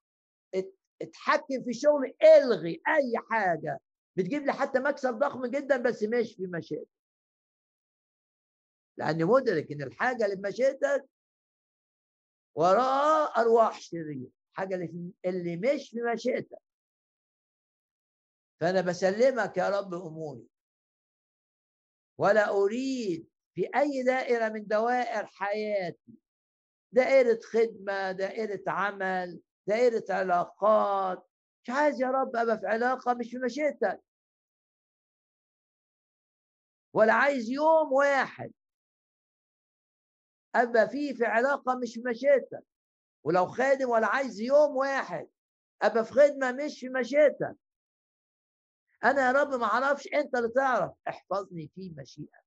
اتحكم 1.01 1.63
في 1.63 1.69
الشغل 1.69 2.15
إلغي 2.23 2.81
أي 2.87 3.13
حاجة 3.29 3.79
بتجيب 4.15 4.45
لي 4.45 4.53
حتى 4.53 4.79
مكسب 4.79 5.13
ضخم 5.13 5.45
جدا 5.45 5.77
بس 5.77 6.03
مش 6.03 6.35
في 6.35 6.47
مشيئتك. 6.47 6.89
لأني 8.97 9.23
مدرك 9.23 9.71
إن 9.71 9.81
الحاجة 9.81 10.25
اللي 10.25 10.35
بمشيئتك 10.35 11.09
وراها 12.55 13.25
أرواح 13.25 13.79
شريرة. 13.81 14.29
حاجة 14.53 14.75
اللي, 14.75 14.87
في 14.87 15.29
اللي 15.29 15.57
مش 15.57 15.89
في 15.89 15.97
مشيئتك. 16.13 16.61
فأنا 18.61 18.81
بسلمك 18.81 19.57
يا 19.57 19.69
رب 19.69 19.93
أموري. 19.93 20.47
ولا 22.17 22.49
أريد 22.49 23.29
في 23.55 23.69
أي 23.75 24.03
دائرة 24.03 24.49
من 24.49 24.67
دوائر 24.67 25.25
حياتي 25.25 26.26
دائرة 26.91 27.39
خدمة 27.53 28.11
دائرة 28.11 28.63
عمل 28.67 29.41
دائرة 29.67 30.03
علاقات. 30.09 31.27
مش 31.63 31.69
عايز 31.69 32.01
يا 32.01 32.07
رب 32.07 32.35
أبقى 32.35 32.59
في 32.59 32.67
علاقة 32.67 33.13
مش 33.13 33.29
في 33.31 33.37
مشيئتك 33.37 34.03
ولا 36.93 37.13
عايز 37.13 37.49
يوم 37.49 37.93
واحد 37.93 38.51
أبقى 40.55 40.89
فيه 40.89 41.13
في 41.13 41.25
علاقة 41.25 41.75
مش 41.75 41.93
في 41.93 42.01
مشيئتك 42.05 42.63
ولو 43.23 43.47
خادم 43.47 43.89
ولا 43.89 44.07
عايز 44.07 44.41
يوم 44.41 44.75
واحد 44.75 45.27
أبقى 45.81 46.05
في 46.05 46.11
خدمة 46.13 46.51
مش 46.51 46.79
في 46.79 46.89
مشيئتك 46.89 47.55
أنا 49.03 49.27
يا 49.27 49.31
رب 49.31 49.47
ما 49.53 49.65
أعرفش 49.65 50.07
أنت 50.13 50.35
اللي 50.35 50.49
تعرف. 50.49 50.91
احفظني 51.07 51.71
في 51.75 51.93
مشيئتك. 51.97 52.45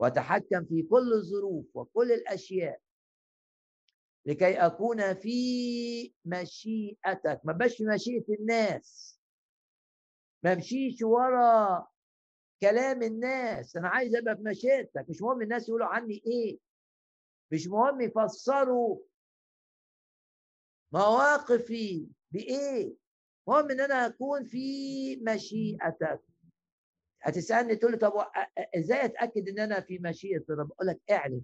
وتحكم 0.00 0.64
في 0.64 0.82
كل 0.90 1.12
الظروف 1.12 1.66
وكل 1.76 2.12
الأشياء. 2.12 2.80
لكي 4.26 4.54
أكون 4.66 5.14
في 5.14 6.14
مشيئتك. 6.24 7.40
ما 7.44 7.52
بقاش 7.52 7.76
في 7.76 7.84
مشيئة 7.84 8.24
الناس. 8.40 9.20
ما 10.42 10.52
امشيش 10.52 11.02
ورا 11.02 11.86
كلام 12.62 13.02
الناس. 13.02 13.76
أنا 13.76 13.88
عايز 13.88 14.14
أبقى 14.16 14.36
في 14.36 14.42
مشيئتك. 14.42 15.06
مش 15.08 15.22
مهم 15.22 15.42
الناس 15.42 15.68
يقولوا 15.68 15.86
عني 15.86 16.22
إيه. 16.26 16.58
مش 17.52 17.66
مهم 17.68 18.00
يفسروا 18.00 18.98
مواقفي 20.92 22.08
بإيه. 22.30 22.94
مهم 23.48 23.70
إن 23.70 23.80
أنا 23.80 24.06
أكون 24.06 24.44
في 24.44 25.16
مشيئتك. 25.16 26.20
هتسألني 27.22 27.76
تقول 27.76 27.92
لي 27.92 27.98
طب 27.98 28.12
إزاي 28.78 29.04
أتأكد 29.04 29.48
إن 29.48 29.58
أنا 29.58 29.80
في 29.80 29.98
مشيئة 29.98 30.44
الرب؟ 30.50 30.72
أقول 30.72 30.86
لك 30.86 31.00
اعلن 31.10 31.42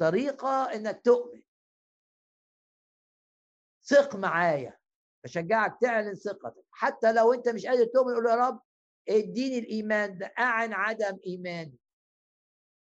طريقة 0.00 0.74
إنك 0.74 1.00
تؤمن. 1.04 1.42
ثق 3.84 4.16
معايا. 4.16 4.78
بشجعك 5.24 5.78
تعلن 5.80 6.14
ثقتك. 6.14 6.64
حتى 6.70 7.12
لو 7.12 7.32
أنت 7.32 7.48
مش 7.48 7.66
قادر 7.66 7.84
تؤمن 7.84 8.14
قول 8.14 8.26
يا 8.26 8.34
رب 8.34 8.60
اديني 9.08 9.58
الإيمان 9.58 10.18
ده 10.18 10.32
أعن 10.38 10.72
عدم 10.72 11.18
إيماني. 11.26 11.78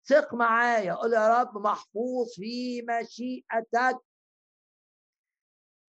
ثق 0.05 0.33
معايا. 0.33 0.93
قول 0.93 1.13
يا 1.13 1.41
رب 1.41 1.57
محفوظ 1.57 2.33
في 2.33 2.81
مشيئتك. 2.81 3.99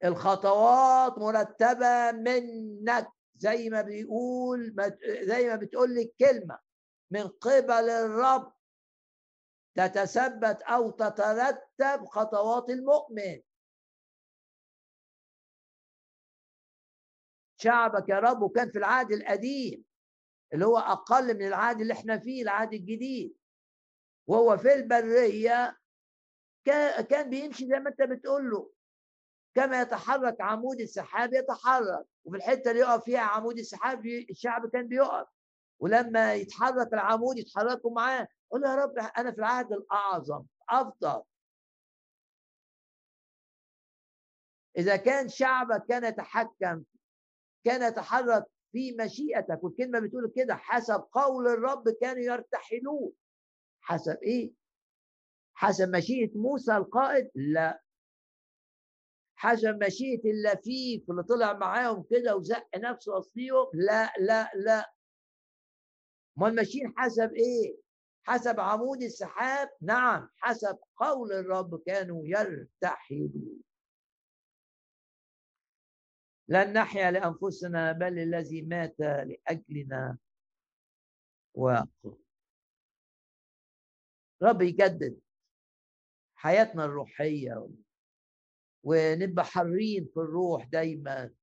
الخطوات 0.05 1.19
مرتبة 1.19 2.13
منك. 2.13 3.09
زي 3.37 3.71
ما 3.71 3.83
بيقول 3.83 4.77
زي 5.21 5.49
ما 5.49 5.57
بتقول 5.57 5.95
لي 5.95 6.03
الكلمة 6.03 6.59
من 7.11 7.29
قبل 7.29 7.91
الرب. 7.91 8.53
تتثبت 9.79 10.63
أو 10.63 10.91
تترتب 10.91 12.05
خطوات 12.07 12.71
المؤمن. 12.71 13.43
شعبك 17.61 18.09
يا 18.09 18.19
رب 18.19 18.43
وكان 18.43 18.71
في 18.71 18.79
العهد 18.79 19.13
القديم 19.13 19.85
اللي 20.53 20.67
هو 20.67 20.79
أقل 20.79 21.35
من 21.39 21.47
العهد 21.47 21.81
اللي 21.81 21.93
إحنا 21.93 22.19
فيه 22.19 22.43
العهد 22.43 22.73
الجديد. 22.75 23.37
وهو 24.27 24.57
في 24.57 24.75
البرية 24.75 25.79
كان 27.11 27.31
بيمشي 27.31 27.67
زي 27.67 27.79
ما 27.79 27.91
أنت 27.91 28.03
بتقول 28.03 28.51
له. 28.51 28.73
كما 29.55 29.81
يتحرك 29.81 30.41
عمود 30.41 30.81
السحاب 30.81 31.35
يتحرك 31.35 32.07
وفي 32.25 32.37
الحتة 32.37 32.71
اللي 32.71 32.83
يقف 32.83 33.05
فيها 33.05 33.21
عمود 33.21 33.59
السحاب 33.59 34.07
الشعب 34.07 34.71
كان 34.71 34.89
بيقف. 34.89 35.38
ولما 35.81 36.35
يتحرك 36.35 36.93
العمود 36.93 37.39
يتحركوا 37.39 37.91
معاه 37.91 38.29
قول 38.51 38.65
يا 38.65 38.75
رب 38.75 38.99
أنا 38.99 39.33
في 39.33 39.39
العهد 39.39 39.73
الأعظم 39.73 40.45
أفضل. 40.71 41.23
إذا 44.79 44.97
كان 44.97 45.29
شعبك 45.29 45.85
كان 45.89 46.05
يتحكم 46.05 46.85
كان 47.65 47.83
يتحرك 47.93 48.45
في 48.73 48.93
مشيئتك 49.01 49.65
والكلمة 49.65 50.01
بتقول 50.01 50.33
كده 50.37 50.55
حسب 50.57 51.05
قول 51.13 51.47
الرب 51.49 51.85
كانوا 52.01 52.23
يرتحلون. 52.23 53.13
حسب 53.81 54.19
إيه؟ 54.23 54.53
حسب 55.55 55.89
مشيئة 55.97 56.39
موسى 56.39 56.77
القائد؟ 56.77 57.31
لا. 57.35 57.83
حسب 59.37 59.85
مشيئة 59.85 60.31
اللفيف 60.31 61.11
اللي 61.11 61.23
طلع 61.23 61.53
معاهم 61.53 62.05
كده 62.11 62.37
وزق 62.37 62.67
نفسه 62.77 63.17
وسطيهم 63.17 63.67
لا 63.75 64.13
لا 64.19 64.51
لا. 64.55 64.93
أمال 66.39 66.55
ماشيين 66.55 66.95
حسب 66.97 67.33
إيه؟ 67.33 67.77
حسب 68.27 68.61
عمود 68.61 69.03
السحاب؟ 69.03 69.69
نعم 69.83 70.29
حسب 70.37 70.79
قول 70.97 71.33
الرب 71.33 71.83
كانوا 71.87 72.23
يرتحلون. 72.27 73.63
لن 76.49 76.73
نحيا 76.73 77.11
لأنفسنا 77.11 77.93
بل 77.93 78.19
الذي 78.19 78.63
مات 78.63 78.97
لأجلنا 79.01 80.19
وقف 81.55 82.19
رب 84.43 84.63
يجدد 84.63 85.21
حياتنا 86.35 86.85
الروحية 86.85 87.69
ونبقى 88.85 89.45
حرين 89.45 90.05
في 90.15 90.21
الروح 90.21 90.65
دايما 90.65 91.35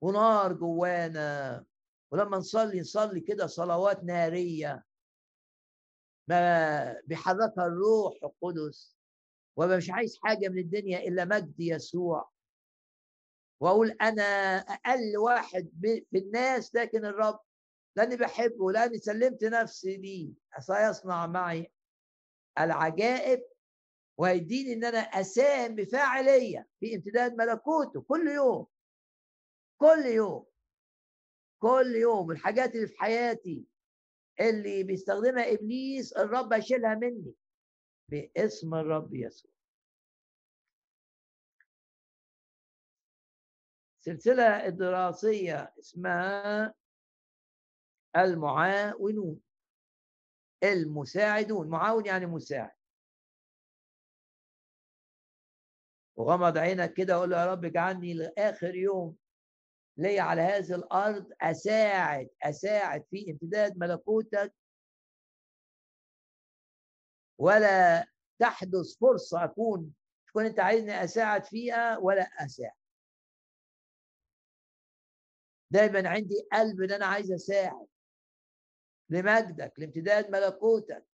ونار 0.00 0.52
جوانا. 0.52 1.64
ولما 2.12 2.36
نصلي 2.36 2.80
نصلي 2.80 3.20
كده 3.20 3.46
صلوات 3.46 4.04
نارية. 4.04 4.84
ما 6.28 7.00
بيحركها 7.06 7.66
الروح 7.66 8.14
القدس. 8.24 8.96
وما 9.56 9.76
مش 9.76 9.90
عايز 9.90 10.18
حاجة 10.22 10.48
من 10.48 10.58
الدنيا 10.58 10.98
إلا 10.98 11.24
مجد 11.24 11.60
يسوع. 11.60 12.30
وأقول 13.60 13.90
أنا 13.90 14.22
أقل 14.58 15.16
واحد 15.18 15.70
في 16.10 16.18
الناس 16.18 16.74
لكن 16.74 17.04
الرب 17.04 17.40
لأني 17.96 18.16
بحبه 18.16 18.72
لأني 18.72 18.98
سلمت 18.98 19.44
نفسي 19.44 19.96
ليه. 19.96 20.32
سيصنع 20.60 21.26
معي 21.26 21.72
العجائب 22.58 23.42
وهيديني 24.18 24.72
إن 24.72 24.84
أنا 24.84 24.98
أساهم 24.98 25.74
بفاعلية 25.74 26.68
في 26.80 26.94
امتداد 26.94 27.34
ملكوته 27.34 28.00
كل 28.00 28.28
يوم. 28.28 28.66
كل 29.80 30.06
يوم. 30.06 30.46
كل 31.58 31.94
يوم 32.00 32.30
الحاجات 32.30 32.74
اللي 32.74 32.86
في 32.86 32.98
حياتي 32.98 33.64
اللي 34.40 34.82
بيستخدمها 34.82 35.52
إبليس 35.52 36.12
الرب 36.12 36.52
هيشيلها 36.52 36.94
مني 36.94 37.34
باسم 38.10 38.74
الرب 38.74 39.14
يسوع. 39.14 39.50
السلسلة 43.98 44.66
الدراسية 44.66 45.74
اسمها 45.78 46.74
المعاونون 48.16 49.40
المساعدون. 50.64 51.68
معاون 51.68 52.06
يعني 52.06 52.26
مساعد. 52.26 52.76
وغمض 56.16 56.58
عينك 56.58 56.92
كده 56.94 57.16
وقول 57.18 57.30
له 57.30 57.40
يا 57.40 57.46
رب 57.52 57.64
اجعلني 57.64 58.14
لآخر 58.14 58.74
يوم 58.74 59.16
لي 59.96 60.20
على 60.20 60.42
هذه 60.42 60.74
الأرض 60.74 61.32
أساعد 61.40 62.28
أساعد 62.42 63.04
في 63.10 63.30
امتداد 63.30 63.78
ملكوتك. 63.78 64.54
ولا 67.38 68.06
تحدث 68.38 68.98
فرصة 69.00 69.44
أكون 69.44 69.94
تكون 70.28 70.46
أنت 70.46 70.60
عايزني 70.60 71.04
أساعد 71.04 71.44
فيها 71.44 71.98
ولا 71.98 72.22
أساعد. 72.22 72.76
دايما 75.70 76.08
عندي 76.08 76.48
قلب 76.52 76.82
إن 76.82 76.90
أنا 76.92 77.06
عايز 77.06 77.32
أساعد 77.32 77.86
لمجدك 79.10 79.72
لامتداد 79.78 80.30
ملكوتك 80.30 81.06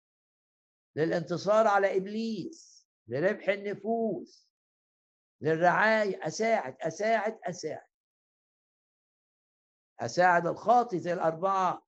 للانتصار 0.96 1.66
على 1.66 1.96
إبليس 1.96 2.86
لربح 3.08 3.48
النفوس 3.48 4.48
للرعاية. 5.40 6.26
أساعد 6.26 6.76
أساعد 6.80 7.38
أساعد. 7.44 7.89
أساعد 10.00 10.46
الخاطي 10.46 10.98
زي 10.98 11.12
الأربعة 11.12 11.86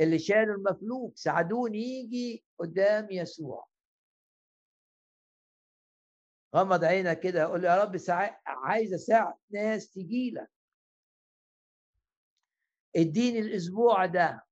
اللي 0.00 0.18
شالوا 0.18 0.54
المفلوج 0.56 1.12
ساعدوني 1.16 1.78
يجي 1.78 2.44
قدام 2.58 3.10
يسوع. 3.10 3.68
غمض 6.56 6.84
عينك 6.84 7.20
كده 7.20 7.44
قول 7.44 7.64
يا 7.64 7.82
رب 7.84 7.96
عايز 8.46 8.94
أساعد 8.94 9.34
ناس 9.50 9.90
تجي 9.90 10.30
لك. 10.30 10.50
اديني 12.96 13.38
الأسبوع 13.38 14.06
ده. 14.06 14.46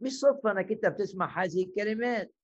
مش 0.00 0.12
صدفة 0.12 0.50
إنك 0.50 0.72
أنت 0.72 0.86
بتسمع 0.86 1.42
هذه 1.44 1.64
الكلمات. 1.64 2.34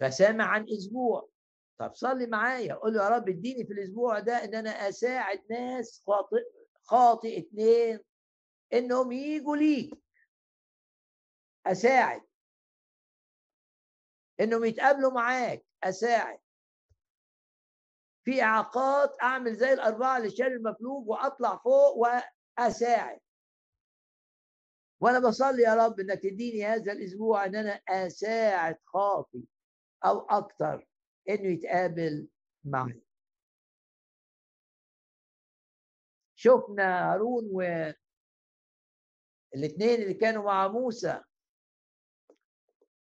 فسامع 0.00 0.44
عن 0.44 0.66
أسبوع. 0.68 1.35
طب 1.78 1.94
صلي 1.94 2.26
معايا 2.26 2.74
قول 2.74 2.94
له 2.94 3.04
يا 3.04 3.08
رب 3.08 3.28
اديني 3.28 3.66
في 3.66 3.72
الأسبوع 3.72 4.18
ده 4.18 4.44
إن 4.44 4.54
أنا 4.54 4.70
أساعد 4.70 5.42
ناس 5.50 6.02
خاطئ 6.06 6.44
خاطئ 6.82 7.38
اتنين 7.38 8.00
إنهم 8.72 9.12
يجوا 9.12 9.56
ليك. 9.56 9.94
أساعد. 11.66 12.22
إنهم 14.40 14.64
يتقابلوا 14.64 15.12
معاك 15.12 15.66
أساعد. 15.84 16.38
في 18.24 18.42
إعاقات 18.42 19.16
أعمل 19.22 19.54
زي 19.56 19.72
الأربعة 19.72 20.16
اللي 20.16 20.30
شال 20.30 20.46
المفلوج 20.46 21.08
وأطلع 21.08 21.56
فوق 21.56 21.96
وأساعد. 22.58 23.20
وأنا 25.00 25.18
بصلي 25.28 25.62
يا 25.62 25.74
رب 25.74 26.00
إنك 26.00 26.22
تديني 26.22 26.66
هذا 26.66 26.92
الأسبوع 26.92 27.44
إن 27.44 27.54
أنا 27.56 27.80
أساعد 27.88 28.78
خاطي 28.84 29.44
أو 30.04 30.18
أكثر 30.20 30.86
إنه 31.28 31.48
يتقابل 31.48 32.28
معي 32.64 33.02
شفنا 36.34 37.12
هارون 37.12 37.48
و 37.52 37.60
الاثنين 39.54 40.02
اللي 40.02 40.14
كانوا 40.14 40.44
مع 40.44 40.68
موسى. 40.68 41.22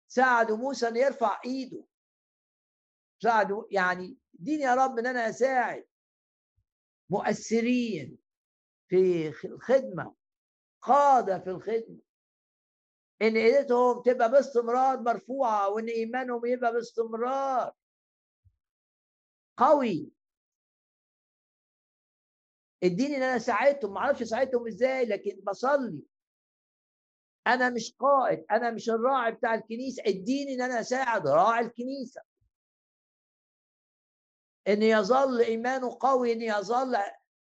ساعدوا 0.07 0.57
موسى 0.57 0.87
ان 0.87 0.95
يرفع 0.95 1.41
إيده. 1.45 1.85
ساعدوا 3.23 3.63
يعني 3.71 4.17
اديني 4.39 4.63
يا 4.63 4.75
رب 4.75 4.99
إن 4.99 5.05
أنا 5.05 5.29
أساعد 5.29 5.85
مؤثرين 7.09 8.17
في 8.87 9.27
الخدمة 9.45 10.15
قادة 10.81 11.39
في 11.39 11.49
الخدمة. 11.49 11.99
إن 13.21 13.37
إيديتهم 13.37 14.01
تبقى 14.01 14.31
باستمرار 14.31 14.99
مرفوعة 15.01 15.69
وإن 15.69 15.87
إيمانهم 15.87 16.45
يبقى 16.45 16.73
باستمرار. 16.73 17.73
قوي. 19.57 20.11
اديني 22.83 23.17
ان 23.17 23.23
أنا 23.23 23.37
ساعدتهم 23.37 23.93
ما 23.93 23.99
أعرفش 23.99 24.23
ساعدتهم 24.23 24.67
إزاي 24.67 25.05
لكن 25.05 25.41
بصلي. 25.47 26.01
أنا 27.47 27.69
مش 27.69 27.95
قائد 27.99 28.45
أنا 28.51 28.71
مش 28.71 28.89
الراعي 28.89 29.31
بتاع 29.31 29.53
الكنيسة 29.55 30.03
اديني 30.05 30.53
ان 30.55 30.61
أنا 30.61 30.79
اساعد 30.79 31.27
راعي 31.27 31.65
الكنيسة. 31.65 32.21
إن 34.67 34.83
يظل 34.83 35.41
إيمانه 35.41 35.97
قوي 35.99 36.33
إن 36.33 36.41
يظل 36.41 36.97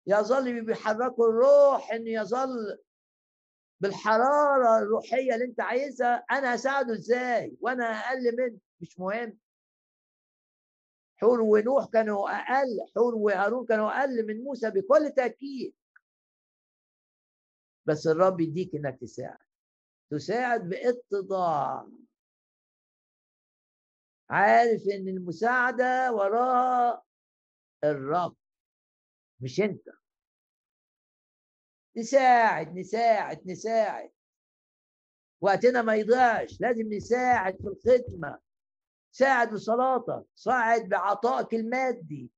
يظل 0.08 0.66
بيحركه 0.66 1.30
الروح 1.30 1.92
إن 1.92 2.08
يظل 2.08 2.78
بالحرارة 3.80 4.78
الروحية 4.80 5.34
اللي 5.34 5.46
أنت 5.46 5.62
عايزها 5.62 6.26
أنا 6.32 6.54
اساعده 6.56 6.94
إزاي؟ 6.94 7.58
وأنا 7.62 7.86
أقل 7.86 8.36
منه؟ 8.38 8.60
مش 8.82 9.00
مهم. 9.00 9.38
حور 11.18 11.42
ونوح 11.42 11.86
كانوا 11.86 12.30
أقل 12.30 12.80
حور 12.96 13.16
وهارون 13.16 13.66
كانوا 13.66 14.00
أقل 14.00 14.28
من 14.28 14.44
موسى 14.44 14.70
بكل 14.70 15.12
تأكيد. 15.16 15.76
بس 17.86 18.08
الرب 18.08 18.40
يديك 18.42 18.76
إنك 18.76 19.00
تساعد 19.02 19.38
تساعد 20.10 20.70
بإتضاع. 20.70 21.88
عارف 24.30 24.82
إن 24.94 25.08
المساعدة 25.08 26.14
وراها 26.14 27.04
الرب 27.84 28.36
مش 29.40 29.60
أنت. 29.62 29.90
نساعد 31.98 32.78
نساعد 32.78 33.48
نساعد. 33.48 34.12
وقتنا 35.42 35.82
ما 35.82 35.96
يضيعش 35.96 36.62
لازم 36.62 36.94
نساعد 36.94 37.58
في 37.58 37.68
الخدمة. 37.68 38.40
ساعد 39.14 39.54
بصلاتك 39.54 40.26
ساعد 40.36 40.90
بعطائك 40.90 41.54
المادي. 41.54 42.32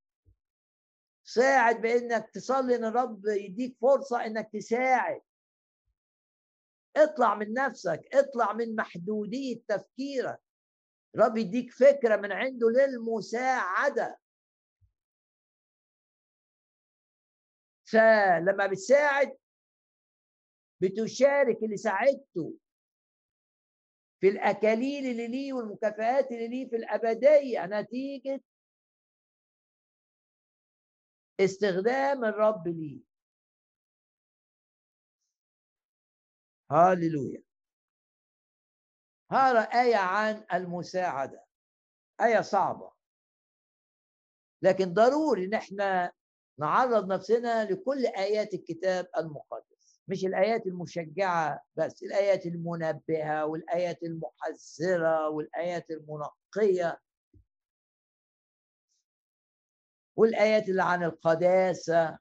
ساعد 1.24 1.82
بإنك 1.82 2.30
تصلي 2.34 2.76
إن 2.76 2.86
الرب 2.86 3.26
يديك 3.26 3.78
فرصة 3.82 4.26
إنك 4.26 4.50
تساعد. 4.54 5.22
اطلع 6.96 7.36
من 7.36 7.54
نفسك 7.54 8.02
اطلع 8.14 8.54
من 8.54 8.76
محدودية 8.76 9.62
تفكيرك. 9.68 10.40
رب 11.16 11.38
يديك 11.38 11.72
فكرة 11.72 12.16
من 12.16 12.32
عنده 12.32 12.68
للمساعدة. 12.70 14.20
فلما 17.92 18.68
بتساعد 18.68 19.38
بتشارك 20.82 21.64
اللي 21.64 21.78
ساعدته. 21.78 22.54
في 24.26 24.32
الأكاليل 24.32 25.06
اللي 25.12 25.28
ليه 25.28 25.54
والمكافآت 25.54 26.32
اللي 26.32 26.48
ليه 26.48 26.70
في 26.70 26.76
الابديه 26.76 27.66
نتيجه 27.66 28.42
استخدام 31.40 32.26
الرب 32.26 32.68
ليه. 32.68 33.02
هاللويا. 36.72 37.44
هذا 39.32 39.60
آية 39.60 39.96
عن 39.96 40.46
المساعدة. 40.54 41.46
آية 42.22 42.42
صعبة. 42.42 42.92
لكن 44.62 44.94
ضروري 44.94 45.46
ان 45.46 45.54
إحنا 45.54 46.12
نعرض 46.60 47.14
نفسنا 47.14 47.66
لكل 47.66 48.06
آيات 48.06 48.54
الكتاب 48.54 49.08
المقدس 49.18 49.75
مش 50.08 50.26
الآيات 50.26 50.68
المشجعة 50.68 51.62
بس 51.76 52.04
الآيات 52.04 52.46
المنبهة 52.46 53.46
والآيات 53.46 54.04
المحذرة 54.04 55.30
والآيات 55.30 55.92
المنقية. 55.92 57.00
والآيات 60.16 60.70
اللي 60.70 60.84
عن 60.84 61.04
القداسة. 61.04 62.18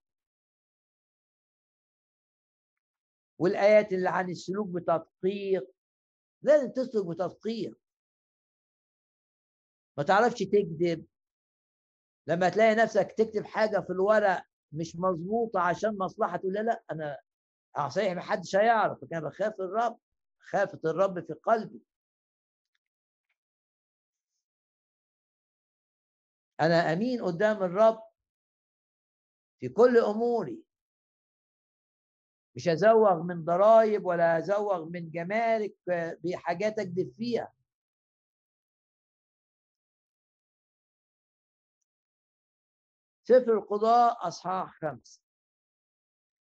والآيات 3.39 3.93
اللي 3.93 4.09
عن 4.11 4.31
السلوك 4.31 4.69
بتدقيق. 4.69 5.71
لازم 6.43 6.71
تسلك 6.73 7.07
بتدقيق. 7.07 7.79
ما 9.99 10.05
تعرفش 10.05 10.39
تكذب. 10.39 11.07
لما 12.27 12.49
تلاقي 12.49 12.75
نفسك 12.75 13.13
تكتب 13.19 13.45
حاجة 13.45 13.81
في 13.81 13.91
الورق 13.91 14.45
مش 14.73 14.97
مظبوطة 14.97 15.61
عشان 15.61 15.99
مصلحة 15.99 16.37
تقول 16.37 16.53
لا 16.53 16.61
لا 16.61 16.83
أنا 16.91 17.19
آه 17.77 17.89
صحيح 17.89 18.13
ما 18.13 18.21
حدش 18.23 18.57
هيعرف. 18.57 19.03
لكن 19.03 19.17
أنا 19.17 19.29
بخاف 19.29 19.55
الرب 19.61 19.99
خافة 20.41 20.81
الرب 20.85 21.27
في 21.27 21.33
قلبي. 21.33 21.83
أنا 26.61 26.93
أمين 26.93 27.23
قدام 27.25 27.63
الرب 27.63 28.03
في 29.61 29.69
كل 29.69 29.99
أموري. 29.99 30.65
مش 32.57 32.69
أزوغ 32.69 33.23
من 33.23 33.45
ضرائب 33.45 34.05
ولا 34.07 34.39
أزوغ 34.39 34.85
من 34.85 35.11
جمارك 35.11 35.75
بحاجات 36.25 36.79
أكذب 36.79 37.13
فيها. 37.17 37.53
سفر 43.25 43.53
القضاء 43.55 44.29
أصحاح 44.29 44.79
خمسة. 44.83 45.24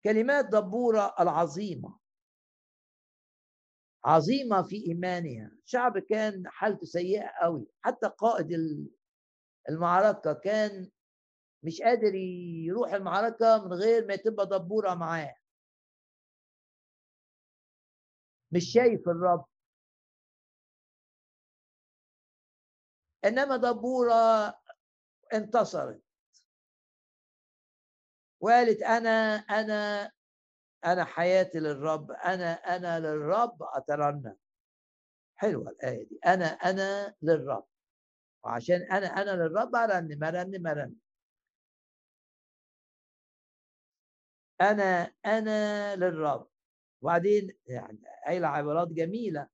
كلمات 0.03 0.45
دبورة 0.45 1.15
العظيمة. 1.19 1.99
عظيمة 4.05 4.61
في 4.63 4.87
إيمانها. 4.87 5.51
شعب 5.65 5.99
كان 5.99 6.43
حالته 6.47 6.85
سيئة 6.85 7.27
قوي. 7.41 7.67
حتى 7.81 8.07
قائد 8.17 8.49
المعركة 9.69 10.33
كان 10.33 10.89
مش 11.63 11.81
قادر 11.81 12.15
يروح 12.15 12.93
المعركة 12.93 13.65
من 13.65 13.73
غير 13.73 14.07
ما 14.07 14.15
تبقى 14.15 14.47
دبورة 14.47 14.93
معاه. 14.95 15.35
مش 18.51 18.73
شايف 18.73 19.09
الرب. 19.09 19.45
إنما 23.25 23.57
دبورة 23.57 24.13
انتصرت. 25.33 26.01
وقالت 28.41 28.81
أنا 28.83 29.35
أنا 29.35 30.11
أنا 30.85 31.03
حياتي 31.05 31.59
للرب 31.59 32.11
أنا 32.11 32.53
أنا 32.53 32.99
للرب 32.99 33.57
أترنم. 33.63 34.35
حلوة 35.37 35.69
الآية 35.69 36.03
دي. 36.09 36.19
أنا 36.25 36.45
أنا 36.45 37.15
للرب. 37.21 37.65
وعشان 38.45 38.81
أنا 38.81 39.07
أنا 39.07 39.31
للرب 39.31 39.75
أرنم 39.75 40.23
أرنم 40.23 40.67
أرنم. 40.67 40.95
أنا 44.61 45.13
أنا 45.25 45.95
للرب. 45.95 46.47
وبعدين 47.01 47.57
يعني 47.67 47.99
قايلة 48.27 48.47
عبارات 48.47 48.87
جميلة. 48.87 49.47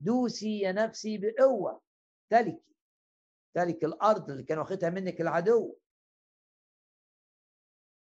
دوسي 0.00 0.60
يا 0.60 0.72
نفسي 0.72 1.18
بقوة. 1.18 1.82
تلكي. 2.30 2.62
تلك 3.54 3.84
الأرض 3.84 4.30
اللي 4.30 4.42
كان 4.42 4.58
واخدها 4.58 4.90
منك 4.90 5.20
العدو. 5.20 5.76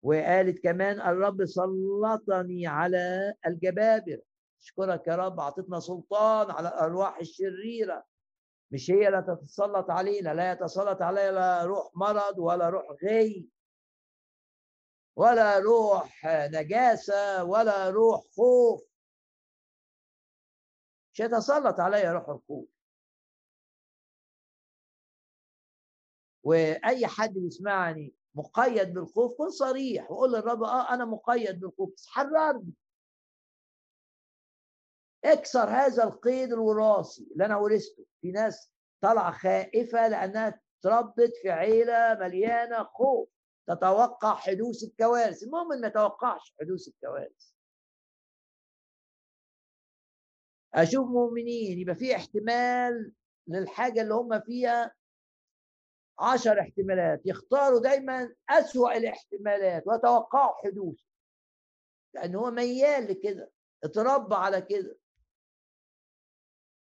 وقالت 0.03 0.62
كمان 0.64 1.01
الرب 1.01 1.44
سلطني 1.44 2.66
على 2.66 3.34
الجبابرة. 3.46 4.22
اشكرك 4.61 5.07
يا 5.07 5.16
رب 5.16 5.40
اعطتنا 5.40 5.80
سلطان 5.80 6.51
على 6.51 6.68
الأرواح 6.68 7.18
الشريرة. 7.18 8.07
مش 8.70 8.90
هي 8.90 9.11
لا 9.11 9.20
تتسلط 9.20 9.90
علينا 9.90 10.34
لا 10.34 10.53
يتسلط 10.53 11.03
علينا 11.03 11.30
لا 11.30 11.64
روح 11.64 11.90
مرض 11.94 12.38
ولا 12.38 12.68
روح 12.68 12.86
غي 13.05 13.48
ولا 15.16 15.59
روح 15.59 16.22
نجاسة 16.26 17.44
ولا 17.44 17.90
روح 17.90 18.20
خوف. 18.36 18.82
مش 21.12 21.20
هيتسلط 21.22 21.80
عليا 21.80 22.12
روح 22.12 22.28
الخوف. 22.28 22.68
وأي 26.42 27.07
حد 27.07 27.34
بيسمعني 27.34 28.14
مقيد 28.35 28.95
بالخوف 28.95 29.39
كن 29.39 29.51
صريح 29.51 30.11
وقول 30.11 30.33
للرب 30.33 30.62
آه 30.62 30.95
أنا 30.95 31.05
مقيد 31.05 31.61
بالخوف 31.61 31.95
بس 31.95 32.07
حررني. 32.07 32.72
اكسر 35.24 35.68
هذا 35.70 36.05
القيد 36.05 36.53
الوراثي 36.53 37.28
اللي 37.33 37.47
أنا 37.47 37.57
ورثته. 37.57 38.05
في 38.20 38.31
ناس 38.31 38.72
طالعة 39.01 39.33
خائفة 39.33 40.09
لأنها 40.09 40.61
تربت 40.83 41.33
في 41.43 41.51
عيلة 41.51 42.14
مليانة 42.20 42.85
خوف. 42.85 43.28
تتوقع 43.68 44.35
حدوث 44.35 44.85
الكوارث. 44.85 45.43
المهم 45.43 45.68
ما 45.68 45.89
نتوقعش 45.89 46.55
حدوث 46.61 46.89
الكوارث. 46.89 47.51
أشوف 50.74 51.09
مؤمنين 51.09 51.78
يبقى 51.78 51.95
في 51.95 52.16
احتمال 52.16 53.12
للحاجة 53.49 54.03
اللي 54.03 54.14
هم 54.14 54.41
فيها 54.41 54.95
عشر 56.20 56.60
احتمالات 56.60 57.22
يختاروا 57.24 57.80
دايما 57.80 58.34
أسوأ 58.48 58.96
الاحتمالات 58.96 59.82
ويتوقعوا 59.86 60.54
حدوثه. 60.64 61.04
لأن 62.14 62.34
هو 62.34 62.50
ميال 62.50 63.04
لكده 63.10 63.50
اتربى 63.84 64.34
على 64.34 64.62
كده. 64.62 64.96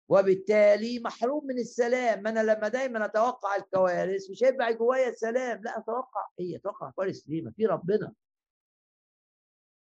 وبالتالي 0.09 0.99
محروم 1.01 1.47
من 1.47 1.59
السلام. 1.59 2.27
أنا 2.27 2.41
لما 2.41 2.69
دايما 2.69 3.05
أتوقع 3.05 3.57
الكوارث 3.57 4.31
مش 4.31 4.45
هيبقى 4.45 4.75
جوايا 4.75 5.09
السلام 5.09 5.63
لا 5.63 5.79
أتوقع 5.79 6.29
إيه؟ 6.41 6.57
أتوقع 6.57 6.91
كوارث 6.91 7.23
ليه؟ 7.27 7.43
ما 7.43 7.51
في 7.51 7.67
ربنا. 7.67 8.13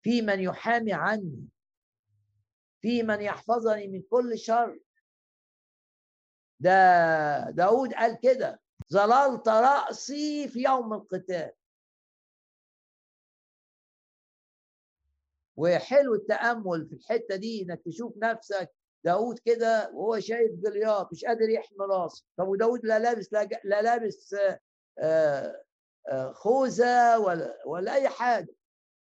في 0.03 0.23
من 0.23 0.41
يحامي 0.41 0.93
عني. 0.93 1.49
في 2.81 3.03
من 3.03 3.21
يحفظني 3.21 3.89
من 3.89 4.03
كل 4.11 4.39
شر. 4.39 4.81
ده 6.61 7.51
داود 7.51 7.95
قال 7.95 8.21
كده. 8.21 8.61
ظللت 8.93 9.49
رأسي 9.49 10.49
في 10.49 10.63
يوم 10.63 10.93
القتال. 10.95 11.53
وحلو 15.57 16.15
التأمل 16.15 16.87
في 16.89 16.95
الحتة 16.95 17.37
دي 17.37 17.63
إنك 17.63 17.83
تشوف 17.85 18.17
نفسك 18.17 18.71
داود 19.05 19.39
كده 19.39 19.91
وهو 19.95 20.21
شايف 20.21 20.53
جلياط 20.53 21.13
مش 21.13 21.25
قادر 21.25 21.49
يحمي 21.49 21.87
راسه. 21.91 22.25
طب 22.37 22.49
وداود 22.49 22.85
لا 22.87 22.99
لابس 22.99 23.33
لا, 23.33 23.49
لا 23.65 23.83
لابس 23.83 24.35
آه، 24.99 25.65
آه، 26.09 26.33
خوذة 26.33 27.19
ولا 27.19 27.63
ولا 27.67 27.95
أي 27.95 28.09
حاجة. 28.09 28.55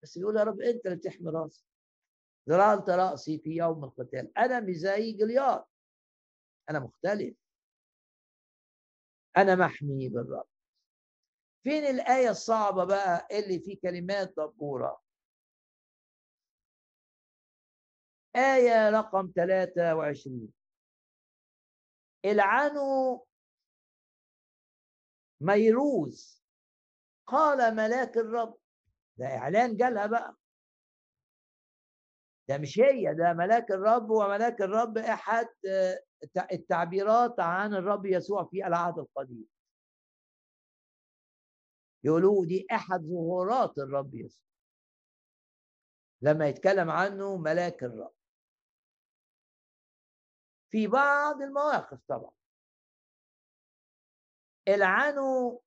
بس 0.03 0.17
يقول 0.17 0.37
يا 0.37 0.43
رب 0.43 0.61
أنت 0.61 0.85
اللي 0.85 0.97
بتحمي 0.97 1.29
راسي 1.31 1.63
ظللت 2.49 2.89
رأسي 2.89 3.39
في 3.39 3.49
يوم 3.55 3.83
القتال. 3.83 4.37
أنا 4.37 4.59
مش 4.59 4.75
زي 4.75 5.11
جلياط. 5.11 5.69
أنا 6.69 6.79
مختلف. 6.79 7.35
أنا 9.37 9.55
محمي 9.55 10.09
بالرب. 10.09 10.47
فين 11.63 11.83
الآية 11.83 12.29
الصعبة 12.29 12.83
بقى 12.83 13.27
اللي 13.31 13.59
في 13.59 13.75
كلمات 13.75 14.33
دبورة؟ 14.37 15.01
آية 18.35 18.89
رقم 18.89 19.31
23 19.35 20.53
العنوا 22.25 23.19
ميروز. 25.41 26.43
قال 27.27 27.75
ملاك 27.75 28.17
الرب. 28.17 28.57
ده 29.17 29.25
إعلان 29.25 29.77
جالها 29.77 30.05
بقى. 30.05 30.35
ده 32.49 32.57
مش 32.57 32.79
هي 32.79 33.13
ده 33.13 33.33
ملاك 33.33 33.71
الرب 33.71 34.09
وملاك 34.09 34.61
الرب 34.61 34.97
أحد 34.97 35.47
التعبيرات 36.51 37.39
عن 37.39 37.73
الرب 37.73 38.05
يسوع 38.05 38.45
في 38.45 38.67
العهد 38.67 38.99
القديم. 38.99 39.47
يقولوا 42.03 42.45
دي 42.45 42.67
أحد 42.71 43.01
ظهورات 43.01 43.77
الرب 43.77 44.15
يسوع. 44.15 44.45
لما 46.21 46.47
يتكلم 46.47 46.89
عنه 46.89 47.37
ملاك 47.37 47.83
الرب. 47.83 48.13
في 50.71 50.87
بعض 50.87 51.41
المواقف 51.41 51.99
طبعا. 52.07 52.31
العنوا 54.67 55.59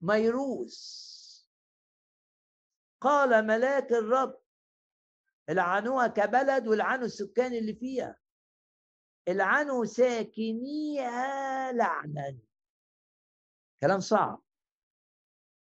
ميروس. 0.00 1.24
قال 3.00 3.46
ملاك 3.46 3.92
الرب 3.92 4.40
العنوها 5.48 6.06
كبلد 6.06 6.68
والعنوا 6.68 7.04
السكان 7.04 7.52
اللي 7.54 7.74
فيها. 7.74 8.23
العنوا 9.28 9.84
ساكنيها 9.84 11.72
لعنا. 11.72 12.38
كلام 13.80 14.00
صعب. 14.00 14.42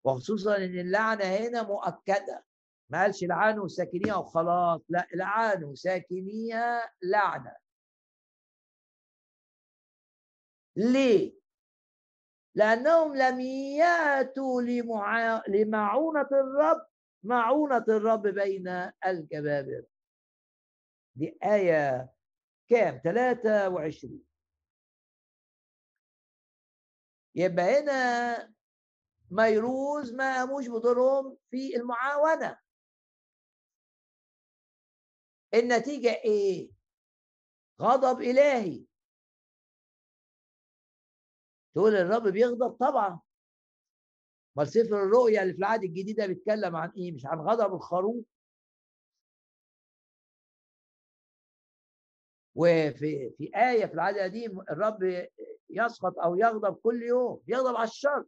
وخصوصا 0.05 0.57
إن 0.57 0.79
اللعنه 0.79 1.25
هنا 1.25 1.63
مؤكدة. 1.63 2.45
ما 2.91 3.03
قالش 3.03 3.25
العنوا 3.25 3.69
ساكنيها 3.69 4.17
وخلاص. 4.17 4.81
لا 4.89 5.09
العنوا 5.15 5.75
ساكنيها 5.75 6.93
لعنه 7.03 7.57
ليه؟ 10.77 11.37
لأنهم 12.55 13.17
لم 13.17 13.41
ياتوا 13.41 14.63
لمع... 14.63 15.43
لمعونة 15.49 16.29
الرب. 16.33 16.87
معونة 17.23 17.85
الرب 17.89 18.23
بين 18.27 18.69
الجبابرة. 19.07 19.87
دي 21.17 21.39
آية 21.45 22.16
كام؟ 22.69 23.01
23 23.05 24.23
يبقى 27.35 27.81
هنا 27.81 28.55
ميروز 29.31 30.13
ما 30.13 30.35
قاموش 30.35 30.69
بدورهم 30.69 31.37
في 31.51 31.77
المعاونة. 31.77 32.59
النتيجة 35.55 36.11
إيه؟ 36.25 36.71
غضب 37.81 38.21
إلهي. 38.21 38.85
تقول 41.75 41.95
الرب 41.97 42.29
بيغضب؟ 42.29 42.71
طبعا. 42.71 43.21
ما 44.57 44.65
سفر 44.65 45.03
الرؤيا 45.03 45.43
اللي 45.43 45.53
في 45.53 45.59
العهد 45.59 45.85
الجديد 45.85 46.17
ده 46.17 46.27
بيتكلم 46.27 46.77
عن 46.77 46.91
إيه؟ 46.91 47.13
مش 47.13 47.27
عن 47.27 47.39
غضب 47.41 47.75
الخروف؟ 47.75 48.25
وفي 52.57 53.31
في 53.39 53.51
آية 53.57 53.87
في 53.87 53.95
العهد 53.95 54.15
القديم 54.15 54.61
الرب 54.61 55.29
يسخط 55.71 56.19
أو 56.19 56.37
يغضب 56.37 56.75
كل 56.75 57.03
يوم 57.03 57.43
بيغضب 57.47 57.77
على 57.77 57.89
الشر 57.89 58.25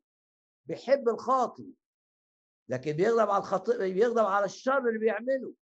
بيحب 0.67 1.09
الخاطئ 1.09 1.65
لكن 2.69 2.93
بيغضب 2.93 3.31
على 3.31 3.39
الخطئ 3.39 3.93
بيغضب 3.93 4.25
على 4.25 4.45
الشر 4.45 4.79
اللي 4.89 4.99
بيعمله. 4.99 5.55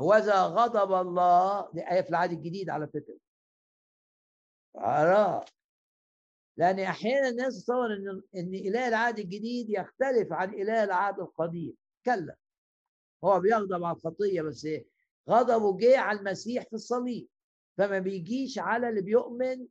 هوذا 0.00 0.42
غضب 0.42 0.92
الله 0.92 1.70
دي 1.72 1.90
آية 1.90 2.00
في 2.00 2.10
العهد 2.10 2.32
الجديد 2.32 2.70
على 2.70 2.86
فكرة. 2.86 3.18
أراه 4.76 5.44
لأن 6.56 6.80
أحيانا 6.80 7.28
الناس 7.28 7.62
تصور 7.64 7.86
إن 7.86 8.22
إن 8.36 8.54
إله 8.54 8.88
العهد 8.88 9.18
الجديد 9.18 9.70
يختلف 9.70 10.32
عن 10.32 10.54
إله 10.54 10.84
العهد 10.84 11.20
القديم. 11.20 11.76
كلا. 12.04 12.36
هو 13.24 13.40
بيغضب 13.40 13.84
على 13.84 13.96
الخطية 13.96 14.42
بس 14.42 14.68
غضبه 15.30 15.78
جه 15.78 15.98
على 15.98 16.18
المسيح 16.18 16.64
في 16.64 16.72
الصليب. 16.72 17.28
فما 17.78 17.98
بيجيش 17.98 18.58
على 18.58 18.88
اللي 18.88 19.02
بيؤمن 19.02 19.68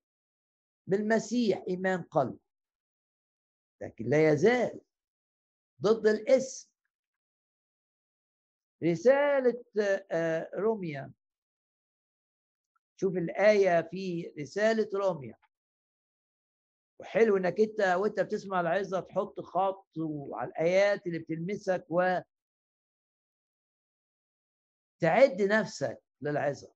بالمسيح 0.88 1.64
إيمان 1.68 2.02
قلب 2.02 2.38
لكن 3.82 4.10
لا 4.10 4.30
يزال 4.32 4.82
ضد 5.82 6.08
الاسم. 6.08 6.70
رسالة 8.84 9.64
آه، 10.12 10.50
روميا. 10.56 11.12
شوف 12.96 13.18
الآية 13.18 13.82
في 13.92 14.34
رسالة 14.40 14.90
روميا. 14.96 15.36
وحلو 17.00 17.38
إنك 17.38 17.60
أنت 17.60 17.80
وأنت 17.80 18.20
بتسمع 18.20 18.62
العظة 18.62 19.00
تحط 19.00 19.40
خط 19.40 19.88
على 20.34 20.50
الآيات 20.50 21.08
اللي 21.08 21.20
بتلمسك 21.20 21.86
و 21.90 22.20
تعد 25.00 25.42
نفسك 25.42 26.04
للعظة 26.22 26.74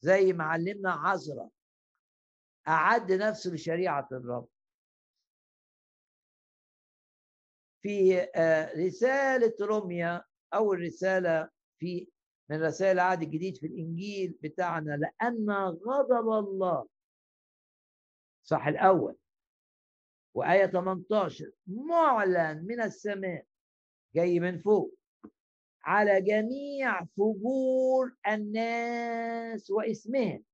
زي 0.00 0.32
ما 0.32 0.44
علمنا 0.44 0.90
عذرة 0.90 1.50
أعد 2.68 3.12
نفسه 3.12 3.50
لشريعة 3.50 4.08
الرب. 4.12 4.48
في 7.82 8.20
آه، 8.34 8.72
رسالة 8.86 9.54
روميا 9.60 10.24
أول 10.54 10.80
رسالة 10.80 11.48
في 11.78 12.08
من 12.50 12.62
رسائل 12.62 12.92
العهد 12.92 13.22
الجديد 13.22 13.56
في 13.56 13.66
الإنجيل 13.66 14.38
بتاعنا 14.42 14.96
لأن 14.96 15.50
غضب 15.60 16.46
الله. 16.48 16.88
صح 18.42 18.66
الأول. 18.66 19.16
وآية 20.34 20.66
18 20.66 21.50
معلن 21.66 22.66
من 22.66 22.80
السماء 22.80 23.46
جاي 24.14 24.40
من 24.40 24.58
فوق. 24.58 24.94
على 25.86 26.20
جميع 26.20 27.04
فجور 27.04 28.16
الناس 28.28 29.70
وإسمهم. 29.70 30.44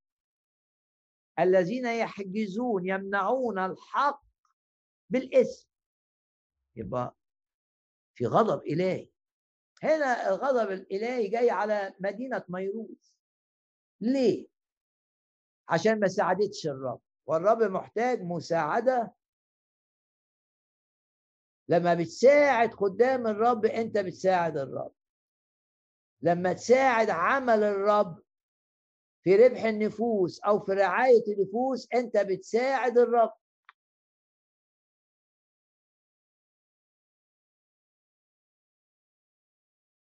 الذين 1.39 1.87
يحجزون 1.87 2.87
يمنعون 2.87 3.59
الحق 3.59 4.23
بالإسم. 5.11 5.69
يبقى 6.77 7.17
في 8.15 8.27
غضب 8.27 8.63
إلهي. 8.63 9.09
هنا 9.83 10.29
الغضب 10.29 10.71
الإلهي 10.71 11.29
جاي 11.29 11.51
على 11.51 11.95
مدينة 12.01 12.45
ميروز 12.49 13.15
ليه؟ 14.01 14.47
عشان 15.69 16.01
ما 16.01 16.09
ساعدتش 16.09 16.67
الرب. 16.67 17.01
والرب 17.27 17.63
محتاج 17.63 18.23
مساعدة. 18.23 19.15
لما 21.69 21.95
بتساعد 21.95 22.75
قدام 22.75 23.27
الرب 23.27 23.65
أنت 23.67 23.99
بتساعد 23.99 24.57
الرب. 24.57 24.93
لما 26.23 26.53
تساعد 26.53 27.11
عمل 27.11 27.63
الرب 27.63 28.23
في 29.25 29.37
ربح 29.37 29.65
النفوس 29.65 30.41
أو 30.41 30.61
في 30.61 30.73
رعاية 30.73 31.23
النفوس 31.29 31.89
أنت 31.95 32.17
بتساعد 32.17 32.99
الرب. 32.99 33.33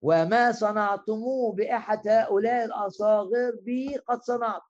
وما 0.03 0.53
صنعتموه 0.53 1.53
بأحد 1.53 2.09
هؤلاء 2.09 2.65
الأصاغر 2.65 3.57
بي 3.63 3.97
قد 3.97 4.23
صنعت 4.23 4.63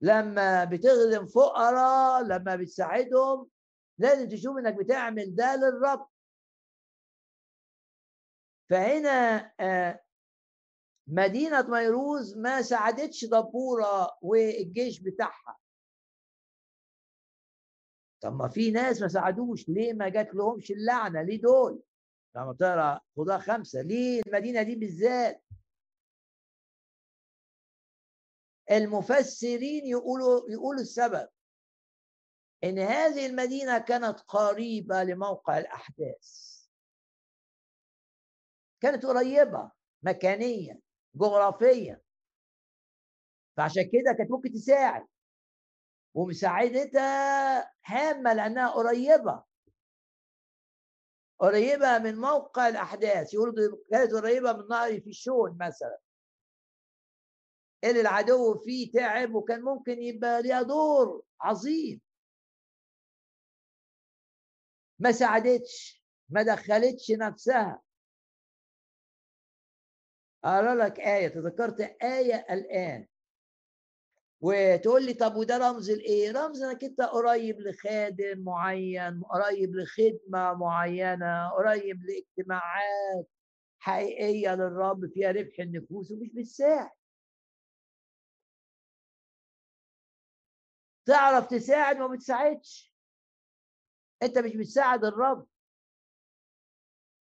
لما 0.00 0.64
بتخدم 0.64 1.26
فقراء 1.26 2.22
لما 2.22 2.56
بتساعدهم 2.56 3.50
لازم 3.98 4.28
تشوف 4.28 4.58
إنك 4.58 4.74
بتعمل 4.74 5.34
ده 5.34 5.56
للرب. 5.56 6.06
فهنا 8.70 9.52
آه، 9.60 10.00
مدينة 11.06 11.62
ميروز 11.62 12.36
ما 12.36 12.62
ساعدتش 12.62 13.24
دبورة 13.24 14.18
والجيش 14.22 15.00
بتاعها. 15.00 15.58
طب 18.20 18.32
ما 18.36 18.48
في 18.48 18.70
ناس 18.70 19.02
ما 19.02 19.08
ساعدوش 19.08 19.68
ليه 19.68 19.92
ما 19.92 20.08
جات 20.08 20.34
لهمش 20.34 20.70
اللعنة؟ 20.70 21.22
ليه 21.22 21.40
دول؟ 21.40 21.82
لما 22.36 22.52
تقرا 22.60 23.00
خدها 23.16 23.38
خمسة 23.38 23.82
ليه 23.82 24.22
المدينة 24.26 24.62
دي 24.62 24.74
بالذات؟ 24.74 25.44
المفسرين 28.70 29.86
يقولوا 29.86 30.50
يقولوا 30.50 30.80
السبب. 30.80 31.28
إن 32.64 32.78
هذه 32.78 33.26
المدينة 33.26 33.78
كانت 33.78 34.20
قريبة 34.20 35.02
لموقع 35.04 35.58
الأحداث. 35.58 36.53
كانت 38.84 39.06
قريبة 39.06 39.70
مكانيا 40.02 40.80
جغرافيا. 41.14 42.00
فعشان 43.56 43.82
كده 43.82 44.12
كانت 44.18 44.30
ممكن 44.30 44.52
تساعد. 44.52 45.06
ومساعدتها 46.14 47.60
هامه 47.86 48.32
لأنها 48.32 48.68
قريبة. 48.68 49.44
قريبة 51.38 51.98
من 51.98 52.20
موقع 52.20 52.68
الأحداث. 52.68 53.34
يقولوا 53.34 53.76
كانت 53.90 54.12
قريبة 54.12 54.52
من 54.52 54.68
نهر 54.68 55.00
فيشون 55.00 55.58
مثلا. 55.60 55.98
اللي 57.84 58.00
العدو 58.00 58.58
فيه 58.58 58.92
تعب 58.92 59.34
وكان 59.34 59.62
ممكن 59.62 60.02
يبقى 60.02 60.42
ليها 60.42 60.62
دور 60.62 61.22
عظيم. 61.40 62.00
ما 64.98 65.12
ساعدتش 65.12 66.04
ما 66.28 66.42
دخلتش 66.42 67.10
نفسها. 67.10 67.82
أقرأ 70.44 70.74
لك 70.74 71.00
آية 71.00 71.28
تذكرت 71.28 71.80
آية 72.02 72.46
الآن 72.50 73.06
وتقول 74.40 75.06
لي 75.06 75.14
طب 75.14 75.36
وده 75.36 75.56
رمز 75.58 75.90
لإيه؟ 75.90 76.32
رمز 76.32 76.62
إنك 76.62 76.84
أنت 76.84 77.00
قريب 77.00 77.60
لخادم 77.60 78.44
معين، 78.44 79.22
قريب 79.22 79.76
لخدمة 79.76 80.54
معينة، 80.54 81.50
قريب 81.50 82.02
لاجتماعات 82.04 83.28
حقيقية 83.78 84.54
للرب 84.54 85.06
فيها 85.14 85.30
ربح 85.32 85.60
النفوس 85.60 86.10
ومش 86.10 86.28
بتساعد. 86.34 86.90
تعرف 91.06 91.46
تساعد 91.46 91.96
وما 92.00 92.14
بتساعدش. 92.16 92.94
أنت 94.22 94.38
مش 94.38 94.56
بتساعد 94.56 95.04
الرب. 95.04 95.46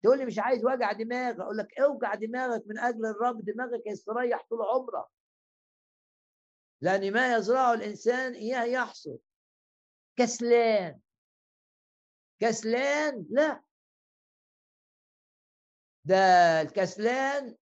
تقول 0.03 0.17
لي 0.17 0.25
مش 0.25 0.39
عايز 0.39 0.65
وجع 0.65 0.91
دماغ، 0.91 1.41
أقول 1.41 1.57
لك 1.57 1.79
أوجع 1.79 2.13
دماغك 2.15 2.63
من 2.67 2.79
أجل 2.79 3.05
الرب 3.05 3.45
دماغك 3.45 3.83
يستريح 3.87 4.45
طول 4.49 4.61
عمرك. 4.61 5.05
لأن 6.81 7.13
ما 7.13 7.35
يزرعه 7.35 7.73
الإنسان 7.73 8.33
إياه 8.33 8.63
يحصد. 8.63 9.19
كسلان. 10.15 10.99
كسلان؟ 12.39 13.25
لا. 13.29 13.63
ده 16.05 16.15
الكسلان. 16.61 17.57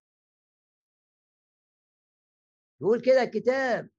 يقول 2.81 3.01
كده 3.01 3.23
الكتاب. 3.23 3.89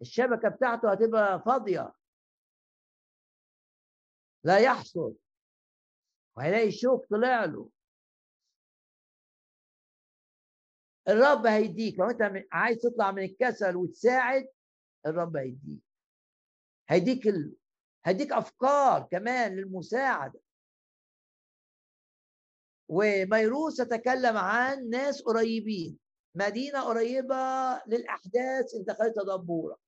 الشبكة 0.00 0.48
بتاعته 0.48 0.92
هتبقى 0.92 1.42
فاضية. 1.46 1.92
لا 4.44 4.58
يحصد. 4.58 5.21
وهيلاقي 6.36 6.68
الشوك 6.68 7.06
طلع 7.10 7.44
له. 7.44 7.70
الرب 11.08 11.46
هيديك. 11.46 11.98
لو 11.98 12.10
أنت 12.10 12.46
عايز 12.52 12.78
تطلع 12.78 13.10
من 13.10 13.22
الكسل 13.22 13.76
وتساعد 13.76 14.48
الرب 15.06 15.36
هيديك. 15.36 15.82
هيديك 16.88 17.26
ال... 17.26 17.56
هيديك 18.04 18.32
أفكار 18.32 19.08
كمان 19.10 19.56
للمساعدة. 19.56 20.40
وميروس 22.88 23.76
تتكلم 23.76 24.36
عن 24.36 24.90
ناس 24.90 25.22
قريبين. 25.22 25.98
مدينة 26.34 26.82
قريبة 26.82 27.34
للأحداث 27.86 28.74
اللي 28.74 28.84
دخلتها 28.84 29.36
دبوره 29.36 29.78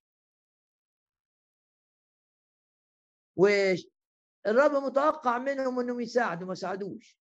والرب 4.47 4.73
متوقع 4.73 5.39
منهم 5.39 5.81
انهم 5.81 6.01
يساعدوا 6.01 6.49
ما 6.49 6.55
ساعدوش. 6.55 7.19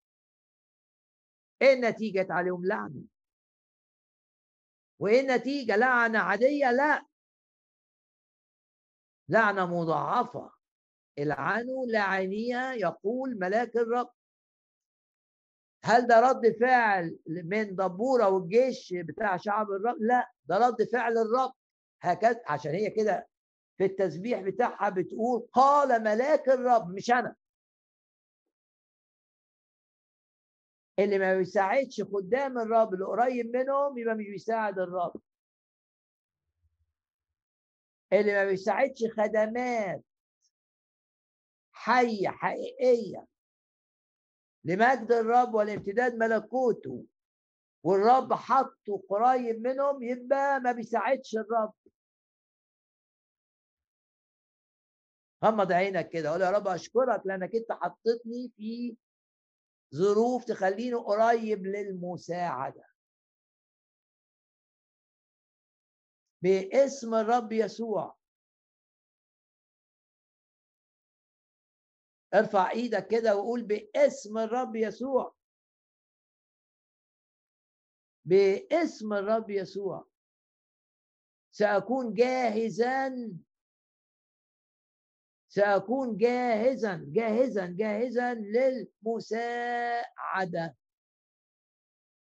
إيه 1.62 1.74
النتيجة؟ 1.74 2.28
عليهم 2.30 2.66
لعنة. 2.66 3.04
وإيه 5.00 5.22
النتيجة؟ 5.22 5.76
لعنة 5.76 6.20
عادية؟ 6.20 6.72
لا. 6.72 7.06
لعنة 9.30 9.66
مضاعفة. 9.66 10.52
العنوا 11.20 11.86
لاعنيها 11.86 12.74
يقول 12.74 13.40
ملاك 13.40 13.76
الرب. 13.76 14.10
هل 15.86 16.08
ده 16.08 16.20
رد 16.20 16.56
فعل 16.60 17.20
من 17.28 17.76
دبورة 17.76 18.30
والجيش 18.30 18.94
بتاع 18.94 19.38
شعب 19.38 19.72
الرب؟ 19.72 19.98
لا 20.00 20.32
ده 20.46 20.58
رد 20.58 20.84
فعل 20.84 21.18
الرب. 21.18 21.54
هكذا 22.02 22.42
عشان 22.48 22.72
هي 22.72 22.90
كده 22.90 23.28
في 23.78 23.86
التسبيح 23.86 24.42
بتاعها 24.42 24.90
بتقول 24.90 25.48
قال 25.54 26.04
ملاك 26.04 26.50
الرب 26.50 26.90
مش 26.96 27.12
أنا. 27.12 27.36
اللي 31.00 31.20
ما 31.20 31.38
بيساعدش 31.38 32.02
خدام 32.02 32.58
الرب 32.60 32.94
اللي 32.94 33.06
قريب 33.06 33.56
منهم 33.56 33.98
يبقى 33.98 34.16
مش 34.16 34.26
بيساعد 34.26 34.80
الرب. 34.80 35.22
اللي 38.14 38.34
ما 38.34 38.46
بيساعدش 38.46 39.04
خدمات 39.18 40.04
حية 41.72 42.28
حقيقية 42.30 43.28
لمجد 44.64 45.12
الرب 45.12 45.54
والامتداد 45.54 46.16
ملكوته 46.16 47.06
والرب 47.84 48.34
حطه 48.34 49.04
قريب 49.10 49.62
منهم 49.68 50.04
يبقى 50.04 50.60
ما 50.60 50.72
بيساعدش 50.72 51.36
الرب. 51.36 51.74
غمض 55.44 55.72
عينك 55.72 56.10
كده. 56.10 56.30
قول 56.30 56.42
يا 56.42 56.52
رب 56.52 56.68
أشكرك 56.68 57.22
لأنك 57.26 57.56
أنت 57.56 57.72
حطيتني 57.72 58.52
في 58.58 58.98
ظروف 59.96 60.46
تخليني 60.46 60.94
قريب 60.94 61.66
للمساعدة. 61.66 62.86
باسم 66.42 67.16
الرب 67.16 67.52
يسوع. 67.52 68.18
ارفع 72.34 72.72
إيدك 72.72 73.08
كده 73.08 73.36
وقول 73.36 73.64
باسم 73.64 74.38
الرب 74.38 74.76
يسوع. 74.76 75.36
باسم 78.26 79.14
الرب 79.14 79.50
يسوع. 79.50 80.08
سأكون 81.52 82.14
جاهزا 82.14 83.34
سأكون 85.56 86.18
جاهزا 86.18 87.06
جاهزا 87.08 87.66
جاهزا 87.66 88.34
للمساعدة. 89.04 89.46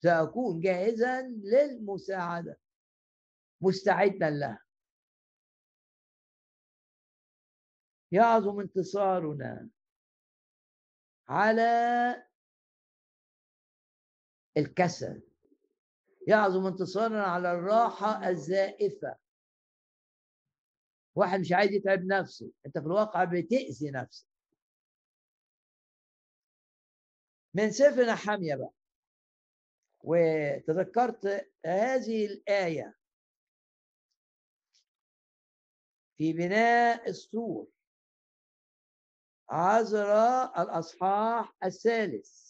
سأكون 0.03 0.59
جاهزا 0.59 1.21
للمساعدة. 1.21 2.59
مستعدا 3.61 4.29
لها 4.29 4.65
يعظم 8.11 8.59
انتصارنا 8.59 9.69
على 11.27 11.71
الكسل. 14.57 15.21
يعظم 16.27 16.65
انتصارنا 16.65 17.23
على 17.23 17.51
الراحة 17.51 18.29
الزائفة. 18.29 19.15
واحد 21.15 21.39
مش 21.39 21.51
عايز 21.51 21.71
يتعب 21.71 22.05
نفسه. 22.05 22.51
انت 22.65 22.77
في 22.77 22.85
الواقع 22.85 23.23
بتأذي 23.23 23.91
نفسك. 23.91 24.27
من 27.53 27.71
سفر 27.71 28.05
نحامية 28.05 28.55
بقى. 28.55 28.73
وتذكرت 30.01 31.25
هذه 31.65 32.25
الآية 32.25 32.95
في 36.17 36.33
بناء 36.33 37.09
السور. 37.09 37.67
عذراء 39.49 40.61
الأصحاح 40.61 41.55
الثالث. 41.63 42.44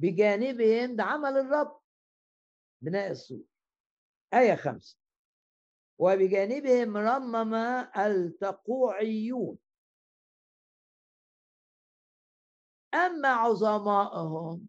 بجانبهم 0.00 0.96
ده 0.96 1.04
عمل 1.04 1.36
الرب. 1.38 1.80
بناء 2.82 3.10
السور 3.10 3.44
آية 4.34 4.54
خمسة. 4.54 4.98
وبجانبهم 5.98 6.96
رمم 6.96 7.54
التقوعيون. 7.96 9.58
أما 12.94 13.28
عظمائهم 13.28 14.68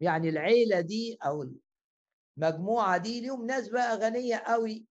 يعني 0.00 0.28
العيلة 0.28 0.80
دي 0.80 1.18
أو 1.26 1.44
المجموعة 2.38 2.98
دي 2.98 3.20
ليهم 3.20 3.46
ناس 3.46 3.68
بقى 3.68 3.96
غنية 3.96 4.36
قوي. 4.36 4.86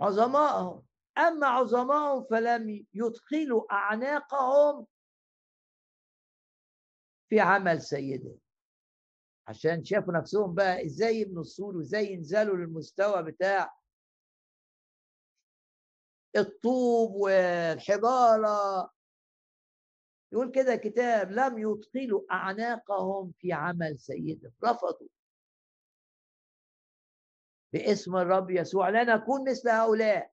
عظمائهم 0.00 0.86
أما 1.18 1.46
عظمائهم 1.46 2.24
فلم 2.30 2.86
يدخلوا 2.94 3.72
أعناقهم 3.72 4.86
في 7.28 7.40
عمل 7.40 7.82
سيده. 7.82 8.34
عشان 9.48 9.84
شافوا 9.84 10.12
نفسهم 10.12 10.54
بقى 10.54 10.86
إزاي 10.86 11.16
يبنوا 11.16 11.42
السور 11.42 11.76
وازاي 11.76 12.12
ينزلوا 12.12 12.56
للمستوى 12.56 13.22
بتاع 13.22 13.78
الطوب 16.36 17.14
والحجاره 17.14 18.90
يقول 20.32 20.50
كده 20.50 20.76
كتاب 20.76 21.30
لم 21.30 21.58
يدخلوا 21.58 22.22
أعناقهم 22.32 23.32
في 23.38 23.52
عمل 23.52 23.98
سيدهم 24.00 24.52
رفضوا. 24.64 25.08
باسم 27.72 28.16
الرب 28.16 28.50
يسوع. 28.50 28.88
لا 28.88 29.04
نكون 29.16 29.50
مثل 29.50 29.68
هؤلاء. 29.68 30.32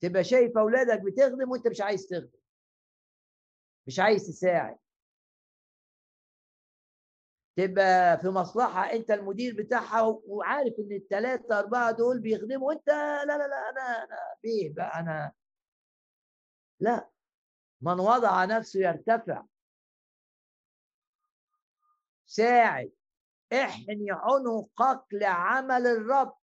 تبقى 0.00 0.24
شايف 0.24 0.58
أولادك 0.58 1.00
بتخدم 1.02 1.50
وانت 1.50 1.68
مش 1.68 1.80
عايز 1.80 2.06
تخدم. 2.06 2.38
مش 3.86 3.98
عايز 4.00 4.26
تساعد. 4.26 4.78
تبقى 7.56 8.18
في 8.20 8.28
مصلحة 8.28 8.92
أنت 8.92 9.10
المدير 9.10 9.54
بتاعها 9.62 10.02
وعارف 10.26 10.74
إن 10.78 10.92
الثلاثه 10.96 11.58
أربعة 11.58 11.90
دول 11.92 12.20
بيخدموا 12.20 12.68
وانت 12.68 12.88
لا 12.88 13.24
لا 13.26 13.38
لا 13.48 13.70
أنا 13.70 14.04
أنا 14.04 14.16
بيه 14.42 14.74
بقى 14.74 15.00
أنا؟ 15.00 15.32
لا 16.80 17.10
من 17.80 18.00
وضع 18.00 18.44
نفسه 18.44 18.80
يرتفع. 18.80 19.42
ساعد. 22.26 22.92
احني 23.52 24.06
عنقك 24.10 25.04
لعمل 25.12 25.86
الرب. 25.86 26.36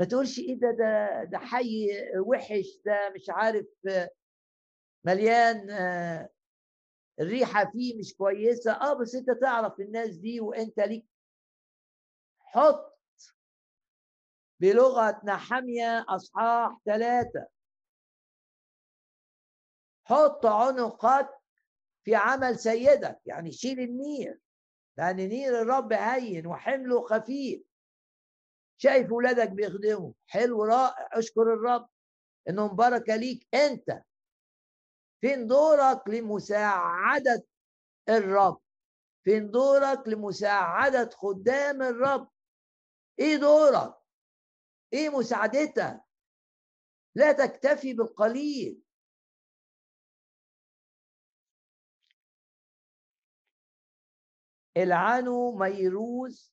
ما 0.00 0.06
تقولش 0.06 0.38
إيه 0.38 0.60
ده 0.60 0.70
ده 0.70 1.24
ده 1.24 1.38
حي 1.38 1.88
وحش 2.26 2.66
ده 2.84 3.10
مش 3.14 3.30
عارف 3.30 3.66
مليان 5.04 5.70
آه، 5.70 6.28
الريحة 7.20 7.70
فيه 7.70 7.98
مش 7.98 8.14
كويسة. 8.14 8.72
آه 8.72 8.94
بس 8.94 9.14
أنت 9.14 9.30
تعرف 9.30 9.80
الناس 9.80 10.16
دي 10.16 10.40
وأنت 10.40 10.78
ليك. 10.80 11.06
حط 12.38 12.92
بلغه 14.60 15.20
نحميه 15.24 16.04
أصحاح 16.08 16.78
ثلاثة 16.86 17.46
حط 20.04 20.46
عنقك 20.46 21.28
في 22.04 22.14
عمل 22.14 22.58
سيدك 22.58 23.20
يعني 23.26 23.52
شيل 23.52 23.80
النير 23.80 24.40
لأن 24.98 25.16
نير 25.16 25.62
الرب 25.62 25.92
هين 25.92 26.46
وحمله 26.46 27.02
خفيف. 27.06 27.62
شايف 28.76 29.12
ولادك 29.12 29.50
بيخدموا. 29.50 30.12
حلو 30.26 30.64
رائع. 30.64 31.08
أشكر 31.12 31.42
الرب 31.42 31.88
إنهم 32.48 32.76
بركة 32.76 33.16
ليك. 33.16 33.48
أنت 33.54 34.02
فين 35.22 35.46
دورك 35.46 36.08
لمساعدة 36.08 37.44
الرب؟ 38.08 38.60
فين 39.24 39.50
دورك 39.50 40.08
لمساعدة 40.08 41.10
خدام 41.12 41.82
الرب؟ 41.82 42.28
إيه 43.18 43.36
دورك؟ 43.36 43.94
إيه 44.92 45.08
مساعدتك؟ 45.08 46.00
لا 47.14 47.32
تكتفي 47.32 47.92
بالقليل. 47.94 48.82
العنو 54.76 55.52
ميروز 55.58 56.52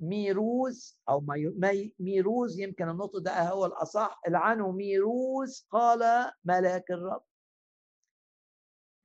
ميروز 0.00 1.00
أو 1.08 1.20
مي 1.20 1.94
ميروز 1.98 2.60
يمكن 2.60 2.88
النطق 2.88 3.18
ده 3.18 3.42
هو 3.48 3.66
الأصح. 3.66 4.20
العنو 4.28 4.72
ميروز 4.72 5.66
قال 5.70 6.32
ملاك 6.44 6.90
الرب. 6.90 7.24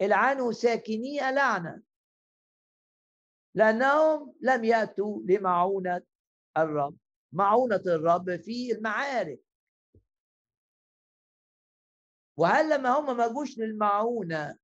العنو 0.02 0.52
ساكني 0.52 1.20
لعنه 1.20 1.84
لأنهم 3.56 4.36
لم 4.42 4.64
يأتوا 4.64 5.22
لمعونة 5.26 6.02
الرب. 6.58 6.98
معونة 7.32 7.84
الرب 7.86 8.36
في 8.42 8.72
المعارك. 8.72 9.42
وهل 12.38 12.70
لما 12.70 12.90
هم 13.00 13.18
ما 13.18 13.28
جوش 13.28 13.58
للمعونة 13.58 14.58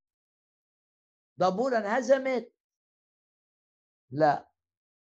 دبورا 1.37 1.77
انهزمت 1.77 2.53
لا. 4.11 4.49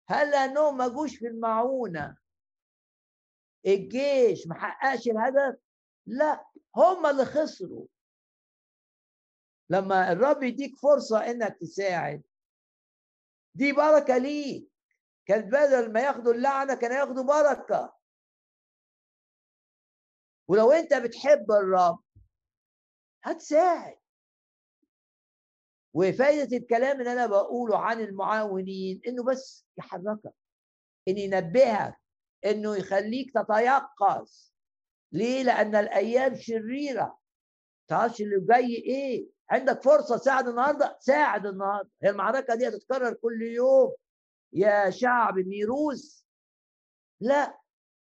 هل 0.08 0.30
لأنهم 0.30 0.76
ما 0.76 0.88
جوش 0.88 1.16
في 1.16 1.26
المعونة 1.26 2.16
الجيش 3.66 4.46
ما 4.46 4.54
حققش 4.54 5.08
الهدف؟ 5.08 5.58
لا. 6.06 6.46
هم 6.76 7.06
اللي 7.06 7.24
خسروا. 7.24 7.86
لما 9.70 10.12
الرب 10.12 10.42
يديك 10.42 10.76
فرصة 10.82 11.30
إنك 11.30 11.56
تساعد 11.60 12.22
دي 13.54 13.72
بركة 13.72 14.18
ليك. 14.18 14.70
كان 15.26 15.40
بدل 15.50 15.92
ما 15.92 16.00
ياخدوا 16.00 16.32
اللعنة 16.34 16.74
كان 16.74 16.92
ياخدوا 16.92 17.24
بركة. 17.24 17.96
ولو 20.48 20.72
أنت 20.72 20.94
بتحب 20.94 21.50
الرب 21.50 22.02
هتساعد. 23.22 23.98
وفايدة 25.94 26.56
الكلام 26.56 27.00
اللي 27.00 27.12
أنا 27.12 27.26
بقوله 27.26 27.78
عن 27.78 28.00
المعاونين 28.00 29.00
إنه 29.06 29.24
بس 29.24 29.66
يحركك 29.78 30.34
ان 31.08 31.18
ينبهك 31.18 32.00
إنه 32.44 32.76
يخليك 32.76 33.32
تتيقظ. 33.34 34.50
ليه؟ 35.12 35.42
لأن 35.42 35.76
الأيام 35.76 36.34
شريرة. 36.36 37.18
تعرفش 37.88 38.20
اللي 38.20 38.46
جاي 38.46 38.74
إيه؟ 38.76 39.35
عندك 39.50 39.82
فرصة 39.82 40.16
تساعد 40.18 40.48
النهارده؟ 40.48 40.96
ساعد 41.00 41.46
النهارده. 41.46 41.90
هي 42.02 42.10
المعركة 42.10 42.54
دي 42.54 42.68
هتتكرر 42.68 43.12
كل 43.14 43.42
يوم. 43.42 43.94
يا 44.52 44.90
شعب 44.90 45.38
ميروز 45.38 46.26
لا. 47.20 47.60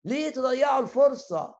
ليه 0.06 0.30
تضيعوا 0.30 0.82
الفرصة؟ 0.84 1.56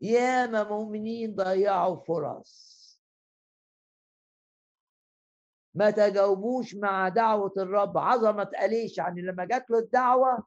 ياما 0.00 0.62
مؤمنين 0.64 1.34
ضيعوا 1.34 1.96
فرص. 1.96 2.72
ما 5.74 5.90
تجاوبوش 5.90 6.74
مع 6.74 7.08
دعوة 7.08 7.52
الرب. 7.56 7.98
عظمة 7.98 8.50
أليش 8.62 8.98
يعني 8.98 9.22
لما 9.22 9.44
جات 9.44 9.70
له 9.70 9.78
الدعوة؟ 9.78 10.46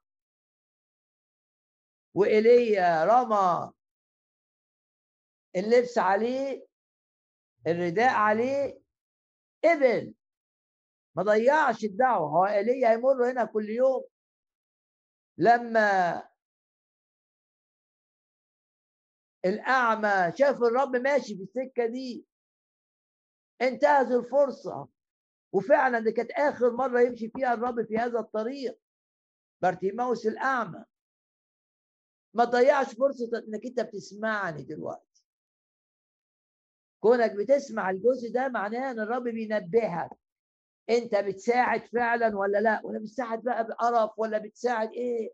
وإيليا 2.14 3.06
رمى 3.06 3.72
اللبس 5.56 5.98
عليه 5.98 6.65
الرداء 7.68 8.14
عليه 8.14 8.82
قبل 9.64 10.14
ما 11.15 11.23
ضيعش 11.23 11.84
الدعوة 11.84 12.30
هو 12.30 12.45
إيليا 12.45 12.91
هيمر 12.91 13.32
هنا 13.32 13.45
كل 13.45 13.69
يوم. 13.69 14.03
لما 15.38 16.23
الأعمى 19.45 20.32
شاف 20.38 20.57
الرب 20.64 20.95
ماشي 20.95 21.36
في 21.38 21.44
السكة 21.44 21.86
دي 21.86 22.26
انتهز 23.61 24.11
الفرصة. 24.11 24.88
وفعلا 25.52 25.99
دي 25.99 26.11
كانت 26.11 26.32
آخر 26.32 26.72
مرة 26.72 27.02
يمشي 27.02 27.30
فيها 27.30 27.53
الرب 27.53 27.86
في 27.86 27.98
هذا 27.98 28.19
الطريق. 28.19 28.80
بارتيماوس 29.61 30.27
الأعمى. 30.27 30.86
ما 32.34 32.45
تضيعش 32.45 32.86
فرصة 32.86 33.30
إنك 33.48 33.65
أنت 33.65 33.80
بتسمعني 33.80 34.64
دلوقتي. 34.64 35.15
كونك 37.00 37.32
بتسمع 37.32 37.90
الجزء 37.90 38.32
ده 38.34 38.48
معناه 38.48 38.92
إن 38.92 39.00
الرب 39.00 39.24
بينبهك. 39.24 40.10
أنت 40.90 41.16
بتساعد 41.16 41.86
فعلا 41.86 42.38
ولا 42.38 42.58
لا؟ 42.58 42.82
ولا 42.84 43.00
بتساعد 43.00 43.44
بقى 43.44 43.68
بقرف؟ 43.68 44.12
ولا 44.20 44.38
بتساعد 44.38 44.92
إيه؟ 44.94 45.34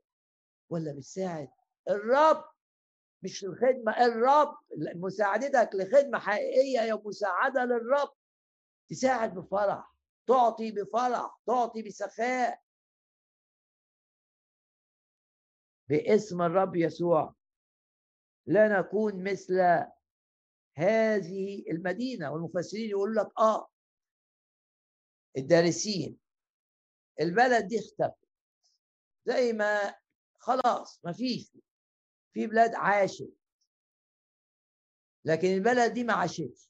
ولا 0.70 0.94
بتساعد. 0.94 1.50
الرب 1.90 2.46
مش 3.24 3.44
الخدمة 3.46 4.06
الرب 4.06 4.58
مساعدتك 4.96 5.70
لخدمة 5.74 6.20
حقيقية 6.20 6.82
هي 6.82 6.94
مساعدة 7.06 7.66
للرب. 7.66 8.10
تساعد 8.90 9.36
بفرح 9.36 9.94
تعطي 10.28 10.72
بفرح 10.72 11.40
تعطي 11.48 11.82
بسخاء. 11.82 12.62
باسم 15.90 16.42
الرب 16.42 16.76
يسوع. 16.76 17.36
لا 18.46 18.80
نكون 18.80 19.24
مثل 19.24 19.84
هذه 20.76 21.64
المدينة 21.72 22.32
والمفسرين 22.32 22.90
يقولوا 22.90 23.24
لك 23.24 23.32
آه. 23.40 23.70
الدارسين. 25.38 26.20
البلد 27.22 27.68
دي 27.68 27.80
اختفت. 27.80 28.28
زي 29.26 29.54
ما 29.54 29.96
خلاص 30.40 31.00
ما 31.04 31.14
فيش. 31.14 31.52
في 32.34 32.48
بلاد 32.48 32.76
عاشت. 32.76 33.34
لكن 35.26 35.48
البلد 35.48 35.94
دي 35.94 36.04
ما 36.04 36.14
عاشتش. 36.14 36.70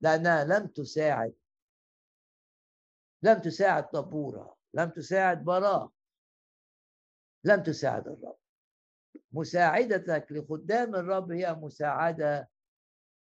لأنها 0.00 0.44
لم 0.44 0.66
تساعد. 0.66 1.34
لم 3.22 3.38
تساعد 3.40 3.90
طبورة 3.90 4.56
لم 4.74 4.90
تساعد 4.90 5.44
براء 5.44 5.92
لم 7.44 7.62
تساعد 7.62 8.08
الرب. 8.08 8.39
مساعدتك 9.32 10.26
لخدام 10.30 10.94
الرب 10.94 11.32
هي 11.32 11.54
مساعدة 11.54 12.50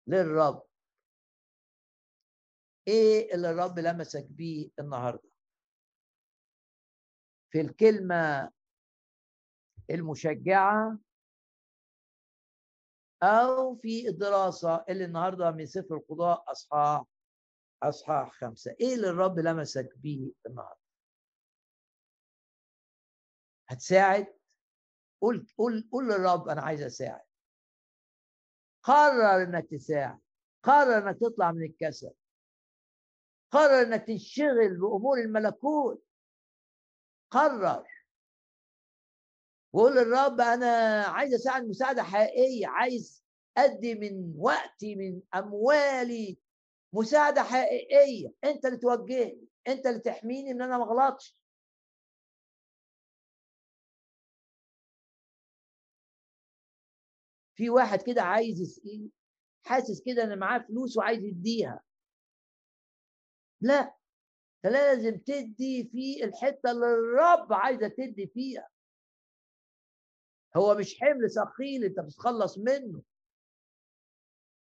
للرب. 0.06 0.62
إيه 2.88 3.34
اللي 3.34 3.50
الرب 3.50 3.78
لمسك 3.78 4.26
بيه 4.30 4.70
النهارده؟ 4.78 5.28
في 7.50 7.60
الكلمة 7.60 8.50
المشجعة 9.90 10.98
أو 13.22 13.76
في 13.76 14.08
الدراسة 14.08 14.84
اللي 14.88 15.04
النهاردة 15.04 15.50
من 15.50 15.66
سفر 15.66 15.94
القضاء 15.94 16.52
أصحاح 16.52 17.02
أصحاح 17.82 18.32
خمسة. 18.32 18.76
إيه 18.80 18.94
اللي 18.94 19.08
الرب 19.08 19.38
لمسك 19.38 19.88
بيه 19.96 20.32
النهاردة؟ 20.46 20.80
هتساعد؟ 23.68 24.41
قول 25.22 25.46
قول 25.58 25.88
قول 25.92 26.08
للرب 26.08 26.48
أنا 26.48 26.62
عايز 26.62 26.82
أساعد. 26.82 27.22
قرر 28.82 29.42
إنك 29.42 29.70
تساعد. 29.70 30.18
قرر 30.62 30.98
إنك 30.98 31.20
تطلع 31.20 31.52
من 31.52 31.62
الكسل. 31.62 32.10
قرر 33.50 33.82
إنك 33.82 34.06
تنشغل 34.06 34.76
بأمور 34.80 35.18
الملكوت. 35.18 36.04
قرر. 37.30 37.84
وقول 39.72 39.92
للرب 39.92 40.40
أنا 40.40 41.02
عايز 41.06 41.34
أساعد 41.34 41.62
مساعدة 41.64 42.02
حقيقية. 42.02 42.66
عايز 42.66 43.24
أدي 43.56 43.94
من 43.94 44.34
وقتي 44.38 44.96
من 44.96 45.20
أموالي 45.34 46.38
مساعدة 46.92 47.42
حقيقية. 47.42 48.32
أنت 48.44 48.66
اللي 48.66 48.78
توجهني. 48.78 49.48
أنت 49.68 49.86
اللي 49.86 50.00
تحميني 50.00 50.50
إن 50.50 50.62
أنا 50.62 50.78
ما 50.78 50.84
اغلطش 50.84 51.41
في 57.62 57.70
واحد 57.70 58.02
كده 58.02 58.22
عايز 58.22 58.80
حاسس 59.66 60.02
كده 60.06 60.24
إن 60.24 60.38
معاه 60.38 60.58
فلوس 60.58 60.96
وعايز 60.96 61.24
يديها. 61.24 61.82
لا 63.60 63.96
فلازم 64.62 65.18
تدي 65.18 65.88
في 65.92 66.24
الحتة 66.24 66.70
اللي 66.70 66.86
الرب 66.86 67.52
عايزة 67.52 67.88
تدي 67.88 68.26
فيها. 68.26 68.68
هو 70.56 70.74
مش 70.74 71.00
حمل 71.00 71.30
ثقيل 71.30 71.84
أنت 71.84 72.00
بتتخلص 72.00 72.58
منه. 72.58 73.02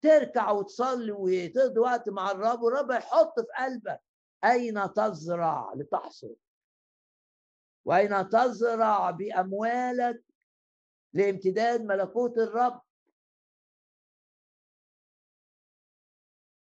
تركع 0.01 0.51
وتصلي 0.51 1.11
وتقضي 1.11 1.80
وقت 1.80 2.09
مع 2.09 2.31
الرب 2.31 2.61
والرب 2.61 2.91
يحط 2.91 3.39
في 3.39 3.63
قلبك 3.63 4.01
أين 4.43 4.93
تزرع 4.93 5.73
لتحصد 5.73 6.35
وأين 7.85 8.30
تزرع 8.30 9.11
بأموالك 9.11 10.23
لامتداد 11.13 11.81
ملكوت 11.81 12.38
الرب. 12.38 12.85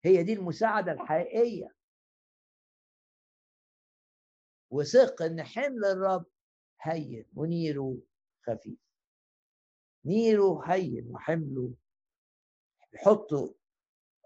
هي 0.08 0.22
دي 0.22 0.32
المساعدة 0.32 0.92
الحقيقية. 0.92 1.74
وثق 4.70 5.22
إن 5.22 5.42
حمل 5.42 5.84
الرب 5.84 6.26
هين 6.80 7.26
ونيره 7.34 7.98
خفيف. 8.46 8.78
نيره 10.04 10.62
هين 10.66 11.10
وحمله. 11.10 11.74
حطه 12.96 13.54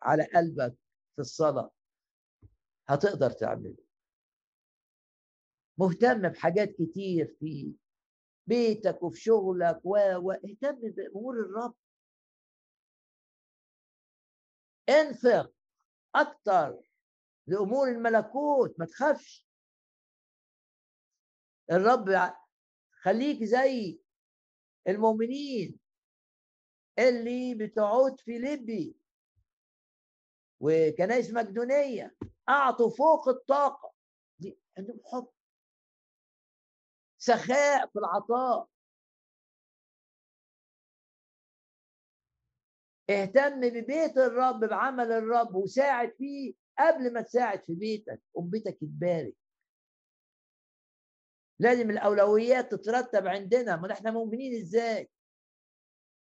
على 0.02 0.24
قلبك 0.34 0.74
في 1.14 1.18
الصلاة. 1.18 1.70
هتقدر 2.86 3.30
تعمله. 3.30 3.76
مهتم 5.78 6.28
بحاجات 6.28 6.68
كتير 6.68 7.36
في 7.40 7.74
بيتك 8.46 9.02
وفي 9.02 9.20
شغلك 9.20 9.80
و 9.84 9.90
واهتم 10.18 10.80
بأمور 10.90 11.34
الرب. 11.40 11.74
انفق. 14.88 15.52
أكتر 16.14 16.82
لأمور 17.46 17.88
الملكوت 17.88 18.80
ما 18.80 18.86
تخافش. 18.86 19.48
الرب 21.70 22.34
خليك 23.02 23.44
زي 23.44 24.00
المؤمنين 24.88 25.80
اللي 26.98 27.54
بتعود 27.54 28.20
في 28.20 28.38
ليبي 28.38 28.96
وكنائس 30.60 31.32
مقدونية. 31.32 32.16
أعطوا 32.48 32.90
فوق 32.90 33.28
الطاقة. 33.28 33.92
دي 34.38 34.58
عندهم 34.78 35.00
حب. 35.04 35.28
سخاء 37.18 37.86
في 37.86 37.98
العطاء. 37.98 38.68
اهتم 43.10 43.60
ببيت 43.60 44.18
الرب 44.18 44.60
بعمل 44.60 45.12
الرب 45.12 45.54
وساعد 45.54 46.14
فيه 46.18 46.54
قبل 46.78 47.12
ما 47.12 47.20
تساعد 47.20 47.64
في 47.64 47.74
بيتك 47.74 48.20
قوم 48.34 48.50
بيتك 48.50 48.82
يتبارك. 48.82 49.34
لازم 51.58 51.90
الأولويات 51.90 52.74
تترتب 52.74 53.26
عندنا 53.26 53.76
ما 53.76 53.92
إحنا 53.92 54.10
مؤمنين 54.10 54.60
إزاي؟ 54.62 55.10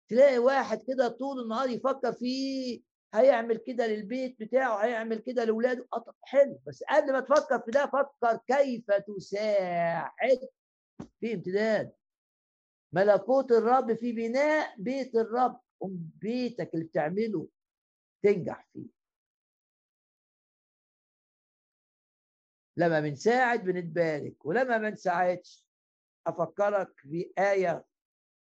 تلاقي 0.09 0.37
واحد 0.37 0.81
كده 0.87 1.07
طول 1.07 1.39
النهار 1.43 1.69
يفكر 1.69 2.13
فيه 2.13 2.81
هيعمل 3.13 3.57
كده 3.57 3.87
للبيت 3.87 4.39
بتاعه 4.39 4.77
هيعمل 4.77 5.17
كده 5.19 5.43
لاولاده 5.43 5.87
حلو 6.23 6.59
بس 6.67 6.83
قبل 6.89 7.13
ما 7.13 7.19
تفكر 7.19 7.59
في 7.59 7.71
ده 7.71 7.85
فكر 7.85 8.37
كيف 8.47 8.85
تساعد. 8.91 10.39
في 11.19 11.33
امتداد. 11.33 11.93
ملكوت 12.93 13.51
الرب 13.51 13.93
في 13.93 14.11
بناء 14.11 14.75
بيت 14.81 15.15
الرب. 15.15 15.59
بيتك 16.21 16.73
اللي 16.73 16.85
بتعمله 16.85 17.47
تنجح 18.23 18.67
فيه. 18.73 18.87
لما 22.77 22.99
بنساعد 22.99 23.63
بنتبارك 23.63 24.45
ولما 24.45 24.77
ما 24.77 24.89
نساعدش 24.89 25.65
أفكرك 26.27 26.93
بآية 27.05 27.85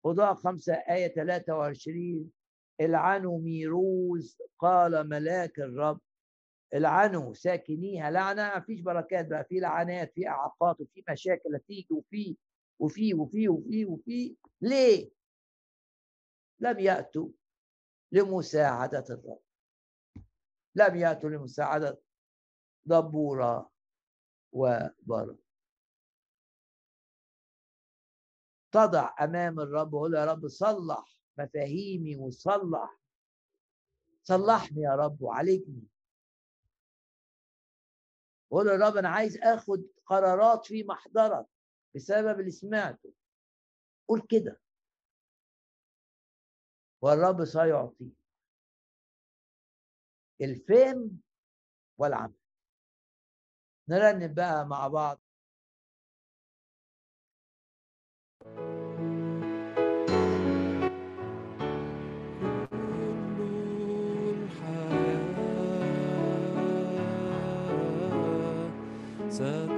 خضوع 0.04 0.34
خمسة 0.34 0.72
آية 0.74 1.08
23 1.08 2.30
العنوا 2.80 3.38
ميروز 3.40 4.38
قال 4.58 5.08
ملاك 5.08 5.58
الرب. 5.58 6.00
العنوا 6.74 7.34
ساكنيها 7.34 8.10
لعنة 8.10 8.42
ما 8.42 8.60
فيش 8.60 8.80
بركات 8.80 9.26
بقى 9.26 9.44
في 9.44 9.60
لعنات 9.60 10.12
في 10.14 10.28
إعاقات 10.28 10.80
وفي 10.80 11.04
مشاكل 11.10 11.54
هتيجي 11.54 11.86
وفي 11.90 12.36
وفي 12.78 13.14
وفي 13.14 13.48
وفي 13.48 13.84
وفي. 13.86 14.36
ليه؟ 14.60 15.10
لم 16.60 16.78
يأتوا 16.78 17.28
لمساعدة 18.12 19.04
الرب. 19.10 19.40
لم 20.74 20.96
يأتوا 20.96 21.30
لمساعدة 21.30 22.00
دبورة 22.84 23.70
وبركة 24.52 25.38
تضع 28.72 29.14
أمام 29.20 29.60
الرب 29.60 29.94
وقول 29.94 30.14
يا 30.14 30.24
رب 30.24 30.48
صلح 30.48 31.20
مفاهيمي 31.38 32.16
وصلح. 32.16 32.98
صلحني 34.22 34.82
يا 34.82 34.96
رب 34.96 35.22
وعالجني. 35.22 35.88
قول 38.50 38.66
يا 38.66 38.88
رب 38.88 38.96
أنا 38.96 39.08
عايز 39.08 39.38
آخد 39.38 39.84
قرارات 40.06 40.66
في 40.66 40.84
محضرك 40.84 41.46
بسبب 41.94 42.40
اللي 42.40 42.50
سمعته. 42.50 43.12
قول 44.08 44.20
كده. 44.28 44.60
والرب 47.02 47.44
سيعطي 47.44 48.10
الفهم 50.40 51.20
والعمل. 51.98 52.32
نرنم 53.88 54.34
بقى 54.34 54.66
مع 54.66 54.88
بعض. 54.88 55.20
said 69.38 69.77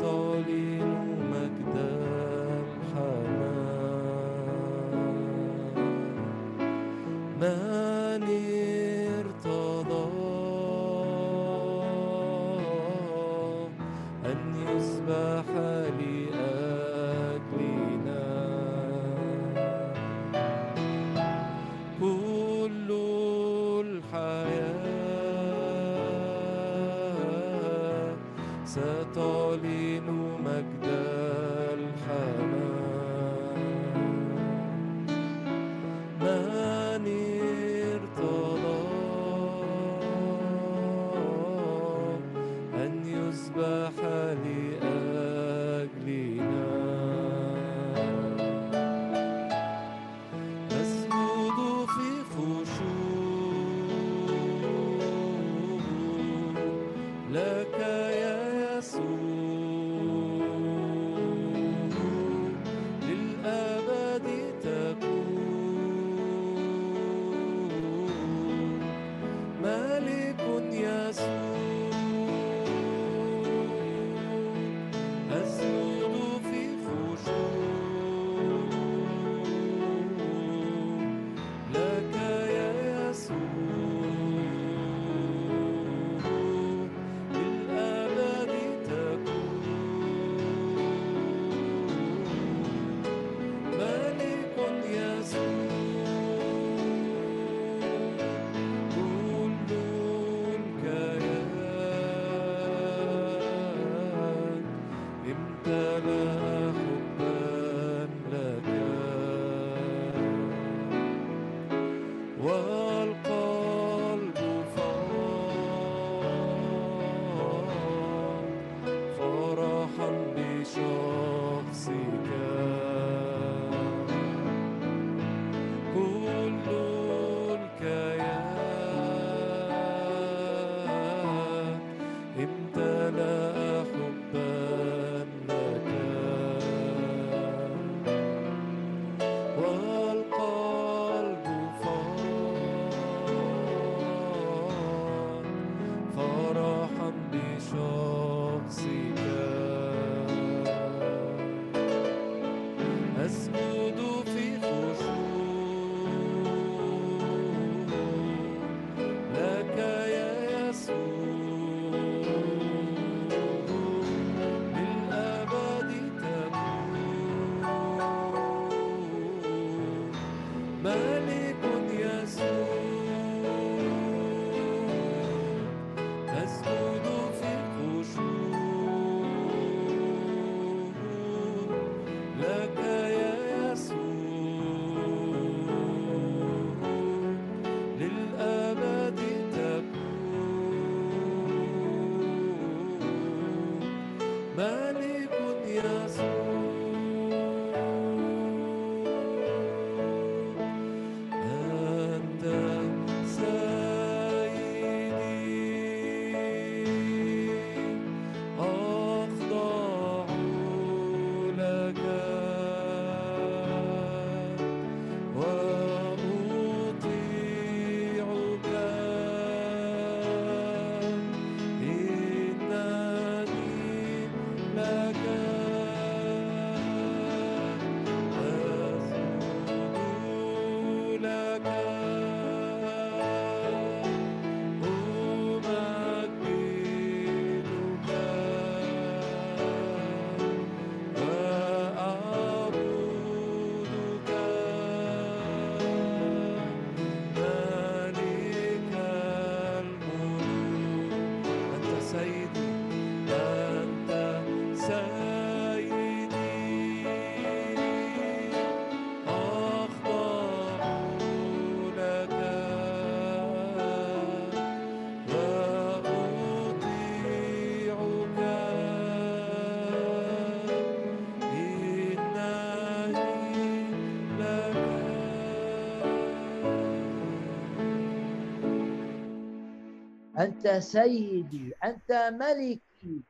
أنت 280.40 280.68
سيدي 280.68 281.72
أنت 281.84 282.12
ملكي. 282.12 283.24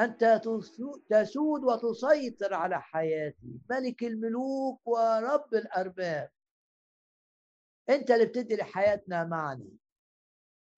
أنت 0.00 0.40
تسود 1.10 1.64
وتسيطر 1.64 2.54
على 2.54 2.82
حياتي. 2.82 3.60
ملك 3.70 4.02
الملوك 4.02 4.80
ورب 4.86 5.54
الأرباب. 5.54 6.30
أنت 7.90 8.10
اللي 8.10 8.26
بتدي 8.26 8.56
لحياتنا 8.56 9.24
معنى. 9.24 9.78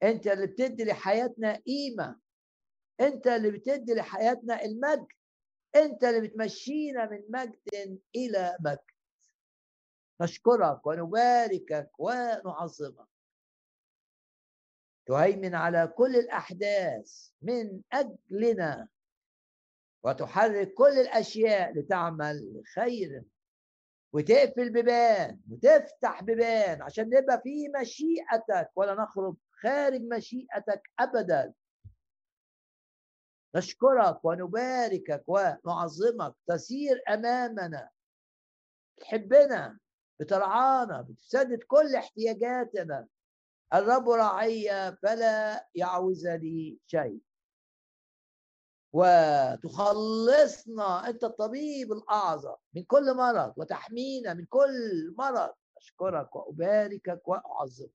أنت 0.02 0.26
اللي 0.26 0.46
بتدي 0.46 0.84
لحياتنا 0.84 1.62
قيمة. 1.66 2.20
أنت 3.00 3.26
اللي 3.26 3.50
بتدي 3.50 3.94
لحياتنا 3.94 4.64
المجد. 4.64 5.06
أنت 5.76 6.04
اللي 6.04 6.28
بتمشينا 6.28 7.10
من 7.10 7.22
مجد 7.28 7.98
إلى 8.16 8.56
مجد. 8.60 8.78
نشكرك 10.20 10.86
ونباركك 10.86 11.90
ونعظمك. 11.98 13.11
تهيمن 15.06 15.54
على 15.54 15.92
كل 15.96 16.16
الأحداث 16.16 17.28
من 17.42 17.80
أجلنا 17.92 18.88
وتحرك 20.04 20.74
كل 20.74 20.98
الأشياء 20.98 21.78
لتعمل 21.78 22.62
خيرا 22.74 23.24
وتقفل 24.12 24.70
بيبان 24.72 25.40
وتفتح 25.50 26.22
بيبان 26.22 26.82
عشان 26.82 27.04
نبقى 27.08 27.40
في 27.42 27.68
مشيئتك 27.80 28.70
ولا 28.76 28.94
نخرج 28.94 29.36
خارج 29.52 30.00
مشيئتك 30.02 30.82
أبدا. 30.98 31.52
نشكرك 33.54 34.24
ونباركك 34.24 35.24
ونعظمك 35.26 36.34
تسير 36.46 37.02
أمامنا. 37.08 37.88
تحبنا 39.00 39.78
بترعانا 40.20 41.02
بتسدد 41.02 41.62
كل 41.62 41.94
احتياجاتنا. 41.96 43.06
الرب 43.74 44.08
راعي 44.08 44.92
فلا 45.02 45.68
يعوزني 45.74 46.78
شيء. 46.86 47.20
وتخلصنا 49.72 50.28
أنت 51.08 51.24
الطبيب 51.24 51.92
الأعظم 51.92 52.56
من 52.74 52.84
كل 52.84 53.16
مرض 53.16 53.54
وتحمينا 53.56 54.34
من 54.34 54.44
كل 54.44 55.14
مرض. 55.18 55.50
أشكرك 55.76 56.36
وأباركك 56.36 57.28
واعظمك 57.28 57.90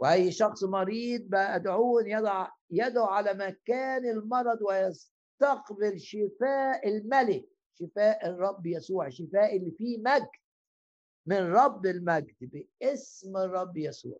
وأي 0.00 0.32
شخص 0.32 0.64
مريض 0.64 1.20
بدعوه 1.22 2.02
ان 2.02 2.06
يضع 2.06 2.48
يده 2.70 3.04
على 3.04 3.34
مكان 3.34 4.04
المرض 4.10 4.58
ويستقبل 4.62 6.00
شفاء 6.00 6.88
الملك 6.88 7.48
شفاء 7.74 8.28
الرب 8.28 8.66
يسوع 8.66 9.08
شفاء 9.08 9.56
اللي 9.56 9.70
فيه 9.70 9.98
مجد. 9.98 10.28
من 11.28 11.52
رب 11.52 11.86
المجد 11.86 12.36
باسم 12.80 13.36
الرب 13.36 13.76
يسوع. 13.76 14.18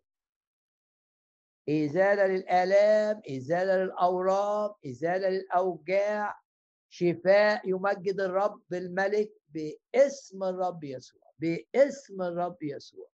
إزالة 1.69 2.27
للآلام 2.27 3.23
إزالة 3.31 3.77
للأورام 3.77 4.75
إزالة 4.87 5.29
للأوجاع 5.29 6.41
شفاء 6.89 7.69
يمجد 7.69 8.21
الرب 8.21 8.75
الملك 8.75 9.33
باسم 9.49 10.45
الرب 10.45 10.85
يسوع 10.85 11.33
باسم 11.39 12.23
الرب 12.23 12.63
يسوع. 12.63 13.09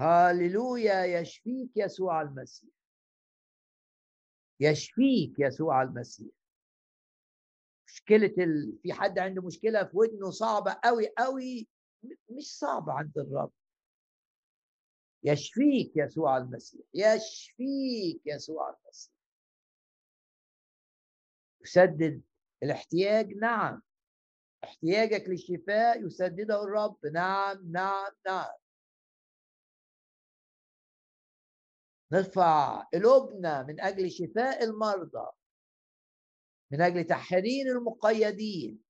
هاللويا 0.00 1.04
يشفيك 1.04 1.70
يسوع 1.76 2.22
المسيح. 2.22 2.70
يشفيك 4.60 5.38
يسوع 5.38 5.82
المسيح. 5.82 6.37
مشكلة 7.98 8.44
ال... 8.44 8.78
في 8.82 8.92
حد 8.92 9.18
عنده 9.18 9.42
مشكلة 9.42 9.84
في 9.84 9.96
ودنه 9.96 10.30
صعبة 10.30 10.76
قوي 10.84 11.08
قوي 11.18 11.68
مش 12.30 12.58
صعبه 12.58 12.92
عند 12.92 13.18
الرب. 13.18 13.52
يشفيك 15.24 15.92
يسوع 15.96 16.36
المسيح 16.36 16.80
يشفيك 16.94 18.22
يسوع 18.26 18.68
المسيح. 18.70 19.12
يسدد 21.60 22.22
الاحتياج 22.62 23.32
نعم. 23.34 23.82
احتياجك 24.64 25.28
للشفاء 25.28 26.06
يسدده 26.06 26.62
الرب 26.62 27.06
نعم 27.06 27.72
نعم 27.72 28.12
نعم. 28.26 28.54
نرفع 32.12 32.82
قلوبنا 32.82 33.62
من 33.62 33.80
أجل 33.80 34.10
شفاء 34.10 34.64
المرضى. 34.64 35.37
من 36.70 36.80
أجل 36.80 37.04
تحرير 37.04 37.66
المقيدين. 37.78 38.82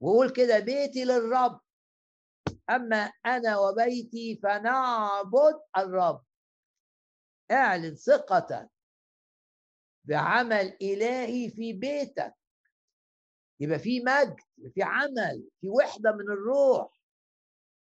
وقول 0.00 0.30
كده 0.30 0.58
بيتي 0.58 1.04
للرب. 1.04 1.60
أما 2.70 3.12
أنا 3.26 3.58
وبيتي 3.58 4.40
فنعبد 4.42 5.60
الرب. 5.76 6.24
اعلن 7.50 7.94
ثقتك 7.94 8.70
بعمل 10.04 10.76
إلهي 10.82 11.50
في 11.50 11.72
بيتك. 11.72 12.34
يبقى 13.60 13.78
في 13.78 14.00
مجد 14.00 14.36
في 14.74 14.82
عمل 14.82 15.48
في 15.60 15.68
وحدة 15.68 16.12
من 16.12 16.20
الروح. 16.30 17.00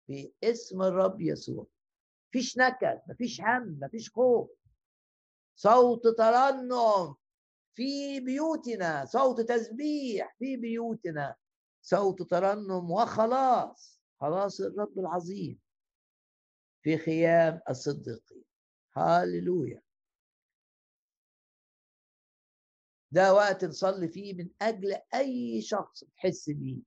في 0.07 0.33
اسم 0.43 0.81
الرب 0.81 1.21
يسوع. 1.21 1.65
مفيش 2.29 2.57
نكد 2.57 3.01
مفيش 3.09 3.41
هم 3.41 3.79
مفيش 3.81 4.11
خوف. 4.11 4.49
صوت 5.55 6.07
ترنم. 6.07 7.15
في 7.75 8.19
بيوتنا 8.19 9.05
صوت 9.05 9.41
تسبيح 9.41 10.35
في 10.39 10.57
بيوتنا 10.57 11.35
صوت 11.81 12.21
ترنم 12.21 12.91
وخلاص 12.91 14.01
خلاص 14.21 14.61
الرب 14.61 14.99
العظيم. 14.99 15.59
في 16.81 16.97
خيام 16.97 17.61
الصديقين. 17.69 18.43
هاللويا. 18.95 19.81
ده 23.11 23.33
وقت 23.33 23.65
نصلي 23.65 24.07
فيه 24.07 24.33
من 24.33 24.49
أجل 24.61 25.01
أي 25.13 25.61
شخص 25.61 26.03
تحس 26.03 26.49
بيه. 26.49 26.81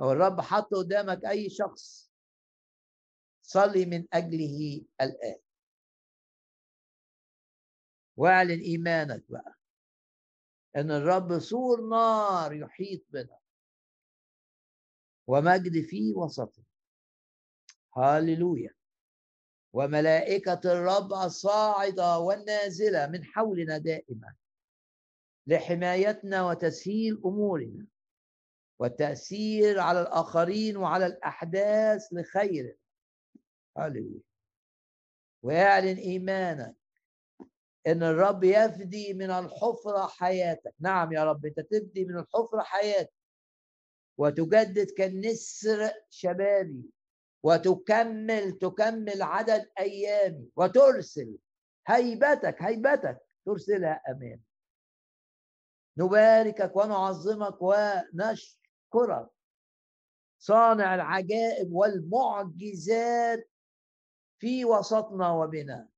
أو 0.00 0.12
الرب 0.12 0.40
حط 0.40 0.74
قدامك 0.74 1.24
أي 1.24 1.50
شخص. 1.50 2.12
صلي 3.42 3.84
من 3.86 4.06
أجله 4.12 4.84
الآن. 5.00 5.41
واعلن 8.16 8.60
ايمانك 8.60 9.24
بقى. 9.28 9.54
إن 10.76 10.90
الرب 10.90 11.38
سور 11.38 11.88
نار 11.88 12.52
يحيط 12.52 13.02
بنا. 13.10 13.38
ومجد 15.26 15.80
في 15.84 16.12
وسطه 16.12 16.62
هاللويا. 17.96 18.74
وملائكة 19.72 20.60
الرب 20.64 21.12
الصاعدة 21.12 22.18
والنازلة 22.18 23.06
من 23.06 23.24
حولنا 23.24 23.78
دائما. 23.78 24.34
لحمايتنا 25.46 26.46
وتسهيل 26.46 27.20
أمورنا. 27.24 27.86
والتأثير 28.78 29.80
على 29.80 30.00
الآخرين 30.00 30.76
وعلى 30.76 31.06
الأحداث 31.06 32.12
لخير 32.12 32.76
هللويا 33.76 34.20
وإعلن 35.42 35.96
إيمانك. 35.96 36.81
إن 37.86 38.02
الرب 38.02 38.44
يفدي 38.44 39.14
من 39.14 39.30
الحفرة 39.30 40.06
حياتك. 40.06 40.74
نعم 40.80 41.12
يا 41.12 41.24
رب 41.24 41.46
أنت 41.46 41.60
تفدي 41.60 42.04
من 42.04 42.18
الحفرة 42.18 42.62
حياتك. 42.62 43.12
وتجدد 44.18 44.90
كالنسر 44.90 45.90
شبابي. 46.10 46.90
وتكمل 47.42 48.52
تكمل 48.52 49.22
عدد 49.22 49.70
أيامي. 49.78 50.48
وترسل 50.56 51.36
هيبتك 51.86 52.62
هيبتك. 52.62 53.18
ترسلها 53.46 54.02
أمامي. 54.08 54.42
نباركك 55.96 56.76
ونعظمك 56.76 57.62
ونشكرك. 57.62 59.28
صانع 60.38 60.94
العجائب 60.94 61.72
والمعجزات 61.72 63.50
في 64.38 64.64
وسطنا 64.64 65.32
وبنا 65.32 65.88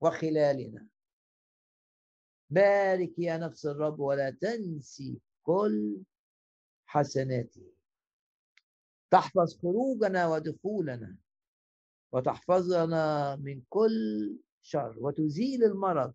وخلالنا. 0.00 0.86
بارك 2.50 3.18
يا 3.18 3.36
نفس 3.36 3.66
الرب 3.66 4.00
ولا 4.00 4.30
تنسي 4.30 5.20
كل 5.42 5.96
حسناته. 6.86 7.72
تحفظ 9.10 9.58
خروجنا 9.62 10.28
ودخولنا 10.28 11.16
وتحفظنا 12.12 13.36
من 13.36 13.62
كل 13.68 14.36
شر 14.62 14.96
وتزيل 14.98 15.64
المرض 15.64 16.14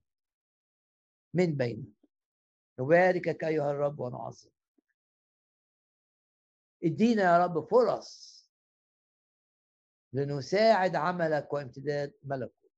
من 1.33 1.57
بيننا. 1.57 1.91
نباركك 2.79 3.43
أيها 3.43 3.71
الرب 3.71 3.99
ونعظم 3.99 4.49
ادينا 6.83 7.23
يا 7.23 7.45
رب 7.45 7.67
فرص 7.67 8.41
لنساعد 10.13 10.95
عملك 10.95 11.53
وامتداد 11.53 12.13
ملكك 12.23 12.71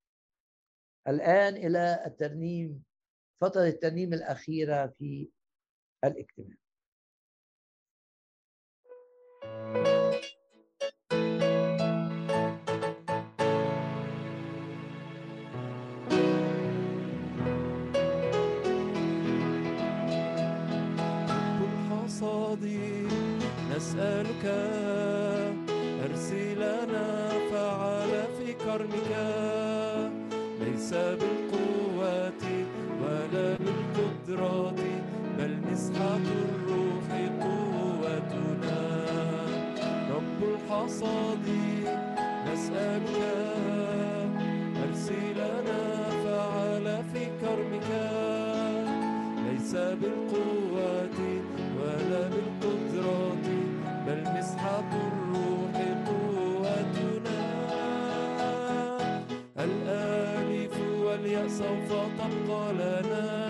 الآن 1.08 1.56
إلى 1.56 2.04
الترنيم 2.06 2.84
فترة 3.44 3.68
الترنيم 3.68 4.14
الأخيرة 4.14 4.94
في 5.00 5.30
الاجتماع. 6.04 6.58
نسألك 23.76 24.46
أرسلنا 26.06 27.30
فعل 27.52 28.12
في 28.38 28.54
كرمك. 28.54 29.12
ليس 30.60 30.94
بالقوة 30.94 31.53
بالقدرات 34.34 34.80
بل 35.38 35.58
مسحة 35.72 36.18
الروح 36.18 37.08
قوتنا. 37.42 38.82
رب 40.16 40.40
الحصاد 40.54 41.48
نسألك. 42.48 43.18
أرسلنا 44.84 45.82
فعل 46.24 47.04
في 47.14 47.26
كرمك. 47.42 47.90
ليس 49.46 49.72
بالقوة 49.76 51.18
ولا 51.78 52.22
بالقدرات 52.34 53.48
بل 54.08 54.22
مسحة 54.38 54.90
الروح 55.08 55.76
قوتنا. 56.08 57.44
الآلف 59.60 60.76
والياء 61.06 61.48
سوف 61.48 61.90
تبقى 62.18 62.74
لنا. 62.74 63.43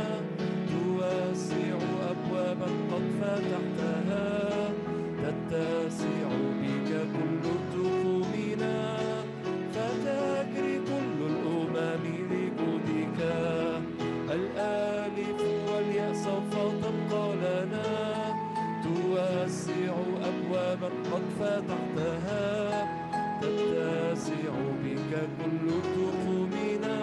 كل 25.40 25.66
تقومنا 25.96 26.98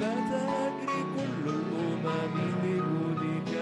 فتجري 0.00 1.00
كل 1.16 1.44
الأمم 1.50 2.34
لجودك 2.64 3.52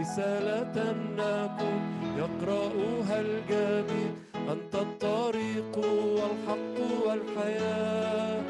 رسالة 0.00 0.76
نكون 1.18 1.80
يقرأها 2.18 3.20
الجميع 3.20 4.10
أنت 4.52 4.74
الطريق 4.74 5.78
والحق 6.18 6.76
والحياة. 7.06 8.42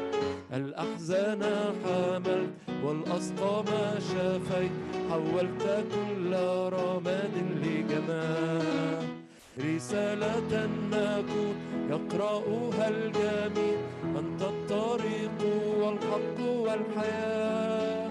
الأحزان 0.53 1.43
حملت 1.83 2.49
والأسقام 2.83 3.65
شفيت 3.99 4.71
حولت 5.09 5.85
كل 5.91 6.33
رماد 6.73 7.35
لجمال. 7.63 9.14
رسالة 9.59 10.67
نكون 10.91 11.55
يقرأها 11.89 12.87
الجميع 12.87 13.77
أنت 14.03 14.41
الطريق 14.41 15.39
والحق 15.79 16.39
والحياة. 16.39 18.09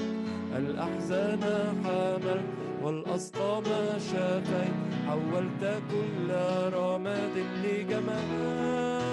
الأحزان 0.56 1.42
حملت 1.84 2.44
والأسقام 2.82 3.64
شفيت 3.98 4.74
حولت 5.06 5.62
كل 5.90 6.28
رماد 6.74 7.36
لجمال. 7.64 9.04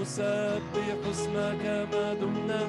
نسبح 0.00 0.84
اسمك 1.10 1.64
ما 1.92 2.14
دمنا. 2.14 2.62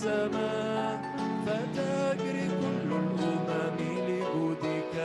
والسماء 0.00 1.00
فتجري 1.46 2.48
كل 2.48 2.90
الأمم 2.92 3.76
لجودك 4.08 4.96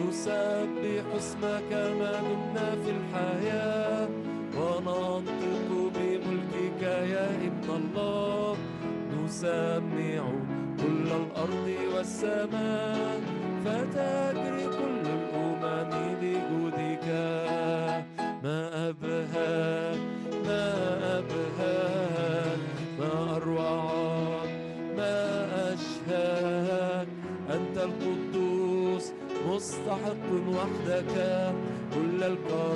نسبح 0.00 1.04
اسمك 1.16 1.70
ما 2.00 2.12
دمنا 2.20 2.68
في 2.84 2.90
الحياة 2.96 4.08
وننطق 4.56 5.68
بملكك 5.94 6.82
يا 6.82 7.26
إبن 7.46 7.68
الله. 7.76 8.56
نسمع 9.24 10.24
كل 10.80 11.06
الأرض 11.20 11.68
والسماء. 11.94 12.91
مستحق 30.32 30.48
وحدك 30.48 31.14
كل 31.94 32.22
الكرامة 32.24 32.71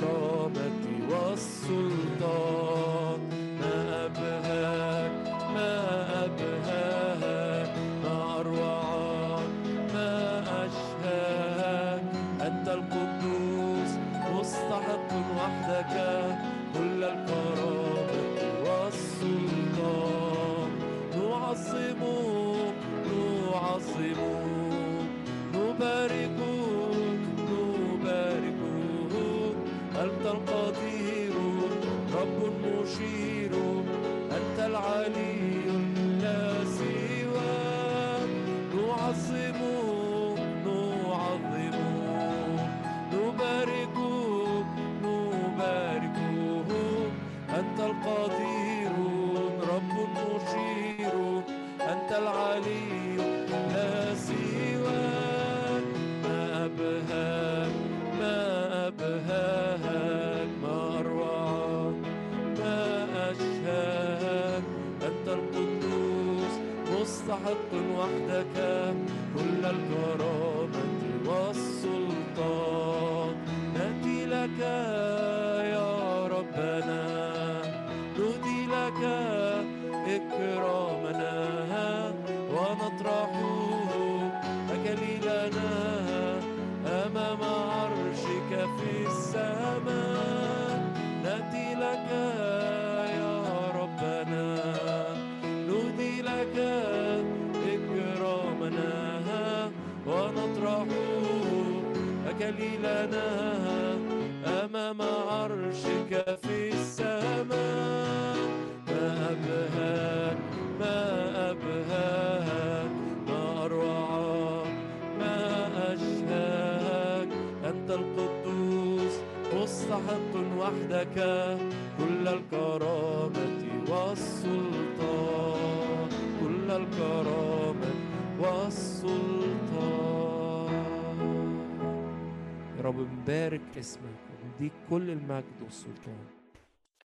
اسمك 133.79 134.19
ونديك 134.43 134.71
كل 134.89 135.09
المجد 135.09 135.61
والسلطان. 135.63 136.25